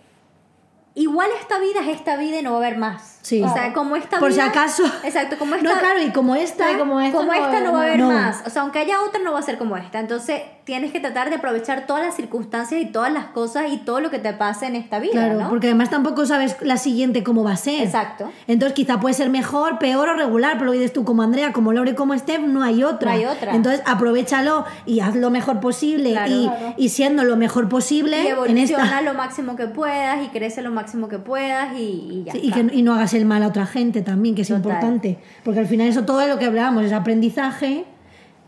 igual 0.94 1.28
esta 1.40 1.58
vida 1.58 1.80
es 1.80 1.88
esta 1.96 2.16
vida 2.16 2.38
y 2.38 2.42
no 2.42 2.50
va 2.52 2.56
a 2.56 2.60
haber 2.60 2.78
más. 2.78 3.15
Sí. 3.26 3.42
O 3.42 3.52
sea, 3.52 3.72
como 3.72 3.96
esta 3.96 4.20
Por 4.20 4.30
si 4.30 4.36
vida- 4.38 4.46
acaso. 4.50 4.84
Exacto, 5.02 5.36
como 5.36 5.56
esta 5.56 5.68
No, 5.68 5.78
claro, 5.80 6.00
y 6.00 6.10
como 6.12 6.36
esta, 6.36 6.78
como 6.78 7.00
esta 7.00 7.18
como 7.18 7.32
no 7.32 7.38
va 7.40 7.44
a 7.44 7.50
esta 7.50 7.64
no 7.66 7.72
va 7.72 7.80
a 7.80 7.82
haber 7.82 7.98
No. 7.98 8.08
más. 8.08 8.42
O 8.46 8.50
sea, 8.50 8.62
aunque 8.62 8.78
haya 8.78 9.00
otra, 9.02 9.20
no 9.20 9.32
va 9.32 9.40
a 9.40 9.42
ser 9.42 9.58
como 9.58 9.76
esta. 9.76 9.98
Entonces, 9.98 10.42
tienes 10.62 10.92
que 10.92 11.00
tratar 11.00 11.28
de 11.30 11.36
aprovechar 11.36 11.86
todas 11.88 12.04
las 12.04 12.14
circunstancias 12.14 12.80
y 12.80 12.86
todas 12.86 13.12
las 13.12 13.24
cosas 13.26 13.64
y 13.72 13.78
todo 13.78 14.00
lo 14.00 14.10
que 14.10 14.20
te 14.20 14.32
pase 14.32 14.66
en 14.66 14.76
esta 14.76 15.00
vida, 15.00 15.12
Claro, 15.12 15.40
¿no? 15.40 15.48
porque 15.48 15.66
además 15.68 15.90
tampoco 15.90 16.24
sabes 16.26 16.56
la 16.60 16.76
siguiente 16.76 17.24
cómo 17.24 17.42
va 17.42 17.52
a 17.52 17.56
ser. 17.56 17.82
Exacto. 17.82 18.30
Entonces 18.46 18.74
quizá 18.74 19.00
puede 19.00 19.14
ser 19.14 19.28
mejor, 19.28 19.78
peor 19.80 20.08
o 20.08 20.14
regular, 20.14 20.52
pero 20.54 20.66
lo 20.66 20.72
dices 20.72 20.92
tú 20.92 21.04
como 21.04 21.22
Andrea, 21.22 21.52
como 21.52 21.72
Laura 21.72 21.90
y 21.90 21.94
como 21.94 22.16
Steph, 22.16 22.40
no 22.42 22.62
hay 22.62 22.84
otra. 22.84 23.10
No 23.12 23.16
hay 23.18 23.24
otra. 23.26 23.54
Entonces 23.56 23.82
aprovechalo 23.86 24.64
y 24.86 25.00
haz 25.00 25.16
lo 25.16 25.30
mejor 25.30 25.58
posible 25.60 26.12
Claro. 26.12 26.32
y, 26.32 26.46
Claro. 26.46 26.74
y 26.76 26.88
siendo 26.90 27.24
lo 27.24 27.36
mejor 27.36 27.68
posible 27.68 28.22
Y 28.22 28.26
en 28.26 28.32
evoluciona 28.34 28.84
esta... 28.84 29.00
lo 29.02 29.14
máximo 29.14 29.56
que 29.56 29.66
puedas 29.66 30.24
y 30.24 30.28
crece 30.28 30.62
lo 30.62 30.70
máximo 30.70 31.08
que 31.08 31.18
puedas 31.18 31.74
y, 31.76 31.78
y 32.10 32.22
ya 32.24 32.32
Sí, 32.32 32.40
y, 32.42 32.48
está. 32.50 32.62
que, 32.66 32.74
y 32.76 32.82
no 32.82 32.94
hagas 32.94 33.14
el 33.16 33.24
mal 33.26 33.42
a 33.42 33.48
otra 33.48 33.66
gente 33.66 34.02
también, 34.02 34.34
que 34.34 34.42
es 34.42 34.48
Total. 34.48 34.62
importante. 34.62 35.18
Porque 35.44 35.60
al 35.60 35.66
final 35.66 35.88
eso 35.88 36.04
todo 36.04 36.20
es 36.20 36.28
lo 36.28 36.38
que 36.38 36.44
hablábamos, 36.44 36.84
es 36.84 36.92
aprendizaje 36.92 37.84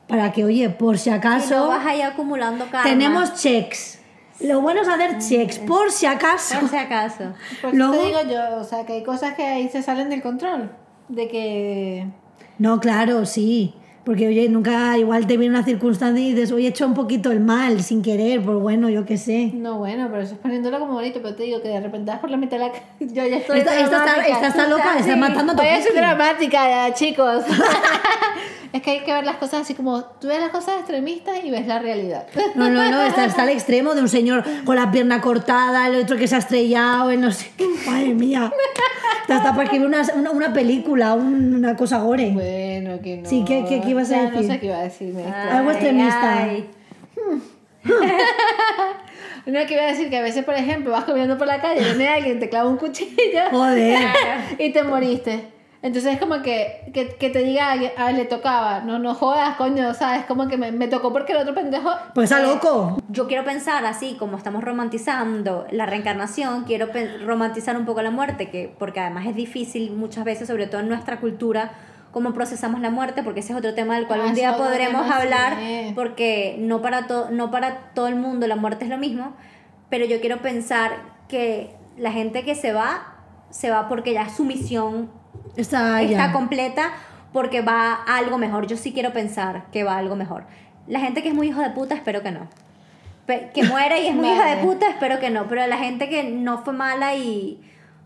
para 0.06 0.32
que, 0.32 0.44
oye, 0.44 0.70
por 0.70 0.98
si 0.98 1.10
acaso 1.10 1.56
no 1.56 1.68
vas 1.68 1.84
ahí 1.86 2.00
acumulando 2.02 2.64
karma. 2.66 2.82
tenemos 2.84 3.34
checks. 3.34 3.98
Lo 4.40 4.60
bueno 4.60 4.82
es 4.82 4.88
hacer 4.88 5.18
checks, 5.18 5.58
por 5.58 5.90
si 5.90 6.06
acaso. 6.06 6.60
Por 6.60 6.68
si 6.68 6.76
acaso. 6.76 7.24
Por 7.60 7.74
Luego- 7.74 7.92
te 7.98 8.06
digo 8.06 8.18
yo, 8.30 8.56
o 8.60 8.64
sea, 8.64 8.86
que 8.86 8.92
hay 8.94 9.02
cosas 9.02 9.34
que 9.34 9.44
ahí 9.44 9.68
se 9.68 9.82
salen 9.82 10.08
del 10.10 10.22
control. 10.22 10.70
De 11.08 11.26
que. 11.28 12.06
No, 12.58 12.78
claro, 12.80 13.26
sí. 13.26 13.74
Porque, 14.08 14.26
oye, 14.26 14.48
nunca 14.48 14.96
igual 14.96 15.26
te 15.26 15.36
viene 15.36 15.54
una 15.54 15.64
circunstancia 15.66 16.24
y 16.24 16.30
dices, 16.32 16.50
oye, 16.50 16.64
he 16.64 16.70
hecho 16.70 16.86
un 16.86 16.94
poquito 16.94 17.30
el 17.30 17.40
mal 17.40 17.82
sin 17.82 18.00
querer, 18.00 18.40
pues 18.42 18.56
bueno, 18.56 18.88
yo 18.88 19.04
qué 19.04 19.18
sé. 19.18 19.50
No, 19.52 19.76
bueno, 19.76 20.08
pero 20.10 20.22
eso 20.22 20.32
es 20.32 20.38
poniéndolo 20.40 20.78
como 20.80 20.94
bonito, 20.94 21.20
pero 21.22 21.34
te 21.34 21.42
digo 21.42 21.60
que 21.60 21.68
de 21.68 21.78
repente 21.80 22.10
vas 22.10 22.18
por 22.18 22.30
la 22.30 22.38
mitad 22.38 22.56
de 22.56 22.68
la 22.68 22.72
Yo 23.00 23.26
ya 23.26 23.36
estoy. 23.36 23.58
Esta, 23.58 23.78
esta 23.78 23.98
está, 23.98 24.22
esta 24.26 24.46
está 24.46 24.66
loca, 24.66 24.96
está 24.98 25.12
Sí, 25.12 25.18
matando 25.20 25.52
a 25.52 25.56
tu 25.56 25.62
Voy 25.62 25.94
dramática 25.94 26.94
chicos. 26.94 27.44
es 28.72 28.82
que 28.82 28.90
hay 28.92 29.00
que 29.00 29.12
ver 29.12 29.24
las 29.24 29.36
cosas 29.36 29.60
así 29.60 29.74
como. 29.74 30.02
Tú 30.20 30.28
ves 30.28 30.40
las 30.40 30.50
cosas 30.50 30.76
extremistas 30.78 31.36
y 31.44 31.50
ves 31.50 31.66
la 31.66 31.78
realidad. 31.78 32.26
No, 32.54 32.70
no, 32.70 32.90
no, 32.90 33.02
está, 33.02 33.26
está 33.26 33.42
al 33.42 33.50
extremo 33.50 33.94
de 33.94 34.00
un 34.00 34.08
señor 34.08 34.42
con 34.64 34.76
la 34.76 34.90
pierna 34.90 35.20
cortada, 35.20 35.86
el 35.86 36.02
otro 36.02 36.16
que 36.16 36.26
se 36.28 36.34
ha 36.36 36.38
estrellado, 36.38 37.10
el 37.10 37.20
no 37.20 37.30
sé 37.30 37.50
qué. 37.58 37.66
Madre 37.86 38.14
mía. 38.14 38.50
Está, 39.22 39.36
está 39.36 39.50
para 39.50 39.64
escribir 39.64 39.86
una, 39.86 40.02
una, 40.14 40.30
una 40.30 40.52
película, 40.54 41.12
un- 41.14 41.54
una 41.54 41.76
cosa 41.76 41.98
gore. 41.98 42.30
Bueno, 42.30 42.98
que 43.02 43.18
no. 43.18 43.28
Sí, 43.28 43.44
¿qué- 43.46 43.64
qué- 43.68 43.80
qué 43.82 43.94
ibas 44.00 44.10
a 44.10 44.16
Ya 44.16 44.30
decir? 44.30 44.42
No 44.48 44.52
sé 44.54 44.60
qué 44.60 44.66
iba 44.66 44.78
a 44.78 44.82
decirme. 44.82 45.24
Algo 45.24 45.70
extremista. 45.70 46.48
No, 49.46 49.64
que 49.66 49.74
iba 49.74 49.84
a 49.84 49.86
decir 49.86 50.10
que 50.10 50.18
a 50.18 50.22
veces, 50.22 50.44
por 50.44 50.54
ejemplo, 50.54 50.92
vas 50.92 51.04
comiendo 51.04 51.38
por 51.38 51.46
la 51.46 51.58
calle, 51.62 51.82
viene 51.82 52.06
alguien, 52.06 52.38
te 52.38 52.50
clava 52.50 52.68
un 52.68 52.76
cuchillo 52.76 53.16
Joder. 53.50 54.06
y 54.58 54.72
te 54.72 54.82
moriste. 54.82 55.48
Entonces 55.80 56.14
es 56.14 56.20
como 56.20 56.42
que, 56.42 56.90
que, 56.92 57.14
que 57.14 57.30
te 57.30 57.38
diga 57.38 57.68
a 57.68 57.72
alguien, 57.72 57.92
ah, 57.96 58.12
le 58.12 58.26
tocaba. 58.26 58.80
No, 58.80 58.98
no 58.98 59.14
jodas, 59.14 59.56
coño, 59.56 59.94
¿sabes? 59.94 60.24
Como 60.26 60.48
que 60.48 60.58
me, 60.58 60.70
me 60.72 60.88
tocó 60.88 61.12
porque 61.12 61.32
el 61.32 61.38
otro 61.38 61.54
pendejo. 61.54 61.88
Pues 62.14 62.30
está 62.30 62.42
loco. 62.44 63.00
Yo 63.08 63.26
quiero 63.26 63.44
pensar 63.44 63.86
así, 63.86 64.16
como 64.18 64.36
estamos 64.36 64.62
romantizando 64.64 65.66
la 65.70 65.86
reencarnación, 65.86 66.64
quiero 66.64 66.88
romantizar 67.24 67.76
un 67.76 67.86
poco 67.86 68.02
la 68.02 68.10
muerte, 68.10 68.50
que 68.50 68.74
porque 68.76 69.00
además 69.00 69.26
es 69.26 69.36
difícil 69.36 69.92
muchas 69.92 70.24
veces, 70.24 70.48
sobre 70.48 70.66
todo 70.66 70.80
en 70.80 70.88
nuestra 70.88 71.20
cultura, 71.20 71.70
cómo 72.12 72.32
procesamos 72.32 72.80
la 72.80 72.90
muerte, 72.90 73.22
porque 73.22 73.40
ese 73.40 73.52
es 73.52 73.58
otro 73.58 73.74
tema 73.74 73.94
del 73.96 74.06
cual 74.06 74.20
Ah, 74.22 74.26
un 74.28 74.34
día 74.34 74.56
podremos 74.56 75.10
hablar, 75.10 75.56
porque 75.94 76.56
no 76.58 76.80
para, 76.82 77.06
to- 77.06 77.28
no 77.30 77.50
para 77.50 77.92
todo 77.94 78.08
el 78.08 78.16
mundo 78.16 78.46
la 78.46 78.56
muerte 78.56 78.84
es 78.84 78.90
lo 78.90 78.98
mismo, 78.98 79.34
pero 79.90 80.04
yo 80.06 80.20
quiero 80.20 80.38
pensar 80.38 80.92
que 81.28 81.76
la 81.96 82.10
gente 82.12 82.44
que 82.44 82.54
se 82.54 82.72
va, 82.72 83.16
se 83.50 83.70
va 83.70 83.88
porque 83.88 84.12
ya 84.14 84.28
su 84.28 84.44
misión 84.44 85.10
Está 85.56 86.00
está 86.02 86.26
ya. 86.26 86.32
completa 86.32 86.92
porque 87.32 87.60
va 87.60 87.92
a 87.94 88.16
algo 88.18 88.38
mejor. 88.38 88.66
Yo 88.66 88.76
sí 88.76 88.92
quiero 88.92 89.12
pensar 89.12 89.64
que 89.72 89.84
va 89.84 89.94
a 89.94 89.98
algo 89.98 90.16
mejor. 90.16 90.44
La 90.86 91.00
gente 91.00 91.22
que 91.22 91.28
es 91.28 91.34
muy 91.34 91.48
hijo 91.48 91.60
de 91.60 91.70
puta, 91.70 91.94
espero 91.94 92.22
que 92.22 92.30
no. 92.30 92.48
Pe- 93.26 93.50
Que 93.52 93.62
muere 93.64 94.02
y 94.02 94.06
es 94.06 94.14
muy 94.14 94.28
hija 94.30 94.46
de 94.54 94.62
puta, 94.64 94.88
espero 94.88 95.18
que 95.20 95.28
no. 95.30 95.46
Pero 95.48 95.66
la 95.66 95.76
gente 95.76 96.08
que 96.08 96.22
no 96.24 96.58
fue 96.58 96.72
mala 96.72 97.14
y, 97.14 97.60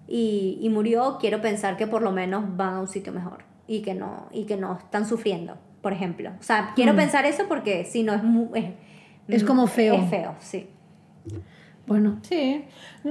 y, 0.08 0.58
y 0.60 0.68
murió, 0.70 1.18
quiero 1.20 1.40
pensar 1.40 1.76
que 1.76 1.86
por 1.86 2.02
lo 2.02 2.10
menos 2.10 2.56
van 2.56 2.74
a 2.74 2.80
un 2.80 2.88
sitio 2.88 3.12
mejor 3.12 3.44
y 3.66 3.82
que 3.82 3.94
no, 3.94 4.28
y 4.32 4.44
que 4.44 4.56
no 4.56 4.78
están 4.78 5.06
sufriendo, 5.08 5.56
por 5.80 5.92
ejemplo. 5.92 6.30
O 6.40 6.42
sea, 6.42 6.72
quiero 6.74 6.92
Mm. 6.92 6.96
pensar 6.96 7.26
eso 7.26 7.44
porque 7.48 7.84
si 7.84 8.02
no 8.02 8.12
es 8.14 8.22
muy... 8.22 8.58
Es, 9.28 9.36
Es 9.36 9.44
como 9.44 9.66
feo. 9.66 9.94
Es 9.94 10.10
feo, 10.10 10.34
sí. 10.40 10.68
Bueno. 11.86 12.18
Sí, 12.22 12.64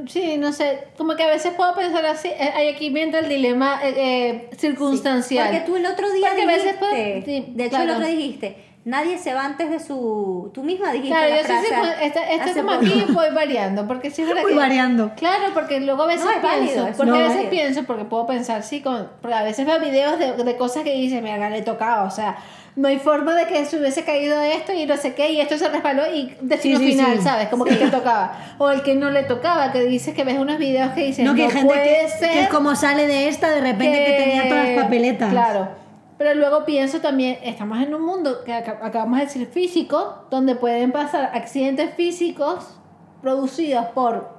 sí, 0.08 0.38
no 0.38 0.54
sé. 0.54 0.86
Como 0.98 1.16
que 1.16 1.24
a 1.24 1.28
veces 1.28 1.54
puedo 1.54 1.76
pensar 1.76 2.06
así. 2.06 2.30
eh, 2.30 2.52
Hay 2.56 2.68
aquí 2.70 2.90
mientras 2.90 3.24
el 3.24 3.30
dilema 3.30 3.80
eh, 3.84 3.94
eh, 3.98 4.50
circunstancial. 4.58 5.50
Porque 5.50 5.66
tú 5.66 5.76
el 5.76 5.86
otro 5.86 6.12
día 6.12 6.28
Porque 6.30 6.44
a 6.44 6.46
veces 6.46 6.64
dijiste, 6.64 6.80
puedo- 6.80 7.26
sí, 7.48 7.54
de 7.56 7.64
hecho 7.66 7.76
claro. 7.76 7.92
el 7.92 7.98
otro 7.98 8.08
dijiste, 8.08 8.56
nadie 8.84 9.18
se 9.18 9.34
va 9.34 9.46
antes 9.46 9.70
de 9.70 9.80
su... 9.80 10.50
Tú 10.54 10.64
misma 10.64 10.92
dijiste 10.92 11.10
Claro, 11.16 11.30
la 11.30 11.36
yo 11.42 11.48
sí, 11.48 11.54
sí, 11.62 11.68
frase 11.68 11.76
pues, 11.80 12.08
esta- 12.08 12.32
esto 12.32 12.44
hace 12.44 12.54
como 12.62 12.72
poco. 12.74 12.86
aquí 12.86 13.06
voy 13.14 13.30
variando, 13.34 13.88
porque 13.88 14.10
sí 14.12 14.22
es 14.24 14.28
verdad 14.28 14.42
Voy 14.44 14.54
que... 14.54 14.58
variando. 14.60 15.12
Claro, 15.16 15.46
porque 15.54 15.80
luego 15.80 16.04
a 16.04 16.08
veces 16.08 16.26
No, 16.26 16.42
válido, 16.42 16.66
pienso, 16.74 16.88
es 16.88 16.98
porque 16.98 17.12
a 17.12 17.14
no, 17.14 17.20
veces 17.20 17.36
válido. 17.36 17.50
pienso, 17.52 17.84
porque 17.84 18.06
puedo 18.06 18.26
pensar, 18.26 18.64
sí, 18.64 18.82
con, 18.82 19.08
porque 19.22 19.36
a 19.36 19.44
veces 19.44 19.66
veo 19.66 19.80
videos 19.80 20.18
de, 20.20 20.34
de 20.44 20.56
cosas 20.58 20.84
que 20.84 20.94
dicen, 20.94 21.24
mira, 21.24 21.50
le 21.50 21.62
tocaba, 21.62 22.04
o 22.06 22.12
sea, 22.12 22.38
no 22.76 22.88
hay 22.88 22.98
forma 23.00 23.36
de 23.36 23.48
que 23.48 23.66
se 23.66 23.78
hubiese 23.78 24.04
caído 24.06 24.42
esto 24.42 24.72
y 24.72 24.86
no 24.86 24.96
sé 24.96 25.14
qué, 25.14 25.30
y 25.32 25.42
esto 25.42 25.58
se 25.58 25.68
resbaló 25.68 26.04
y 26.12 26.34
destino 26.42 26.80
Sí, 26.80 26.86
sí, 26.86 26.92
final, 26.94 27.18
sí. 27.18 27.24
¿sabes? 27.24 27.50
Como 27.50 27.66
que 27.66 27.76
te 27.76 27.90
tocaba. 27.90 28.34
O 28.58 28.72
el 28.72 28.82
que 28.82 28.96
no 28.96 29.10
le 29.12 29.24
tocaba, 29.24 29.74
que 29.74 29.82
dices 29.82 30.16
que 30.16 30.24
ves 30.24 30.40
unos 30.40 30.58
videos 30.58 30.92
que 30.94 31.04
dicen, 31.04 31.26
No, 31.26 31.32
no, 31.32 31.36
que 31.36 31.44
hay 31.44 31.52
gente 31.52 31.68
puede 31.68 31.84
que, 32.04 32.08
ser 32.10 32.32
que 32.32 32.40
es 32.44 32.48
como 32.48 32.74
sale 32.76 33.08
de 33.08 33.28
esta, 33.28 33.52
de 33.52 33.60
repente 33.60 34.06
que, 34.06 34.12
tenía 34.14 34.48
todas 34.48 34.70
las 34.70 34.84
papeletas. 34.86 35.30
Claro. 35.32 35.81
Pero 36.22 36.36
luego 36.36 36.66
pienso 36.66 37.02
también, 37.02 37.40
estamos 37.42 37.82
en 37.82 37.96
un 37.96 38.04
mundo 38.04 38.44
que 38.44 38.54
aca- 38.54 38.78
acabamos 38.84 39.18
de 39.18 39.26
decir 39.26 39.48
físico, 39.48 40.28
donde 40.30 40.54
pueden 40.54 40.92
pasar 40.92 41.32
accidentes 41.34 41.96
físicos 41.96 42.78
producidos 43.24 43.88
por 43.88 44.30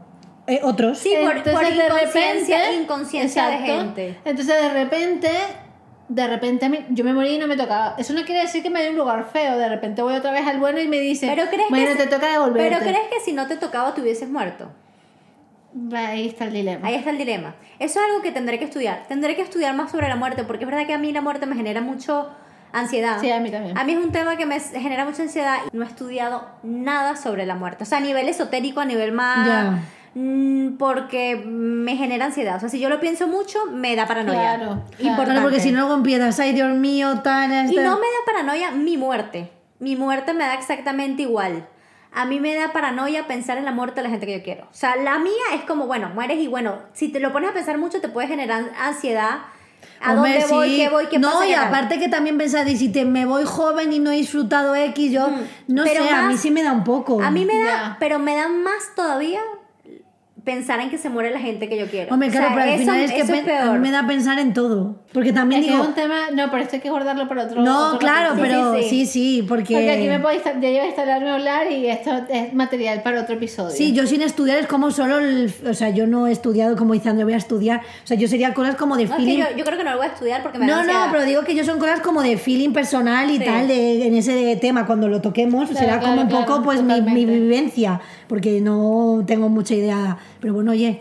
Eh, 0.47 0.61
otros. 0.63 0.99
Sí, 0.99 1.13
por, 1.21 1.37
Entonces, 1.39 1.55
por 1.55 1.65
de 1.65 1.85
inconsciencia, 1.87 2.59
repente- 2.59 2.83
inconsciencia 2.85 3.47
de 3.49 3.55
Exacto. 3.57 3.75
gente. 3.83 4.19
Entonces 4.25 4.63
de 4.63 4.69
repente, 4.73 5.31
de 6.09 6.27
repente 6.29 6.67
a 6.67 6.69
mí- 6.69 6.87
yo 6.91 7.03
me 7.03 7.13
morí 7.15 7.31
y 7.31 7.39
no 7.39 7.49
me 7.49 7.57
tocaba. 7.57 7.97
Eso 7.99 8.13
no 8.13 8.23
quiere 8.25 8.43
decir 8.43 8.63
que 8.63 8.71
me 8.71 8.79
haya 8.79 8.91
un 8.91 8.97
lugar 8.97 9.25
feo. 9.33 9.59
De 9.59 9.69
repente 9.69 10.03
voy 10.03 10.15
otra 10.15 10.31
vez 10.31 10.47
al 10.47 10.61
bueno 10.61 10.79
y 10.81 10.87
me 10.87 11.01
dice, 11.01 11.27
Pero 11.35 11.49
crees 11.51 11.69
bueno, 11.69 11.87
que 11.89 11.95
te 11.97 12.05
si- 12.05 12.11
toca 12.11 12.31
devolverte. 12.31 12.69
Pero 12.77 12.81
crees 12.81 13.09
que 13.09 13.19
si 13.25 13.33
no 13.33 13.49
te 13.49 13.57
tocaba 13.57 13.93
te 13.93 14.03
hubieses 14.03 14.29
muerto. 14.29 14.69
Ahí 15.95 16.29
está 16.29 16.45
el 16.45 16.53
dilema. 16.53 16.87
Ahí 16.87 16.95
está 16.95 17.11
el 17.11 17.19
dilema. 17.19 17.55
Eso 17.79 17.99
es 18.01 18.07
algo 18.07 18.23
que 18.23 18.31
tendré 18.33 18.59
que 18.59 18.65
estudiar. 18.67 19.05
Tendré 19.09 19.37
que 19.37 19.43
estudiar 19.43 19.75
más 19.75 19.91
sobre 19.91 20.09
la 20.09 20.17
muerte, 20.17 20.45
porque 20.45 20.65
es 20.65 20.71
verdad 20.71 20.87
que 20.87 20.95
a 20.95 20.99
mí 20.99 21.13
la 21.13 21.21
muerte 21.23 21.47
me 21.47 21.57
genera 21.57 21.81
mucho 21.81 22.29
ansiedad. 22.73 23.19
Sí, 23.21 23.31
a 23.31 23.41
mí 23.41 23.51
también. 23.51 23.77
A 23.77 23.85
mí 23.85 23.93
es 23.93 23.99
un 23.99 24.13
tema 24.13 24.37
que 24.37 24.47
me 24.47 24.59
genera 24.61 25.05
mucha 25.05 25.23
ansiedad 25.23 25.57
y 25.73 25.77
no 25.77 25.85
he 25.85 25.87
estudiado 25.87 26.47
nada 26.63 27.17
sobre 27.17 27.47
la 27.47 27.55
muerte. 27.55 27.85
O 27.85 27.87
sea, 27.87 27.99
a 27.99 28.01
nivel 28.01 28.29
esotérico, 28.29 28.81
a 28.81 28.85
nivel 28.85 29.13
más... 29.13 29.47
Ya. 29.47 29.79
mm, 30.15 30.77
Porque 30.79 31.37
me 31.37 31.97
genera 31.97 32.27
ansiedad. 32.27 32.57
O 32.57 32.61
sea, 32.61 32.69
si 32.69 32.79
yo 32.81 32.89
lo 32.89 33.01
pienso 33.01 33.27
mucho, 33.29 33.59
me 33.71 33.95
da 33.97 34.07
paranoia. 34.07 34.57
Claro. 34.57 34.83
Importante. 34.99 35.41
Porque 35.43 35.61
si 35.61 35.73
no 35.73 35.81
luego 35.81 35.95
empiezas, 35.95 36.39
ay 36.41 36.53
Dios 36.53 36.75
mío, 36.77 37.21
tal, 37.23 37.51
Y 37.51 37.77
esta- 37.77 37.83
no 37.85 37.97
me 37.97 38.07
da 38.07 38.25
paranoia 38.27 38.71
mi 38.73 38.97
muerte. 38.97 39.51
Mi 39.79 39.97
muerte 39.97 40.33
me 40.33 40.45
da 40.45 40.55
exactamente 40.55 41.23
igual. 41.23 41.67
A 42.15 42.25
mí 42.27 42.41
me 42.41 42.55
da 42.55 42.73
paranoia 42.73 43.27
pensar 43.27 43.59
en 43.59 43.65
la 43.65 43.73
muerte 43.73 43.97
de 43.97 44.05
la 44.05 44.11
gente 44.11 44.27
que 44.27 44.39
yo 44.39 44.45
quiero. 44.45 44.65
O 44.65 44.75
sea, 44.75 44.97
la 44.97 45.19
mía 45.19 45.33
es 45.55 45.63
como, 45.63 45.87
bueno, 45.87 46.11
mueres 46.11 46.39
y 46.39 46.47
bueno, 46.47 46.79
si 46.93 47.09
te 47.09 47.21
lo 47.21 47.33
pones 47.33 47.51
a 47.51 47.55
pensar 47.55 47.79
mucho 47.79 48.01
te 48.01 48.09
puede 48.09 48.29
generar 48.29 48.71
ansiedad. 48.79 49.39
¿A 50.01 50.13
Hombre, 50.13 50.41
dónde 50.41 50.55
voy? 50.55 50.69
sí. 50.71 50.77
¿Qué 50.77 50.89
voy? 50.89 51.07
¿Qué 51.07 51.19
no, 51.19 51.31
pasa? 51.33 51.47
y 51.47 51.55
aparte 51.55 51.99
que 51.99 52.09
también 52.09 52.37
pensar, 52.37 52.69
y 52.69 52.77
si 52.77 52.91
te, 52.91 53.05
me 53.05 53.25
voy 53.25 53.45
joven 53.45 53.93
y 53.93 53.99
no 53.99 54.11
he 54.11 54.17
disfrutado 54.17 54.75
X, 54.75 55.13
yo, 55.13 55.29
no 55.69 55.85
Pero 55.85 56.05
sé, 56.05 56.11
a 56.11 56.23
mí 56.23 56.37
sí 56.37 56.51
me 56.51 56.63
da 56.63 56.73
un 56.73 56.85
poco. 56.85 57.23
A 57.23 57.31
mí 57.31 57.45
me 57.45 57.63
da, 57.63 57.97
pero 57.99 58.19
me 58.19 58.35
da 58.37 58.49
más 58.49 58.95
todavía 58.95 59.41
pensar 60.45 60.81
en 60.81 60.91
que 60.91 60.99
se 60.99 61.09
muere 61.09 61.31
la 61.31 61.39
gente 61.39 61.69
que 61.69 61.79
yo 61.79 61.87
quiero. 61.87 62.13
Hombre, 62.13 62.29
O 62.29 62.33
sea, 62.33 62.41
claro, 62.41 62.55
pero 62.57 62.65
al 62.67 62.75
eso- 62.75 62.81
final 62.81 63.01
es 63.01 63.13
que 63.13 63.21
eso 63.21 63.33
a 63.33 63.37
peor. 63.45 63.73
mí 63.75 63.79
me 63.79 63.91
da 63.93 64.07
pensar 64.07 64.39
en 64.41 64.53
todo. 64.53 64.97
Porque 65.13 65.33
también 65.33 65.61
Es 65.61 65.67
que 65.67 65.73
digo, 65.73 65.83
es 65.85 65.89
un 65.91 65.95
tema, 65.95 66.31
no, 66.35 66.51
pero 66.51 66.63
esto 66.63 66.77
hay 66.77 66.83
que 66.83 66.91
guardarlo 66.91 67.29
para 67.29 67.45
otro 67.45 67.63
no, 67.63 67.87
otro 67.89 67.99
claro, 68.01 68.31
capítulo. 68.35 68.73
pero 68.73 68.83
Sí, 68.83 68.89
sí, 68.89 69.07
sí, 69.07 69.45
porque... 69.49 69.75
Porque 69.75 69.91
aquí 69.93 70.09
me 70.09 70.19
podéis 70.19 70.43
ya 70.45 70.53
lleva 70.59 70.85
a 70.85 70.87
instalarme 70.87 71.31
a 71.31 71.35
hablar 71.35 71.71
y 71.71 71.87
esto 71.87 72.11
es 72.31 72.53
material 72.55 73.03
para 73.03 73.21
otro 73.21 73.35
episodio. 73.37 73.71
Sí, 73.77 73.93
yo 73.93 74.07
sin 74.07 74.23
estudiar 74.23 74.59
es 74.59 74.67
como 74.67 74.91
solo 74.91 75.19
el... 75.19 75.53
O 75.69 75.75
sea, 75.75 75.91
yo 75.91 76.07
no 76.07 76.27
he 76.27 76.33
estudiado 76.33 76.77
como 76.77 76.95
dice 76.95 77.09
Andrea, 77.11 77.25
voy 77.25 77.35
a 77.35 77.39
estudiar. 77.39 77.81
O 78.03 78.07
sea, 78.07 78.17
yo 78.17 78.27
sería 78.27 78.53
cosas 78.55 78.75
como 78.77 78.97
de 78.97 79.05
No, 79.05 79.11
es 79.13 79.17
que 79.17 79.25
feeling... 79.25 79.39
yo, 79.43 79.57
yo 79.59 79.65
creo 79.65 79.79
que 79.79 79.85
no 79.85 79.91
lo 79.93 79.97
voy 79.99 80.07
a 80.07 80.11
estudiar 80.11 80.43
porque 80.43 80.59
me 80.59 80.67
No, 80.67 80.83
no, 80.85 80.93
pero 81.13 81.25
digo 81.25 81.43
que 81.45 81.55
yo 81.55 81.65
son 81.65 81.79
cosas 81.79 82.01
como 82.01 82.23
de 82.23 82.37
feeling 82.37 82.71
personal 82.73 83.31
y 83.31 83.39
Sí. 83.39 83.45
tal, 83.45 83.69
de, 83.69 84.07
en 84.07 84.15
ese 84.17 84.57
tema, 84.57 84.87
cuando 84.87 85.09
lo 85.09 85.21
toquemos, 85.21 85.69
Claro, 85.71 85.79
será 85.87 86.01
como 86.01 86.15
claro, 86.15 86.23
un 86.23 86.29
poco 86.29 86.63
claro, 86.63 86.63
pues 86.63 86.83
mi, 86.83 87.01
mi 87.03 87.25
vivencia, 87.27 88.01
porque 88.29 88.61
no 88.61 89.23
tengo 89.27 89.49
mucha 89.49 89.75
idea. 89.75 90.17
Pero 90.43 90.53
bueno, 90.55 90.73
oye, 90.73 91.01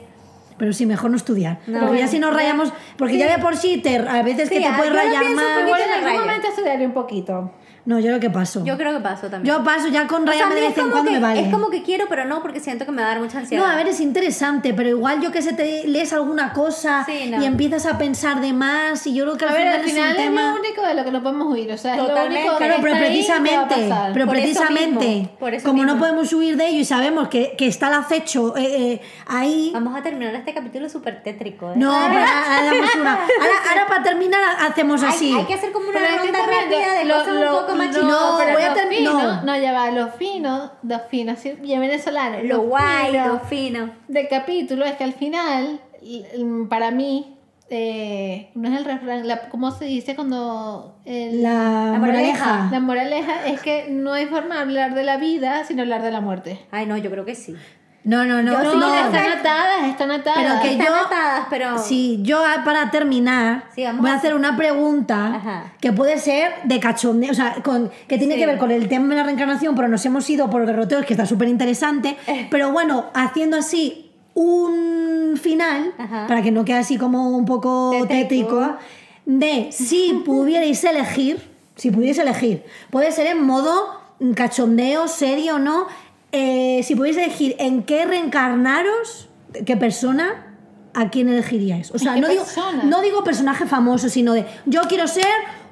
pero 0.57 0.71
sí, 0.71 0.85
mejor 0.85 1.09
no 1.11 1.17
estudiar. 1.17 1.57
No, 1.67 1.79
porque 1.81 1.99
ya 1.99 2.07
si 2.07 2.19
nos 2.19 2.29
ya. 2.31 2.37
rayamos, 2.37 2.71
porque 2.95 3.17
ya 3.17 3.35
de 3.35 3.41
por 3.43 3.57
sí, 3.57 3.79
te, 3.79 3.97
a 3.97 4.21
veces 4.21 4.47
Sí, 4.47 4.55
que 4.55 4.61
te 4.61 4.67
ah, 4.67 4.75
puedes 4.77 4.93
rayar 4.93 5.25
más. 5.31 5.43
en 5.57 6.05
algún 6.05 6.21
momento 6.21 6.47
estudiaré 6.47 6.85
un 6.85 6.93
poquito. 6.93 7.51
No, 7.83 7.99
yo 7.99 8.11
lo 8.11 8.19
que 8.19 8.29
paso. 8.29 8.63
Yo 8.63 8.77
creo 8.77 8.93
que 8.93 8.99
paso 8.99 9.27
también. 9.27 9.55
Yo 9.55 9.63
paso 9.63 9.87
ya 9.87 10.05
con 10.07 10.27
O 10.27 10.31
sea, 10.31 10.47
de 10.49 10.53
es 10.55 10.67
vez 10.67 10.77
en 10.77 10.83
como 10.83 10.91
cuando 10.91 11.09
que- 11.09 11.15
me 11.17 11.21
vale. 11.23 11.41
Es 11.41 11.51
como 11.51 11.69
que 11.71 11.81
quiero, 11.81 12.05
pero 12.07 12.25
no, 12.25 12.41
porque 12.43 12.59
siento 12.59 12.85
que 12.85 12.91
me 12.91 13.01
va 13.01 13.07
a 13.09 13.11
dar 13.13 13.21
mucha 13.21 13.39
ansiedad. 13.39 13.63
No, 13.65 13.71
a 13.71 13.75
ver, 13.75 13.87
es 13.87 13.99
interesante, 13.99 14.73
pero 14.75 14.89
igual 14.89 15.19
yo 15.19 15.31
que 15.31 15.41
sé, 15.41 15.53
te 15.53 15.87
lees 15.87 16.13
alguna 16.13 16.53
cosa 16.53 17.03
Sí, 17.07 17.29
no. 17.31 17.41
y 17.41 17.45
empiezas 17.45 17.87
a 17.87 17.97
pensar 17.97 18.39
de 18.39 18.53
más 18.53 19.07
y 19.07 19.15
yo 19.15 19.23
creo 19.25 19.37
que 19.37 19.45
al 19.45 19.51
A 19.51 19.53
ver, 19.53 19.61
final, 19.63 19.79
al 19.81 19.85
final 19.89 20.11
es 20.11 20.17
es, 20.17 20.19
un 20.19 20.35
tema... 20.35 20.51
lo 20.53 20.59
único 20.59 20.81
de 20.85 20.93
lo 20.93 21.03
que 21.03 21.11
nos 21.11 21.21
podemos 21.23 21.47
huir. 21.47 21.71
O 21.71 21.77
sea, 21.77 21.95
es 21.95 21.99
Totalmente. 22.01 22.33
lo 22.35 22.39
único 22.41 22.57
que 22.59 22.65
Claro, 22.65 22.81
pero 22.83 22.97
precisamente, 22.99 23.75
pero 24.13 24.25
Por 24.27 24.35
eso 24.37 24.43
precisamente, 24.61 25.07
mismo, 25.07 25.35
por 25.39 25.53
eso 25.55 25.67
como 25.67 25.83
no 25.83 25.93
mismo. 25.93 25.99
podemos 26.07 26.33
huir 26.33 26.57
de 26.57 26.67
ello 26.67 26.79
y 26.79 26.85
sabemos 26.85 27.29
que, 27.29 27.55
que 27.57 27.67
está 27.67 27.87
el 27.87 27.95
acecho 27.95 28.55
eh, 28.57 28.61
eh, 28.93 29.01
ahí. 29.27 29.71
Vamos 29.73 29.95
a 29.95 30.03
terminar 30.03 30.35
este 30.35 30.53
capítulo 30.53 30.87
súper 30.87 31.23
tétrico. 31.23 31.71
¿eh? 31.71 31.73
No, 31.77 31.91
pero 32.09 32.19
ahora. 32.19 33.19
Ahora, 33.41 33.53
ahora 33.69 33.87
para 33.87 34.03
terminar 34.03 34.39
hacemos 34.59 35.01
Hay, 35.03 35.09
así. 35.09 35.33
hay 35.35 35.45
que 35.45 35.53
hacer 35.55 35.71
como 35.71 35.89
una 35.89 35.99
es 35.99 36.17
ronda 36.21 36.39
rápida 36.45 36.93
de 36.99 37.05
lo- 37.05 37.15
cosas 37.17 37.33
lo- 37.35 37.59
un 37.59 37.61
poco 37.65 37.70
más 37.75 37.95
no, 37.97 38.35
pero 38.37 38.53
voy 38.53 38.63
a 38.63 38.69
lo 38.69 38.73
ter- 38.75 38.87
fino, 38.89 39.13
no. 39.13 39.41
no, 39.43 39.57
ya 39.57 39.71
va, 39.73 39.91
lo 39.91 40.07
fino, 40.09 40.71
lo 40.83 40.99
fino, 41.09 41.31
así 41.33 41.51
bien 41.53 41.79
venezolano. 41.81 42.37
Lo 42.43 42.61
guay, 42.61 43.11
fino 43.11 43.27
lo 43.27 43.39
fino. 43.39 43.91
del 44.07 44.27
capítulo 44.27 44.85
es 44.85 44.93
que 44.95 45.03
al 45.03 45.13
final, 45.13 45.79
para 46.69 46.91
mí, 46.91 47.37
eh, 47.69 48.51
no 48.55 48.67
es 48.69 48.77
el 48.77 48.83
refrán, 48.85 49.27
la- 49.27 49.47
¿cómo 49.49 49.71
se 49.71 49.85
dice 49.85 50.15
cuando 50.15 50.97
el- 51.05 51.41
La, 51.41 51.91
La 51.93 51.99
moraleja. 51.99 52.67
la 52.71 52.79
moraleja 52.81 53.45
es 53.47 53.61
que 53.61 53.87
no 53.89 54.11
hay 54.13 54.25
forma 54.25 54.55
de 54.55 54.61
hablar 54.61 54.93
de 54.93 55.03
la 55.03 55.17
vida 55.17 55.63
sin 55.63 55.79
hablar 55.79 56.01
de 56.01 56.11
la 56.11 56.19
muerte. 56.21 56.59
Ay, 56.71 56.85
no, 56.85 56.97
yo 56.97 57.09
creo 57.09 57.23
que 57.23 57.35
sí. 57.35 57.55
No, 58.03 58.25
no, 58.25 58.41
no. 58.41 58.51
Yo 58.63 58.75
no. 58.75 58.89
sí, 58.91 58.97
están 58.97 59.31
atadas, 59.39 59.83
están 59.89 60.11
atadas. 60.11 60.37
Pero 60.43 60.61
que 60.61 60.71
Están 60.71 60.87
yo- 60.87 61.05
atadas, 61.05 61.47
pero... 61.51 61.77
Sí, 61.77 62.19
yo 62.23 62.43
ah, 62.43 62.63
para 62.65 62.89
terminar 62.89 63.65
Sí, 63.75 63.83
voy 63.99 64.09
a 64.09 64.15
hacer 64.15 64.33
una 64.33 64.57
pregunta 64.57 65.35
Ajá. 65.35 65.63
que 65.79 65.91
puede 65.93 66.17
ser 66.17 66.51
de 66.63 66.79
cachondeo, 66.79 67.29
o 67.31 67.35
sea, 67.35 67.55
con, 67.63 67.91
que 68.07 68.17
tiene 68.17 68.33
Sí. 68.33 68.39
que 68.39 68.45
ver 68.47 68.57
con 68.57 68.71
el 68.71 68.87
tema 68.87 69.09
de 69.09 69.15
la 69.17 69.23
reencarnación, 69.23 69.75
pero 69.75 69.87
nos 69.87 70.03
hemos 70.05 70.27
ido 70.31 70.49
por 70.49 70.65
derroteos, 70.65 71.05
que 71.05 71.13
está 71.13 71.27
súper 71.27 71.47
interesante. 71.47 72.17
Pero 72.49 72.71
bueno, 72.71 73.05
haciendo 73.13 73.57
así 73.57 74.11
un 74.33 75.37
final, 75.41 75.93
Ajá. 75.97 76.25
para 76.27 76.41
que 76.41 76.51
no 76.51 76.65
quede 76.65 76.77
así 76.77 76.97
como 76.97 77.29
un 77.37 77.45
poco 77.45 77.91
Tétrico. 78.07 78.77
de 79.25 79.69
si 79.71 80.13
pudierais 80.25 80.83
elegir, 80.83 81.39
si 81.75 81.91
pudierais 81.91 82.17
elegir, 82.17 82.63
puede 82.89 83.11
ser 83.11 83.27
en 83.27 83.43
modo 83.43 84.01
cachondeo, 84.35 85.07
serio 85.07 85.55
o 85.55 85.59
no, 85.59 85.87
eh, 86.31 86.81
si 86.83 86.95
pudierais 86.95 87.25
elegir 87.27 87.55
en 87.59 87.83
qué 87.83 88.05
reencarnaros, 88.05 89.29
qué 89.65 89.77
persona, 89.77 90.55
¿a 90.93 91.09
quién 91.09 91.29
elegiríais? 91.29 91.91
O 91.91 91.99
sea, 91.99 92.15
no 92.15 92.27
digo, 92.27 92.43
no 92.83 93.01
digo 93.01 93.23
personaje 93.23 93.65
famoso, 93.65 94.09
sino 94.09 94.33
de 94.33 94.45
yo 94.65 94.81
quiero 94.83 95.07
ser 95.07 95.25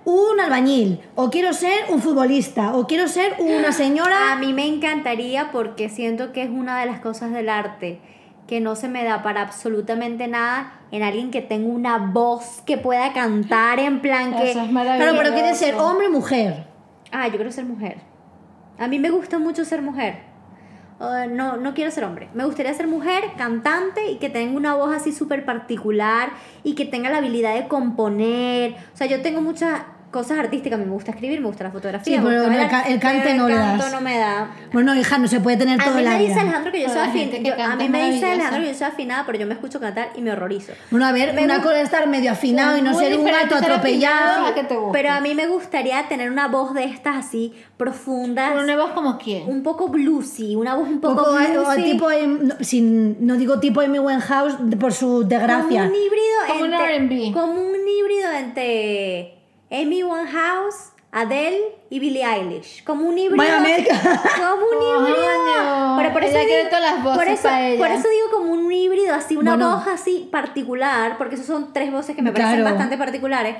un 0.06 0.40
albañil, 0.40 1.00
o 1.16 1.30
quiero 1.30 1.54
ser 1.54 1.86
un 1.90 2.02
futbolista, 2.02 2.76
o 2.76 2.88
quiero 2.88 3.08
ser 3.08 3.36
una 3.40 3.70
A 3.70 3.74
señora. 3.74 4.36
mí 4.40 4.54
me 4.54 4.66
encantaría 4.66 5.52
porque 5.52 5.90
siento 5.90 6.32
que 6.32 6.44
es 6.44 6.50
una 6.50 6.80
de 6.80 6.86
las 6.86 7.00
cosas 7.00 7.32
del 7.32 7.50
arte 7.50 8.00
que 8.48 8.60
no 8.60 8.76
se 8.76 8.88
me 8.88 9.04
da 9.04 9.22
para 9.22 9.44
absolutamente 9.44 10.28
nada 10.28 10.80
en 10.92 11.04
alguien 11.04 11.30
que 11.30 11.42
tenga 11.42 11.68
una 11.72 11.98
voz 12.00 12.64
que 12.66 12.80
pueda 12.80 13.14
cantar 13.14 13.80
en 13.80 14.02
plan 14.02 14.36
que... 14.36 14.52
Eso 14.52 14.62
es. 14.64 14.70
Claro, 14.70 15.14
pero 15.16 15.34
quiere 15.34 15.54
ser 15.54 15.76
hombre 15.76 16.08
o 16.08 16.12
mujer. 16.12 16.66
Ah, 17.12 17.28
yo 17.28 17.36
quiero 17.36 17.52
ser 17.52 17.66
mujer. 17.66 17.98
A 18.80 18.88
mí 18.88 18.98
me 18.98 19.12
gusta 19.12 19.38
mucho 19.38 19.66
ser 19.66 19.84
mujer. 19.84 20.29
Uh, 21.00 21.30
no, 21.30 21.56
no 21.56 21.74
quiero 21.74 21.92
ser 21.92 22.04
hombre. 22.04 22.28
Me 22.34 22.44
gustaría 22.44 22.74
ser 22.74 22.88
mujer, 22.88 23.24
cantante 23.38 24.12
y 24.12 24.18
que 24.18 24.30
tenga 24.30 24.58
una 24.58 24.76
voz 24.76 24.94
así 24.94 25.14
súper 25.14 25.46
particular 25.46 26.32
y 26.64 26.76
que 26.76 26.86
tenga 26.86 27.10
la 27.10 27.20
habilidad 27.20 27.56
de 27.56 27.70
componer. 27.70 28.76
O 28.94 28.98
sea, 28.98 29.08
yo 29.08 29.22
tengo 29.22 29.42
muchas 29.42 29.82
cosas 30.12 30.40
artísticas. 30.40 30.78
A 30.78 30.82
mí 30.82 30.86
me 30.88 30.94
gusta 30.94 31.12
escribir, 31.12 31.40
me 31.42 31.48
gusta 31.48 31.64
la 31.64 31.72
fotografía. 31.72 32.04
Sí, 32.18 32.20
me 32.22 32.30
pero 32.30 32.42
gusta 32.44 32.50
bailar, 32.50 32.70
ca- 32.70 32.90
el 32.90 33.00
cante 33.00 33.22
pero 33.24 33.38
no 33.38 33.48
le 33.48 33.56
canto 33.56 33.84
das. 33.84 33.92
no 33.94 34.02
me 34.02 34.18
da. 34.18 34.52
Bueno, 34.74 34.96
hija, 34.96 35.18
no 35.18 35.28
se 35.28 35.40
puede 35.40 35.58
tener 35.58 35.80
A 35.80 35.84
todo 35.84 35.96
mí 35.96 36.02
el 36.04 36.10
me 36.10 36.20
dice. 36.20 36.40
Alejandro 36.40 36.72
que 36.72 36.82
yo 36.82 36.88
soy 36.90 36.94
Pero 36.96 37.04
la 37.06 37.10
afina. 37.10 37.24
gente 37.32 37.44
que 37.44 37.50
yo- 37.58 37.64
a 37.64 37.76
mí 37.76 37.90
me 37.90 38.12
dice. 38.12 38.26
Alejandro 38.26 38.62
que 38.62 38.68
yo 38.68 38.74
soy 38.74 38.88
afinada, 38.88 39.24
pero 39.26 39.40
yo 39.40 39.48
me 39.48 39.54
escucho 39.54 39.80
cantar 39.80 40.10
y 40.16 40.22
me 40.22 40.32
horrorizo. 40.32 40.74
Bueno, 40.92 41.06
a 41.06 41.12
ver, 41.12 41.34
Me 41.34 41.44
una 41.44 41.62
cosa 41.62 41.78
es 41.80 41.84
estar 41.86 42.08
medio 42.08 42.32
afinado 42.32 42.78
y 42.78 42.82
no 42.82 42.94
ser 42.94 43.18
un 43.18 43.26
gato 43.26 43.56
atropellado. 43.56 44.46
a 44.48 44.54
que 44.54 44.64
te 44.64 44.76
guste. 44.76 44.98
Pero 44.98 45.12
a 45.14 45.20
mí 45.22 45.34
me 45.36 45.48
gustaría 45.48 46.08
tener 46.08 46.32
una 46.32 46.48
voz 46.48 46.74
de 46.74 46.84
estas 46.86 47.16
así 47.26 47.54
profundas. 47.78 48.50
Pero 48.52 48.64
una 48.64 48.76
voz 48.78 48.92
como 48.92 49.18
quién. 49.18 49.48
un 49.48 49.64
poco 49.64 49.88
bluesy, 49.90 50.56
una 50.56 50.76
voz 50.76 50.88
un 50.88 51.00
poco 51.00 51.16
Poco, 51.24 51.40
eh, 51.40 51.58
o 51.58 51.64
bluesy. 51.64 51.84
tipo, 51.84 52.12
em, 52.12 52.48
no, 52.48 52.56
sin, 52.62 53.26
no 53.26 53.36
digo 53.36 53.60
tipo 53.60 53.82
Amy 53.82 54.00
Winehouse 54.00 54.56
por 54.80 54.94
su 54.94 55.24
desgracia. 55.28 55.84
Como 55.84 55.96
un 55.96 56.02
híbrido 56.04 56.40
Como 56.48 56.60
un 56.62 56.74
entre, 56.74 56.96
R&B. 56.96 57.32
Como 57.34 57.54
un 57.62 57.76
híbrido 57.88 58.32
entre 58.32 59.39
Amy 59.72 60.04
Winehouse, 60.04 60.92
Adele 61.12 61.60
y 61.90 62.00
Billie 62.00 62.24
Eilish. 62.26 62.84
Como 62.84 63.08
un 63.08 63.18
híbrido. 63.18 63.44
Como 63.44 64.66
un 64.66 65.08
híbrido. 65.08 65.96
Pero 65.98 66.14
por 66.14 66.24
eso 66.24 66.38
ella 66.38 66.58
digo- 66.58 66.70
todas 66.70 66.82
las 66.94 67.04
voces 67.04 67.18
por 67.20 67.28
eso, 67.28 67.44
para 67.44 67.68
ella. 67.70 67.78
por 67.80 67.92
eso 67.92 68.08
digo 68.10 68.30
como 68.32 68.54
un 68.54 68.72
híbrido, 68.72 69.14
así, 69.16 69.36
una 69.38 69.56
Bueno. 69.56 69.76
voz 69.78 69.88
así 69.88 70.28
particular, 70.32 71.18
porque 71.18 71.36
esos 71.36 71.48
son 71.48 71.74
tres 71.74 71.92
voces 71.92 72.16
que 72.16 72.22
me 72.22 72.32
parecen 72.32 72.64
bastante 72.64 72.98
particulares. 72.98 73.56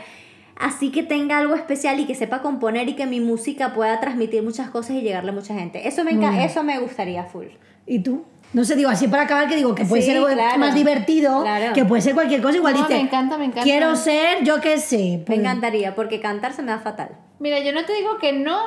Así 0.62 0.92
que 0.92 1.04
tenga 1.04 1.38
algo 1.38 1.56
especial 1.56 2.00
y 2.02 2.06
que 2.06 2.16
sepa 2.16 2.42
componer 2.42 2.90
y 2.90 2.96
que 2.96 3.06
mi 3.06 3.22
música 3.22 3.74
pueda 3.74 4.00
transmitir 4.02 4.44
muchas 4.44 4.70
cosas 4.70 4.92
y 4.98 5.02
llegarle 5.02 5.30
a 5.32 5.34
mucha 5.34 5.54
gente. 5.54 5.88
Eso 5.88 6.04
me, 6.04 6.12
enca- 6.12 6.28
Muy 6.28 6.36
bien. 6.36 6.42
eso 6.50 6.64
me 6.64 6.80
gustaría 6.80 7.24
full. 7.24 7.46
¿Y 7.86 8.00
tú? 8.04 8.26
No 8.52 8.64
sé, 8.66 8.76
digo 8.76 8.90
así 8.90 9.08
para 9.08 9.24
acabar 9.24 9.48
que 9.48 9.56
digo 9.56 9.76
que 9.76 9.86
puede 9.86 10.02
Sí, 10.02 10.08
ser 10.08 10.18
algo 10.18 10.30
claro. 10.30 10.58
más 10.58 10.74
divertido, 10.74 11.42
Claro. 11.42 11.74
que 11.74 11.86
puede 11.86 12.02
ser 12.02 12.14
cualquier 12.16 12.42
cosa. 12.42 12.58
Igual 12.58 12.74
No, 12.74 12.80
dice, 12.82 12.94
me 12.96 13.02
encanta, 13.02 13.38
me 13.38 13.46
encanta. 13.46 13.62
quiero 13.64 13.96
ser, 13.96 14.44
yo 14.44 14.60
qué 14.60 14.78
sé. 14.80 15.18
Me 15.20 15.24
pues- 15.26 15.40
encantaría, 15.40 15.94
porque 15.94 16.20
cantar 16.20 16.54
se 16.54 16.64
me 16.64 16.72
da 16.72 16.80
fatal. 16.80 17.10
Mira, 17.40 17.60
yo 17.60 17.72
no 17.74 17.86
te 17.86 17.94
digo 17.94 18.18
que 18.18 18.34
no, 18.34 18.58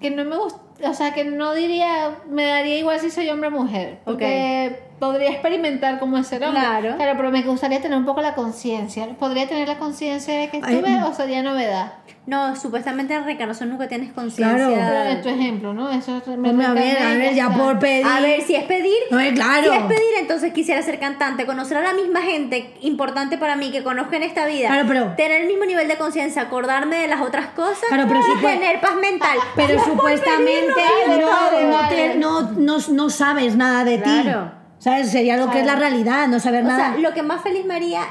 que 0.00 0.10
no 0.10 0.24
me 0.24 0.36
gusta, 0.36 0.60
o 0.88 0.94
sea, 0.94 1.12
que 1.12 1.24
no 1.24 1.54
diría, 1.54 2.18
me 2.30 2.44
daría 2.44 2.78
igual 2.78 3.00
si 3.00 3.10
soy 3.10 3.28
hombre 3.28 3.48
o 3.48 3.50
mujer, 3.52 3.98
porque 4.04 4.78
podría 4.98 5.30
experimentar 5.30 5.98
cómo 5.98 6.18
es 6.18 6.26
ser 6.26 6.42
hombre. 6.44 6.60
Claro. 6.60 6.94
pero 6.98 7.30
me 7.30 7.42
gustaría 7.42 7.80
tener 7.80 7.98
un 7.98 8.04
poco 8.06 8.20
la 8.20 8.34
conciencia. 8.34 9.06
¿Podría 9.18 9.46
tener 9.48 9.68
la 9.68 9.78
conciencia 9.78 10.34
de 10.34 10.48
que 10.48 10.60
Ay, 10.62 10.74
estuve 10.74 10.90
mm. 10.90 11.04
o 11.04 11.14
sería 11.14 11.42
novedad? 11.42 11.92
No, 12.26 12.56
supuestamente 12.56 13.14
en 13.14 13.24
reencarnación 13.24 13.68
nunca 13.68 13.86
tienes 13.86 14.12
conciencia. 14.12 14.56
Claro. 14.66 15.10
En 15.10 15.22
tu 15.22 15.28
ejemplo, 15.28 15.72
¿no? 15.74 15.90
Eso 15.92 16.16
es- 16.16 16.26
me 16.36 16.50
Hombre, 16.50 16.66
a 16.66 16.72
ver, 16.72 16.98
a 17.02 17.10
ver, 17.10 17.34
ya 17.34 17.50
por 17.50 17.78
pedir. 17.78 18.04
A 18.04 18.20
ver, 18.20 18.42
si 18.42 18.56
es 18.56 18.64
pedir, 18.64 18.96
No, 19.12 19.20
eh, 19.20 19.32
claro. 19.32 19.70
si 19.70 19.76
es 19.78 19.84
pedir, 19.84 20.12
entonces 20.18 20.52
quisiera 20.52 20.82
ser 20.82 20.98
cantante, 20.98 21.46
conocer 21.46 21.76
a 21.76 21.82
la 21.82 21.92
misma 21.92 22.22
gente 22.22 22.74
importante 22.80 23.38
para 23.38 23.54
mí 23.54 23.70
que 23.70 23.84
conozca 23.84 24.16
en 24.16 24.24
esta 24.24 24.44
vida, 24.46 24.68
Claro, 24.68 24.88
pero- 24.88 25.12
tener 25.16 25.42
el 25.42 25.46
mismo 25.46 25.66
nivel 25.66 25.86
de 25.86 25.96
conciencia, 25.98 26.42
acordarme 26.42 26.96
de 26.96 27.06
las 27.06 27.20
otras 27.20 27.46
cosas 27.48 27.84
Claro, 27.88 28.04
pero 28.08 28.20
y 28.20 28.40
tener 28.40 28.80
paz 28.80 28.96
mental. 28.96 29.38
Pero 29.54 29.74
es 29.74 29.82
supuestamente 29.84 30.72
pedir, 30.74 31.20
no, 31.20 32.12
no, 32.16 32.42
no, 32.42 32.52
no, 32.56 32.78
no 32.88 33.10
sabes 33.10 33.54
nada 33.56 33.84
de 33.84 33.98
ti. 33.98 34.20
Claro. 34.22 34.65
¿Sabes? 34.86 35.10
Sería 35.10 35.36
lo 35.36 35.50
que 35.50 35.58
es 35.58 35.66
la 35.66 35.74
realidad, 35.74 36.28
no 36.28 36.38
saber 36.38 36.62
O 36.64 36.68
nada. 36.68 36.92
sea, 36.92 36.98
lo 36.98 37.12
que 37.12 37.24
más 37.24 37.42
feliz 37.42 37.66
me 37.66 37.74
haría 37.74 38.02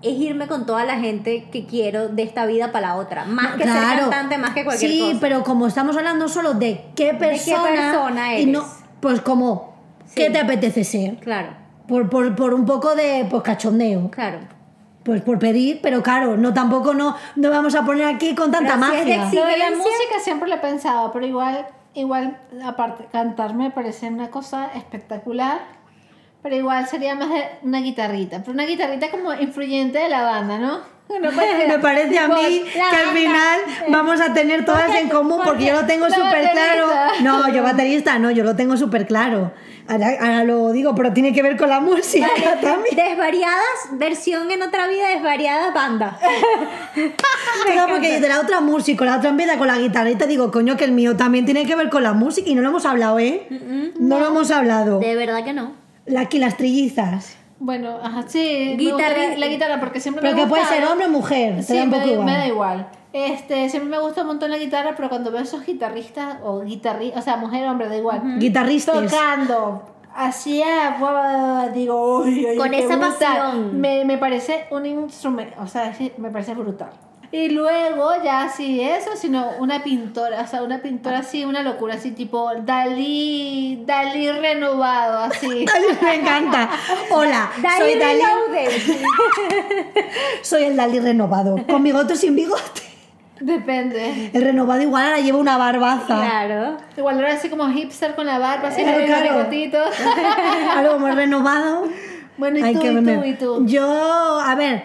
es 0.00 0.12
irme 0.16 0.46
con 0.46 0.64
toda 0.64 0.84
la 0.84 0.94
gente 1.00 1.48
que 1.50 1.66
quiero 1.66 2.08
de 2.08 2.22
esta 2.22 2.46
vida 2.46 2.70
para 2.70 2.86
la 2.90 2.94
otra. 2.94 3.24
Más 3.24 3.56
que 3.56 3.64
ser 3.64 3.72
cantante, 3.98 4.38
más 4.38 4.50
que 4.54 4.62
cualquier 4.64 4.90
sí, 4.92 5.00
cosa. 5.00 5.18
pero 5.20 5.42
como 5.42 5.66
estamos 5.66 5.96
hablando 5.96 6.28
solo 6.28 6.54
de 6.54 6.84
qué 6.94 7.14
persona, 7.14 7.64
persona 7.64 8.38
y 8.38 8.46
no, 8.46 8.60
eres. 8.60 8.70
pues 9.00 9.20
como, 9.20 9.74
Sí. 10.06 10.14
¿qué 10.14 10.30
te 10.30 10.38
apetece 10.38 10.84
ser? 10.84 11.16
Claro, 11.16 11.48
Por, 11.88 12.08
por, 12.08 12.36
por 12.36 12.54
un 12.54 12.64
poco 12.64 12.94
de 12.94 13.26
pues, 13.28 13.42
cachondeo. 13.42 14.08
claro. 14.12 14.38
Pues 15.02 15.22
por 15.22 15.38
pedir, 15.40 15.80
pero 15.82 16.00
claro, 16.02 16.36
no 16.36 16.54
tampoco 16.54 16.94
no, 16.94 17.16
no 17.34 17.50
vamos 17.50 17.74
a 17.74 17.84
poner 17.84 18.04
aquí 18.04 18.36
con 18.36 18.52
tanta 18.52 18.74
Pero 18.78 18.92
si 18.92 18.98
es 18.98 19.04
de 19.06 19.16
magia. 19.16 19.40
Lo 19.40 19.46
de 19.46 19.56
la 19.58 19.70
música 19.70 20.20
siempre 20.22 20.48
lo 20.48 20.54
he 20.54 20.58
pensado, 20.58 21.10
pero 21.10 21.26
igual 21.26 21.66
igual, 21.94 22.38
aparte, 22.64 23.06
cantar 23.10 23.54
me 23.54 23.70
parece 23.72 24.06
una 24.08 24.28
cosa 24.30 24.70
espectacular. 24.76 25.58
Pero 26.42 26.56
igual 26.56 26.86
sería 26.88 27.14
más 27.14 27.28
de 27.28 27.44
una 27.62 27.80
guitarrita. 27.80 28.38
Pero 28.40 28.52
una 28.52 28.64
guitarrita 28.64 29.10
como 29.10 29.32
influyente 29.34 29.98
de 29.98 30.08
la 30.08 30.22
banda, 30.22 30.58
¿no? 30.58 30.78
No 31.20 31.30
puede- 31.32 31.66
Me 31.68 31.78
parece 31.80 32.18
a 32.18 32.28
mí 32.28 32.64
que 32.72 32.80
al 32.80 33.06
banda. 33.06 33.12
final 33.20 33.60
vamos 33.88 34.20
a 34.20 34.32
tener 34.32 34.64
todas 34.64 34.84
Porque- 34.84 35.00
en 35.00 35.08
común 35.08 35.40
porque 35.44 35.66
yo 35.66 35.72
lo 35.74 35.86
tengo 35.86 36.06
súper 36.08 36.50
claro. 36.50 36.88
No, 37.22 37.52
yo 37.52 37.62
baterista 37.62 38.18
no, 38.18 38.30
yo 38.30 38.42
lo 38.44 38.56
tengo 38.56 38.76
súper 38.76 39.06
claro. 39.06 39.52
Ahora, 39.88 40.06
ahora 40.20 40.44
lo 40.44 40.70
digo, 40.70 40.94
pero 40.94 41.12
tiene 41.12 41.32
que 41.32 41.42
ver 41.42 41.56
con 41.56 41.68
la 41.68 41.80
música 41.80 42.28
también. 42.62 42.94
Desvariadas, 42.94 43.64
versión 43.92 44.48
en 44.52 44.62
otra 44.62 44.86
vida, 44.86 45.08
desvariadas 45.08 45.74
banda. 45.74 46.16
Claro, 47.66 47.92
porque 47.92 48.20
de 48.20 48.28
la 48.28 48.40
otra 48.40 48.60
música, 48.60 49.04
la 49.04 49.16
otra 49.16 49.30
empieza 49.30 49.58
con 49.58 49.66
la 49.66 49.76
te 50.16 50.26
digo, 50.28 50.52
coño, 50.52 50.76
que 50.76 50.84
el 50.84 50.92
mío 50.92 51.16
también 51.16 51.44
tiene 51.44 51.66
que 51.66 51.74
ver 51.74 51.90
con 51.90 52.04
la 52.04 52.12
música 52.12 52.48
y 52.48 52.54
no 52.54 52.62
lo 52.62 52.68
hemos 52.68 52.86
hablado, 52.86 53.18
¿eh? 53.18 53.48
No 53.98 54.20
lo 54.20 54.28
hemos 54.28 54.50
hablado. 54.52 55.00
De 55.00 55.16
verdad 55.16 55.44
que 55.44 55.52
no. 55.52 55.79
La, 56.10 56.20
aquí 56.22 56.38
las 56.38 56.56
trillizas. 56.56 57.36
Bueno, 57.58 57.98
ajá, 58.02 58.24
sí. 58.26 58.74
Guitarra- 58.78 59.08
gusta 59.16 59.28
la, 59.30 59.36
la 59.36 59.46
guitarra 59.48 59.80
porque 59.80 60.00
siempre 60.00 60.22
Pero 60.22 60.34
me 60.36 60.42
que 60.42 60.48
puede 60.48 60.64
ser 60.64 60.84
hombre 60.86 61.06
o 61.06 61.10
mujer, 61.10 61.56
te 61.56 61.62
Sí, 61.62 61.76
da 61.76 61.82
un 61.84 61.90
me, 61.90 61.96
poco 61.98 62.10
igual. 62.10 62.26
me 62.26 62.32
da 62.32 62.46
igual. 62.48 62.88
Este, 63.12 63.68
siempre 63.68 63.90
me 63.90 63.98
gusta 64.02 64.20
un 64.22 64.28
montón 64.28 64.50
la 64.50 64.56
guitarra, 64.58 64.92
pero 64.96 65.08
cuando 65.08 65.30
veo 65.30 65.42
esos 65.42 65.64
guitarristas 65.66 66.36
o 66.44 66.60
guitarristas, 66.62 67.20
o 67.20 67.24
sea, 67.24 67.36
mujer 67.36 67.66
o 67.68 67.70
hombre, 67.72 67.88
da 67.88 67.96
igual. 67.96 68.38
Guitarristas. 68.38 69.10
Tocando. 69.10 69.82
Así, 70.14 70.62
ah, 70.62 70.96
guau, 70.98 71.72
digo, 71.72 72.20
uy, 72.20 72.46
uy, 72.50 72.56
Con 72.56 72.72
esa 72.74 72.96
brutal. 72.96 73.12
pasión. 73.18 73.80
Me, 73.80 74.04
me 74.04 74.16
parece 74.18 74.64
un 74.70 74.86
instrumento, 74.86 75.54
o 75.60 75.66
sea, 75.66 75.94
me 76.18 76.30
parece 76.30 76.54
brutal. 76.54 76.90
Y 77.32 77.50
luego, 77.50 78.10
ya 78.24 78.42
así 78.42 78.80
eso, 78.80 79.10
sino 79.14 79.50
una 79.60 79.84
pintora, 79.84 80.40
o 80.42 80.46
sea, 80.48 80.64
una 80.64 80.82
pintora 80.82 81.18
así, 81.18 81.44
una 81.44 81.62
locura, 81.62 81.94
así 81.94 82.10
tipo 82.10 82.50
Dalí, 82.64 83.84
Dalí 83.86 84.32
renovado, 84.32 85.18
así. 85.18 85.46
Me 86.02 86.14
encanta. 86.16 86.68
Hola, 87.10 87.52
soy 87.78 87.94
Dalí. 87.94 88.22
Soy 90.42 90.64
el 90.64 90.76
Dalí 90.76 90.98
renovado. 90.98 91.64
Con 91.68 91.84
bigote 91.84 92.14
o 92.14 92.16
sin 92.16 92.34
bigote. 92.34 92.82
Depende. 93.38 94.30
El 94.32 94.42
renovado 94.42 94.82
igual 94.82 95.04
ahora 95.04 95.20
lleva 95.20 95.38
una 95.38 95.56
barbaza. 95.56 96.16
Claro. 96.16 96.76
Igual 96.96 97.20
era 97.20 97.34
así 97.34 97.48
como 97.48 97.68
hipster 97.70 98.16
con 98.16 98.26
la 98.26 98.38
barba, 98.38 98.68
así 98.68 98.82
con 98.82 98.92
los 98.92 99.04
claro. 99.04 99.22
bigotitos. 99.22 99.88
Algo 100.76 100.94
como 100.94 101.08
renovado. 101.08 101.84
Bueno, 102.36 102.58
y 102.58 102.74
tú, 102.74 102.86
y 102.86 103.04
tú, 103.04 103.24
y 103.24 103.34
tú. 103.34 103.66
Yo, 103.66 104.40
a 104.40 104.54
ver, 104.56 104.82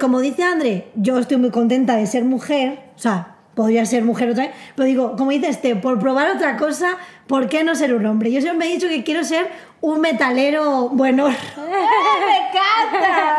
como 0.00 0.20
dice 0.20 0.42
André, 0.42 0.88
yo 0.94 1.18
estoy 1.18 1.36
muy 1.36 1.50
contenta 1.50 1.96
de 1.96 2.06
ser 2.06 2.24
mujer. 2.24 2.80
O 2.96 2.98
sea, 2.98 3.36
podría 3.54 3.84
ser 3.86 4.04
mujer 4.04 4.30
otra 4.30 4.46
vez. 4.46 4.54
Pero 4.76 4.86
digo, 4.86 5.16
como 5.16 5.30
dice 5.30 5.48
este, 5.48 5.76
por 5.76 5.98
probar 5.98 6.34
otra 6.36 6.56
cosa, 6.56 6.96
¿por 7.26 7.48
qué 7.48 7.64
no 7.64 7.74
ser 7.74 7.94
un 7.94 8.06
hombre? 8.06 8.30
Yo 8.32 8.40
siempre 8.40 8.66
me 8.66 8.72
he 8.72 8.74
dicho 8.74 8.88
que 8.88 9.02
quiero 9.04 9.24
ser 9.24 9.48
un 9.80 10.00
metalero 10.00 10.88
bueno. 10.88 11.26
¡Me 11.28 11.32
encanta! 12.38 13.36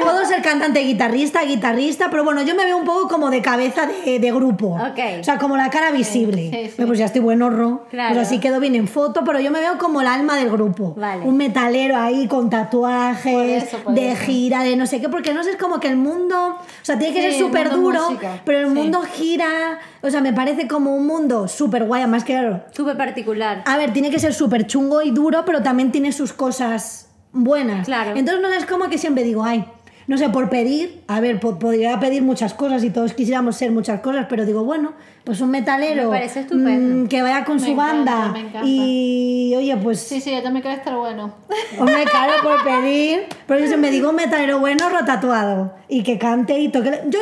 Puedo 0.02 0.24
ser 0.24 0.40
cantante, 0.42 0.80
guitarrista, 0.80 1.42
guitarrista, 1.42 2.08
pero 2.10 2.24
bueno, 2.24 2.42
yo 2.42 2.54
me 2.54 2.64
veo 2.64 2.76
un 2.76 2.84
poco 2.84 3.08
como 3.08 3.28
de 3.30 3.42
cabeza 3.42 3.86
de, 3.86 4.18
de 4.18 4.32
grupo. 4.32 4.68
Ok. 4.76 4.98
O 5.20 5.24
sea, 5.24 5.38
como 5.38 5.56
la 5.56 5.68
cara 5.68 5.90
visible. 5.90 6.48
sí, 6.50 6.66
sí. 6.68 6.72
Pero 6.76 6.86
Pues 6.88 6.98
ya 6.98 7.06
estoy 7.06 7.20
buen 7.20 7.42
horro. 7.42 7.86
Claro. 7.90 8.14
Pues 8.14 8.26
así 8.28 8.38
quedo 8.38 8.60
bien 8.60 8.74
en 8.76 8.88
foto, 8.88 9.24
pero 9.24 9.40
yo 9.40 9.50
me 9.50 9.60
veo 9.60 9.78
como 9.78 10.00
el 10.00 10.06
alma 10.06 10.36
del 10.36 10.50
grupo. 10.50 10.94
Vale. 10.96 11.24
Un 11.24 11.36
metalero 11.36 11.96
ahí 11.96 12.26
con 12.28 12.48
Por 12.48 12.50
tatuajes, 12.50 13.64
eso, 13.64 13.78
por 13.78 13.94
de 13.94 14.12
eso. 14.12 14.22
gira, 14.24 14.62
de 14.62 14.76
no 14.76 14.86
sé 14.86 15.00
qué, 15.00 15.08
porque 15.08 15.34
no 15.34 15.42
sé, 15.42 15.50
es 15.50 15.56
como 15.56 15.80
que 15.80 15.88
el 15.88 15.96
mundo, 15.96 16.56
o 16.60 16.84
sea, 16.84 16.98
tiene 16.98 17.14
que 17.14 17.20
Sí, 17.22 17.30
ser 17.38 17.46
súper 17.46 17.70
duro, 17.70 18.10
música, 18.10 18.40
pero 18.44 18.58
el 18.60 18.68
sí. 18.68 18.72
mundo 18.72 19.02
gira, 19.02 19.78
o 20.02 20.10
sea, 20.10 20.20
me 20.20 20.32
parece 20.32 20.66
como 20.68 20.94
un 20.94 21.06
mundo 21.06 21.48
súper 21.48 21.84
guay, 21.84 22.02
además 22.02 22.24
que 22.24 22.40
Súper 22.72 22.96
particular. 22.96 23.29
A 23.64 23.76
ver, 23.76 23.92
tiene 23.92 24.10
que 24.10 24.18
ser 24.18 24.34
súper 24.34 24.66
chungo 24.66 25.02
y 25.02 25.10
duro, 25.10 25.44
pero 25.44 25.62
también 25.62 25.90
tiene 25.92 26.12
sus 26.12 26.32
cosas 26.32 27.08
buenas. 27.32 27.86
Claro. 27.86 28.16
Entonces 28.16 28.42
no 28.42 28.48
es 28.52 28.66
como 28.66 28.88
que 28.88 28.98
siempre 28.98 29.22
digo, 29.24 29.44
ay, 29.44 29.64
no 30.06 30.18
sé, 30.18 30.28
por 30.28 30.48
pedir, 30.50 31.02
a 31.06 31.20
ver, 31.20 31.38
po- 31.38 31.58
podría 31.60 32.00
pedir 32.00 32.22
muchas 32.22 32.52
cosas 32.54 32.82
y 32.82 32.90
todos 32.90 33.12
quisiéramos 33.12 33.56
ser 33.56 33.70
muchas 33.70 34.00
cosas, 34.00 34.26
pero 34.28 34.44
digo, 34.44 34.64
bueno, 34.64 34.92
pues 35.22 35.40
un 35.40 35.50
metalero 35.50 36.04
Me 36.10 36.16
parece 36.18 36.40
estupendo. 36.40 37.04
mm, 37.04 37.06
que 37.08 37.22
vaya 37.22 37.44
con 37.44 37.56
Me 37.56 37.62
su 37.62 37.70
encanta, 37.70 38.14
banda 38.16 38.32
me 38.32 38.40
encanta. 38.40 38.60
y, 38.64 39.54
oye, 39.56 39.76
pues, 39.76 40.00
Sí, 40.00 40.20
sí, 40.20 40.32
yo 40.32 40.42
también 40.42 40.62
quiero 40.62 40.76
estar 40.78 40.96
bueno. 40.96 41.32
hombre, 41.78 42.04
claro, 42.10 42.32
por 42.42 42.64
pedir, 42.64 43.20
pero 43.46 43.60
yo 43.60 43.66
siempre 43.68 43.90
digo 43.92 44.10
un 44.10 44.16
metalero 44.16 44.58
bueno, 44.58 44.88
rotatuado 44.88 45.74
y 45.88 46.02
que 46.02 46.18
cante 46.18 46.58
y 46.58 46.70
toque. 46.70 47.02
Yo, 47.08 47.18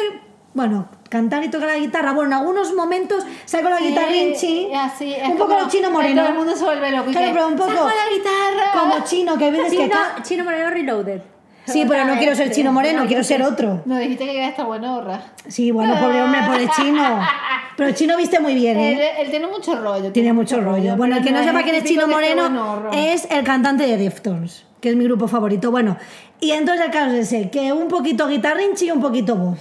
bueno, 0.54 0.88
cantar 1.08 1.44
y 1.44 1.48
tocar 1.48 1.68
la 1.68 1.78
guitarra, 1.78 2.12
bueno, 2.12 2.28
en 2.34 2.38
algunos 2.40 2.74
momentos 2.74 3.24
saco 3.44 3.68
la 3.68 3.78
guitarrinchi, 3.80 4.68
así, 4.74 5.12
es 5.14 5.28
un 5.28 5.36
poco 5.36 5.50
como 5.50 5.60
lo 5.64 5.68
chino 5.68 5.90
moreno. 5.90 6.22
Todo 6.22 6.32
el 6.32 6.38
mundo 6.38 6.56
se 6.56 6.64
vuelve 6.64 6.90
loco. 6.90 7.10
Claro, 7.10 7.28
pero 7.32 7.48
un 7.48 7.56
poco 7.56 7.70
"Saco 7.70 7.84
la 7.88 8.16
guitarra! 8.16 8.72
como 8.80 9.04
chino, 9.04 9.38
que 9.38 9.44
hay 9.44 9.50
veces 9.52 9.70
que... 9.70 9.76
Chino, 9.76 9.90
ca- 9.90 10.22
Chino 10.22 10.44
Moreno 10.44 10.70
Reloaded. 10.70 11.20
Sí, 11.66 11.84
pero 11.86 12.06
no 12.06 12.16
quiero 12.16 12.34
ser 12.34 12.50
chino 12.50 12.72
moreno, 12.72 13.04
quiero 13.06 13.22
ser 13.22 13.42
otro. 13.42 13.82
No, 13.84 13.98
dijiste 13.98 14.24
que 14.24 14.32
iba 14.34 14.46
a 14.46 14.48
estar 14.48 14.64
bueno, 14.64 14.96
horra. 14.96 15.20
Sí, 15.48 15.70
bueno, 15.70 16.00
pobre 16.00 16.22
hombre, 16.22 16.40
pobre 16.46 16.66
chino. 16.74 17.20
Pero 17.76 17.90
el 17.90 17.94
chino 17.94 18.16
viste 18.16 18.40
muy 18.40 18.54
bien, 18.54 18.78
Él, 18.78 18.98
¿eh? 18.98 19.10
él 19.20 19.30
tiene 19.30 19.46
mucho 19.48 19.76
rollo. 19.78 20.10
Tiene 20.10 20.32
mucho 20.32 20.62
rollo. 20.62 20.96
Bueno, 20.96 21.16
el 21.18 21.22
que 21.22 21.30
no 21.30 21.40
pero 21.40 21.50
sepa 21.50 21.62
quién 21.62 21.74
es 21.76 21.84
Chino 21.84 22.08
Moreno 22.08 22.90
es 22.94 23.28
el 23.30 23.44
cantante 23.44 23.86
de 23.86 23.98
Deftones, 23.98 24.64
que 24.80 24.88
es 24.88 24.96
mi 24.96 25.04
grupo 25.04 25.28
favorito. 25.28 25.70
Bueno, 25.70 25.98
y 26.40 26.52
entonces 26.52 26.86
el 26.86 26.90
caso 26.90 27.10
es 27.14 27.30
ese, 27.30 27.50
que 27.50 27.70
un 27.70 27.88
poquito 27.88 28.26
guitarrinchi 28.28 28.86
y 28.86 28.90
un 28.90 29.02
poquito 29.02 29.36
voz. 29.36 29.58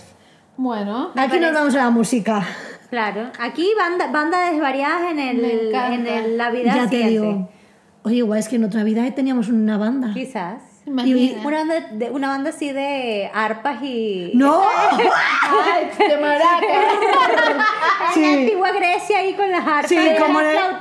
Bueno, 0.57 1.11
Aquí 1.15 1.39
nos 1.39 1.53
vamos 1.53 1.75
a 1.75 1.77
la 1.77 1.89
música. 1.89 2.43
Claro. 2.89 3.31
Aquí 3.39 3.67
banda, 3.77 4.07
banda 4.11 4.49
desvariadas 4.49 5.11
en, 5.11 5.19
el, 5.19 5.73
en 5.73 6.07
el- 6.07 6.37
la 6.37 6.49
vida 6.51 6.75
ya 6.75 6.89
te 6.89 7.07
digo. 7.07 7.49
Oye, 8.03 8.17
igual 8.17 8.39
es 8.39 8.47
que 8.49 8.55
en 8.55 8.63
otra 8.63 8.83
vida 8.83 9.09
teníamos 9.13 9.49
una 9.49 9.77
banda. 9.77 10.11
Quizás. 10.13 10.76
Imagina. 10.87 11.41
Una 11.45 11.57
banda, 11.57 11.75
de, 11.91 12.09
una 12.11 12.27
banda 12.29 12.49
así 12.49 12.71
de 12.71 13.29
arpas 13.33 13.81
y... 13.83 14.31
¡No! 14.33 14.63
Ay, 14.91 15.89
de 16.07 16.17
maraca. 16.17 16.65
En 18.15 18.21
la 18.23 18.29
antigua 18.29 18.71
Grecia 18.71 19.19
ahí 19.19 19.33
con 19.33 19.51
las 19.51 19.61
arpas 19.67 19.89
Sí, 19.89 19.95
y 19.97 20.19
como 20.19 20.39
de- 20.39 20.53
la 20.55 20.79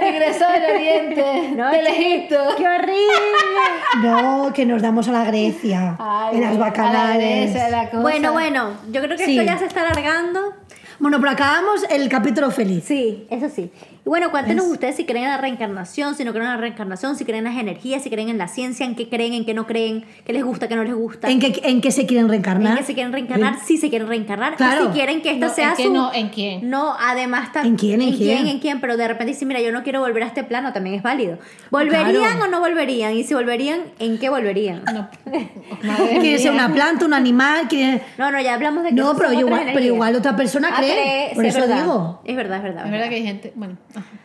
tigresa 0.00 0.52
del 0.52 0.74
oriente. 0.74 1.50
No, 1.56 1.70
del 1.70 1.86
Egipto. 1.88 2.36
¡Qué 2.56 2.66
horrible! 2.66 4.02
No, 4.02 4.52
que 4.54 4.64
nos 4.64 4.80
damos 4.82 5.08
a 5.08 5.12
la 5.12 5.24
Grecia. 5.24 5.96
Ay, 5.98 6.36
en 6.36 6.40
las 6.42 6.54
la 6.54 6.58
bacanales. 6.58 7.52
Grecia, 7.52 7.68
la 7.68 7.90
cosa. 7.90 8.00
Bueno, 8.02 8.32
bueno, 8.32 8.70
yo 8.90 9.02
creo 9.02 9.16
que 9.16 9.24
Sí. 9.26 9.38
esto 9.38 9.50
ya 9.52 9.58
se 9.58 9.66
está 9.66 9.82
alargando. 9.82 10.54
Bueno, 10.98 11.18
pero 11.20 11.32
acabamos 11.32 11.84
el 11.90 12.08
capítulo 12.08 12.50
feliz. 12.50 12.84
Sí, 12.86 13.26
eso 13.30 13.48
sí. 13.48 13.70
Y 14.06 14.08
bueno, 14.08 14.30
cuéntenos 14.30 14.66
ustedes 14.66 14.94
si 14.94 15.04
creen 15.04 15.24
en 15.24 15.30
la 15.32 15.36
reencarnación, 15.38 16.14
si 16.14 16.22
no 16.22 16.30
creen 16.30 16.46
en 16.46 16.52
la 16.52 16.56
reencarnación, 16.58 17.16
si 17.16 17.24
creen 17.24 17.44
en 17.44 17.52
las 17.52 17.60
energías, 17.60 18.04
si 18.04 18.08
creen 18.08 18.28
en 18.28 18.38
la 18.38 18.46
ciencia, 18.46 18.86
en 18.86 18.94
qué 18.94 19.08
creen, 19.08 19.32
en 19.32 19.44
qué 19.44 19.52
no 19.52 19.66
creen, 19.66 20.04
qué 20.24 20.32
les 20.32 20.44
gusta, 20.44 20.68
qué 20.68 20.76
no 20.76 20.84
les 20.84 20.94
gusta. 20.94 21.28
¿En 21.28 21.40
qué, 21.40 21.60
¿En 21.64 21.80
qué 21.80 21.90
se 21.90 22.06
quieren 22.06 22.28
reencarnar? 22.28 22.70
en 22.70 22.78
qué 22.78 22.84
se 22.84 22.94
quieren 22.94 23.12
reencarnar, 23.12 23.58
si 23.64 23.78
se 23.78 23.88
quieren 23.90 24.06
reencarnar, 24.06 24.54
Claro. 24.54 24.84
o 24.84 24.86
si 24.86 24.92
quieren 24.92 25.22
que 25.22 25.30
esta 25.32 25.48
No, 25.48 25.52
sea 25.52 25.70
¿en 25.70 25.76
qué 25.76 25.82
su... 25.86 25.92
no? 25.92 26.14
¿En 26.14 26.28
quién? 26.28 26.70
No, 26.70 26.94
además 27.00 27.50
también... 27.52 27.74
¿En 27.74 27.78
quién? 27.78 28.00
¿En 28.00 28.16
quién? 28.16 28.46
¿En 28.46 28.58
quién? 28.60 28.80
Pero 28.80 28.96
de 28.96 29.08
repente 29.08 29.32
dicen, 29.32 29.48
mira, 29.48 29.60
yo 29.60 29.72
no 29.72 29.82
quiero 29.82 29.98
volver 29.98 30.22
a 30.22 30.26
este 30.26 30.44
plano, 30.44 30.72
también 30.72 30.94
es 30.94 31.02
válido. 31.02 31.38
¿Volverían 31.72 32.12
Claro. 32.14 32.44
o 32.44 32.46
no 32.46 32.60
volverían? 32.60 33.12
Y 33.12 33.24
si 33.24 33.34
volverían, 33.34 33.80
¿en 33.98 34.18
qué 34.20 34.28
volverían? 34.30 34.84
No. 34.94 35.08
¿Quiere 36.20 36.38
ser 36.38 36.52
una 36.52 36.72
planta, 36.72 37.04
un 37.06 37.12
animal? 37.12 37.66
¿Quiere... 37.68 38.02
No, 38.18 38.30
no, 38.30 38.40
ya 38.40 38.54
hablamos 38.54 38.84
de 38.84 38.90
que 38.90 38.94
No, 38.94 39.16
pero, 39.16 39.32
igual, 39.32 39.70
pero 39.74 39.84
igual 39.84 40.14
otra 40.14 40.36
persona 40.36 40.68
Ah, 40.72 40.76
cree. 40.78 41.30
Por 41.34 41.42
sí, 41.42 41.48
eso 41.48 41.58
es 41.58 41.66
verdad. 41.68 41.82
digo. 41.82 42.20
Es 42.24 42.36
verdad, 42.36 42.56
es 42.58 42.62
verdad. 42.62 42.84
Es 42.86 42.92
verdad 42.92 43.08
que 43.08 43.14
hay 43.16 43.22
gente. 43.24 43.52
Bueno. 43.56 43.76